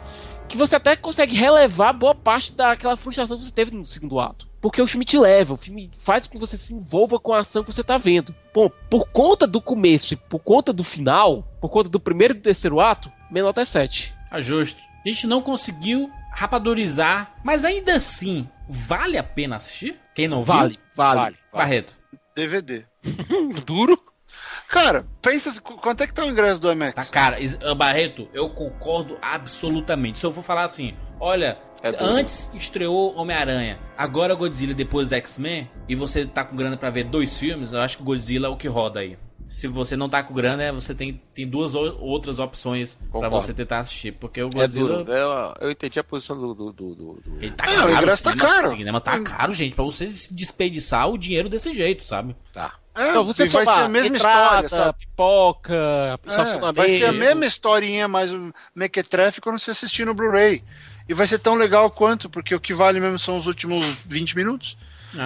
[0.48, 4.48] que você até consegue relevar boa parte daquela frustração que você teve no segundo ato.
[4.62, 7.40] Porque o filme te leva, o filme faz com que você se envolva com a
[7.40, 8.34] ação que você está vendo.
[8.54, 12.38] Bom, por conta do começo e por conta do final, por conta do primeiro e
[12.38, 14.14] do terceiro ato, menor até 7.
[14.32, 14.80] Ah, justo.
[15.06, 20.00] A gente não conseguiu rapadorizar, mas ainda assim, vale a pena assistir?
[20.16, 20.80] Quem não vale, viu?
[20.96, 21.38] Vale, vale.
[21.52, 21.94] Barreto.
[22.36, 22.86] DVD.
[23.66, 24.02] Duro?
[24.70, 26.96] Cara, pensa quanto é que tá o ingresso do IMAX?
[26.96, 27.38] Tá, cara,
[27.76, 30.20] Barreto, eu concordo absolutamente.
[30.20, 35.96] Se eu for falar assim, olha, é antes estreou Homem-Aranha, agora Godzilla depois X-Men, e
[35.96, 38.68] você tá com grana para ver dois filmes, eu acho que Godzilla é o que
[38.68, 39.18] roda aí.
[39.50, 43.08] se você não tá com grana, é, você tem, tem duas o- outras opções pra
[43.08, 43.36] Concordo.
[43.42, 44.12] você tentar assistir.
[44.12, 44.98] Porque o É Godzilla.
[45.06, 45.14] duro.
[45.14, 46.54] Eu, eu entendi a posição do.
[46.54, 48.68] do, do, do- Ele tá É, o caro, ingresso tá cinema, caro.
[48.68, 52.36] cinema tá caro, gente, pra você se desperdiçar o dinheiro desse jeito, sabe?
[52.52, 52.74] Tá.
[52.98, 54.98] É, Então, você vai somar ser a mesma entrada, história, sabe?
[55.00, 56.20] pipoca,
[56.68, 60.64] É, vai ser a mesma historinha, mais um mequetrefe quando você assistir no Blu-ray.
[61.08, 64.36] E vai ser tão legal quanto, porque o que vale mesmo são os últimos 20
[64.36, 64.78] minutos.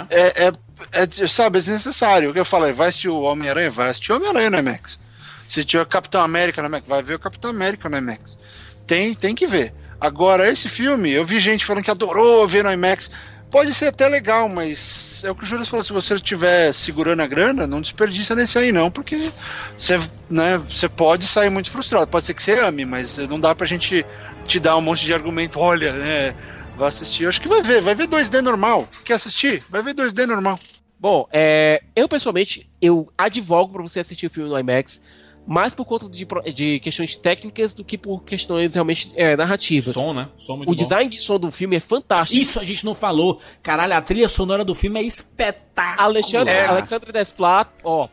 [0.10, 0.54] É, é,
[0.92, 2.30] é, sabe, é desnecessário.
[2.30, 3.72] O que eu falei, vai assistir o Homem-Aranha?
[3.72, 5.00] Vai assistir o Homem-Aranha no IMAX.
[5.48, 8.38] Se tiver Capitão América no IMAX, vai ver o Capitão América no IMAX.
[8.86, 9.74] Tem, tem que ver.
[10.00, 13.10] Agora, esse filme, eu vi gente falando que adorou ver no IMAX.
[13.52, 17.22] Pode ser até legal, mas é o que o Júlio falou: se você estiver segurando
[17.22, 19.30] a grana, não desperdiça nesse aí, não, porque
[19.78, 20.00] você,
[20.30, 22.08] né, você pode sair muito frustrado.
[22.08, 24.06] Pode ser que você ame, mas não dá pra gente
[24.48, 25.60] te dar um monte de argumento.
[25.60, 26.34] Olha, né?
[26.78, 27.28] Vai assistir.
[27.28, 28.88] Acho que vai ver, vai ver 2D normal.
[29.04, 29.62] Quer assistir?
[29.70, 30.58] Vai ver 2D normal.
[30.98, 35.02] Bom, é, eu pessoalmente, eu advogo pra você assistir o filme no IMAX,
[35.52, 39.94] mais por conta de, de questões técnicas do que por questões realmente é, narrativas.
[39.94, 40.30] Som, né?
[40.38, 40.78] Som muito o bom.
[40.82, 42.40] design de som do filme é fantástico.
[42.42, 43.40] Isso a gente não falou.
[43.62, 46.02] Caralho, a trilha sonora do filme é espetacular.
[46.02, 46.66] Alexandre, É.
[46.68, 48.08] Alexandre Desplat, ó,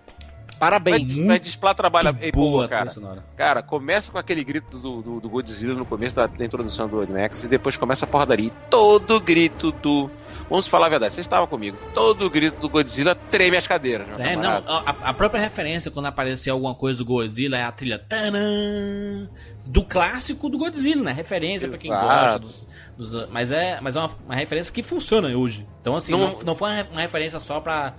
[0.59, 1.17] parabéns.
[1.17, 2.17] Mas, mas Desplat trabalha.
[2.21, 2.87] Ei, pô, boa a cara.
[2.87, 3.25] trilha sonora.
[3.37, 7.03] Cara, começa com aquele grito do, do, do Godzilla no começo da, da introdução do
[7.05, 8.49] IMAX e depois começa a porradaria.
[8.49, 10.11] E Todo grito do.
[10.49, 11.77] Vamos falar a verdade, você estava comigo.
[11.93, 14.07] Todo grito do Godzilla treme as cadeiras.
[14.19, 14.73] É, não, camarada.
[15.05, 19.29] a, a própria referência quando aparecer alguma coisa do Godzilla é a trilha tanã,
[19.67, 21.13] do clássico do Godzilla, né?
[21.13, 22.67] Referência pra quem gosta dos,
[22.97, 25.67] dos- mas é, mas é uma, uma referência que funciona hoje.
[25.81, 27.93] Então assim, não, Não- não foi uma re- uma referência só pra,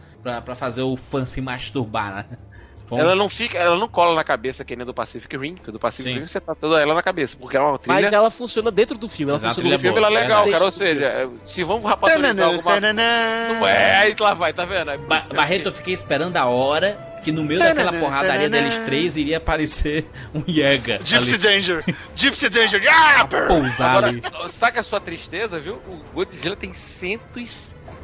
[0.44, 2.26] pra fazer o fã se masturbar, né?
[2.92, 5.72] Um- Ela não fica, ela não cola na cabeça que nem do Pacific Rim, porque
[5.72, 6.20] do Pacific Sim.
[6.22, 8.02] Rim você tá toda ela na cabeça, porque é uma trilha.
[8.02, 9.32] Mas ela funciona dentro do filme.
[9.32, 10.52] Ela a funciona no O filme boa, ela é legal, verdade.
[10.54, 10.66] cara.
[10.66, 12.80] Ou seja, é, se vamos Tananã, alguma.
[12.80, 14.92] Não é, aí lá vai, tá vendo?
[14.92, 17.92] Por Ba isso que eu Barreto, eu fiquei esperando a hora que no meio daquela
[17.94, 21.84] porradaria deles três iria aparecer um Jäger Gypsy ali, Danger!
[22.16, 22.82] Gypsy Danger!
[22.90, 24.22] Ah, pousar Agora, ali.
[24.52, 25.74] saca a sua tristeza, viu?
[25.88, 27.48] O Godzilla tem 100 e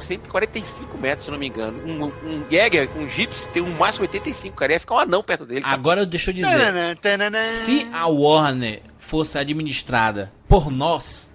[0.06, 1.82] 145 metros, se não me engano.
[1.86, 4.72] Um, um Jäger, um Gypsy, tem um máximo 85, cara.
[4.72, 5.62] Ia ficar um anão perto dele.
[5.62, 5.74] cara.
[5.74, 7.44] Agora deixa eu dizer, Tananã, tananã.
[7.44, 11.30] se a Warner fosse administrada por nós,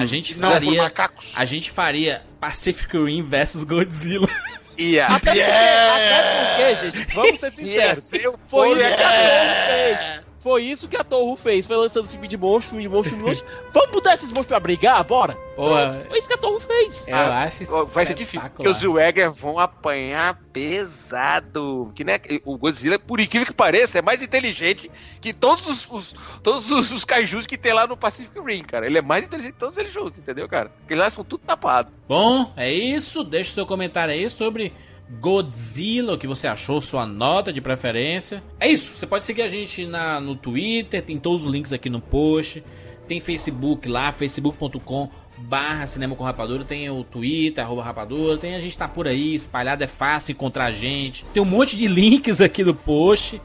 [0.00, 1.32] a gente faria macacos.
[1.36, 4.28] a gente faria Pacific Rim versus Godzilla.
[4.76, 5.06] Ia.
[5.06, 8.10] Até porque, até porque, gente, vamos ser sinceros.
[8.12, 10.27] O Foi isso e que a a- Torre fez.
[10.48, 11.66] Foi isso que a Torre fez.
[11.66, 13.48] Foi lançando filme de monstro, filme de monstro, filme de monstro.
[13.70, 15.04] Vamos botar esses monstros pra brigar?
[15.04, 15.34] Bora?
[15.54, 15.90] Porra.
[15.90, 17.06] Pronto, Foi isso que a Torre fez.
[17.08, 21.92] Eu acho isso Vai ser difícil, porque os Jäger vão apanhar pesado.
[21.94, 26.14] Que, né, o Godzilla, por incrível que pareça, é mais inteligente que todos os, os-
[26.42, 28.86] todos os, os kaijus que tem lá no Pacific Rim, cara.
[28.86, 30.70] Ele é mais inteligente que todos eles juntos, entendeu, cara?
[30.70, 31.92] Porque eles lá são tudo tapados.
[32.08, 33.22] Bom, é isso.
[33.24, 34.72] Deixa o seu comentário aí sobre
[35.20, 38.42] Godzilla, o que você achou, sua nota de preferência.
[38.60, 38.94] É isso.
[38.94, 42.62] Você pode seguir a gente na, no Twitter, tem todos os links aqui no post.
[43.06, 45.08] Tem Facebook lá, facebook.com
[45.38, 49.34] barra Cinema com Rapadura, tem o Twitter, arroba Rapadura, tem a gente tá por aí,
[49.34, 51.24] espalhado, é fácil encontrar a gente.
[51.26, 53.40] Tem um monte de links aqui no post.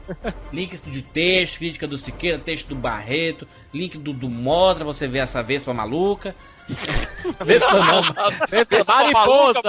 [0.52, 5.20] links de texto, crítica do Siqueira, texto do Barreto, link do, do Motra, você ver
[5.20, 6.36] essa Vespa maluca.
[7.46, 8.02] Vespa não,
[8.50, 9.62] Vespa, mariposa!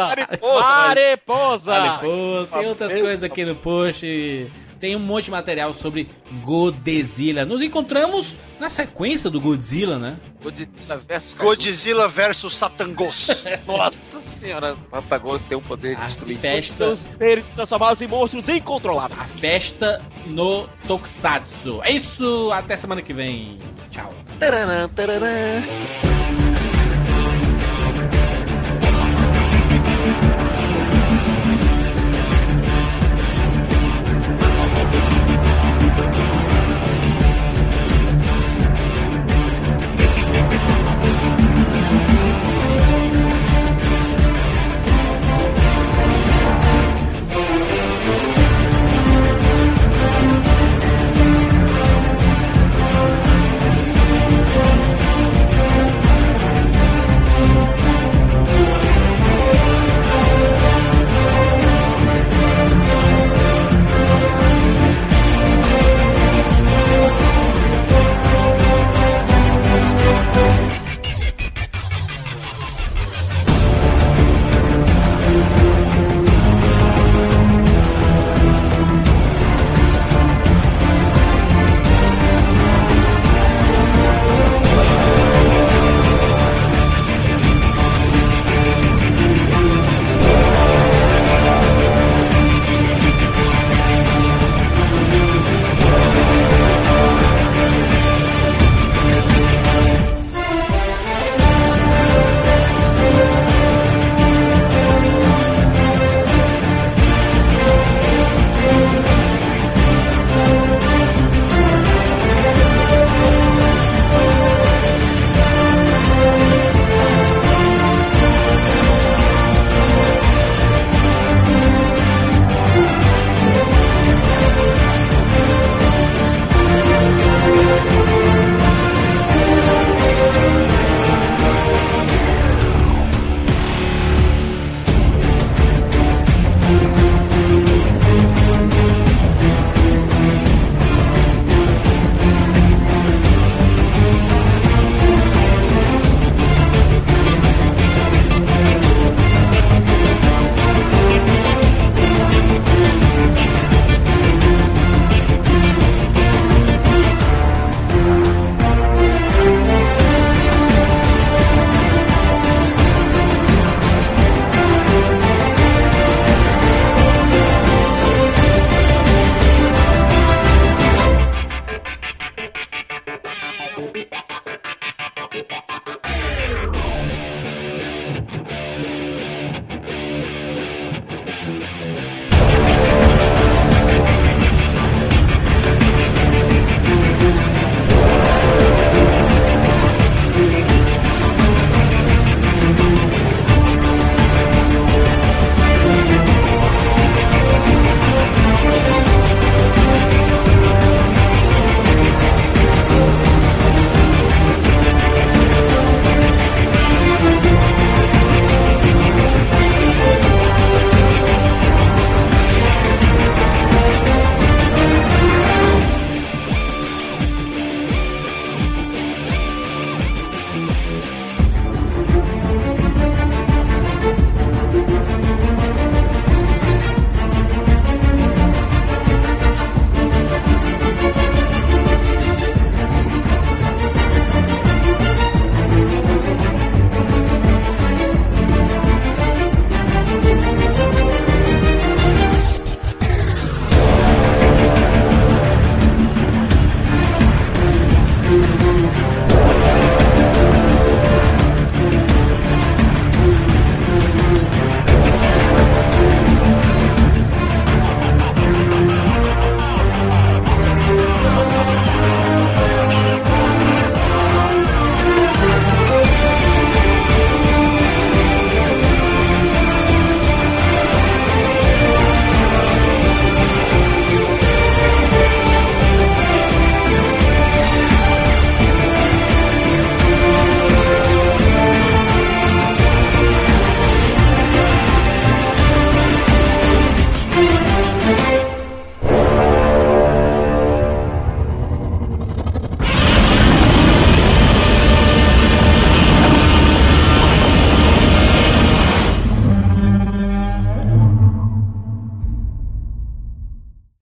[0.60, 1.72] mariposa.
[1.80, 2.48] Mariposa!
[2.52, 4.50] Tem outras coisas aqui no post.
[4.80, 6.10] Tem um monte de material sobre
[6.42, 7.46] Godzilla.
[7.46, 10.18] Nos encontramos na sequência do Godzilla, né?
[10.42, 11.34] Godzilla versus.
[11.34, 13.28] Godzilla versus Satangos.
[13.66, 13.96] Nossa
[14.38, 16.36] senhora, Satagos tem um poder de A destruir.
[16.38, 19.18] festa, Seus seres transformados em monstros incontroláveis.
[19.20, 21.80] a festa no Tokusatsu.
[21.82, 23.56] É isso, até semana que vem.
[23.90, 24.12] Tchau.
[24.38, 25.62] Taranã, taranã.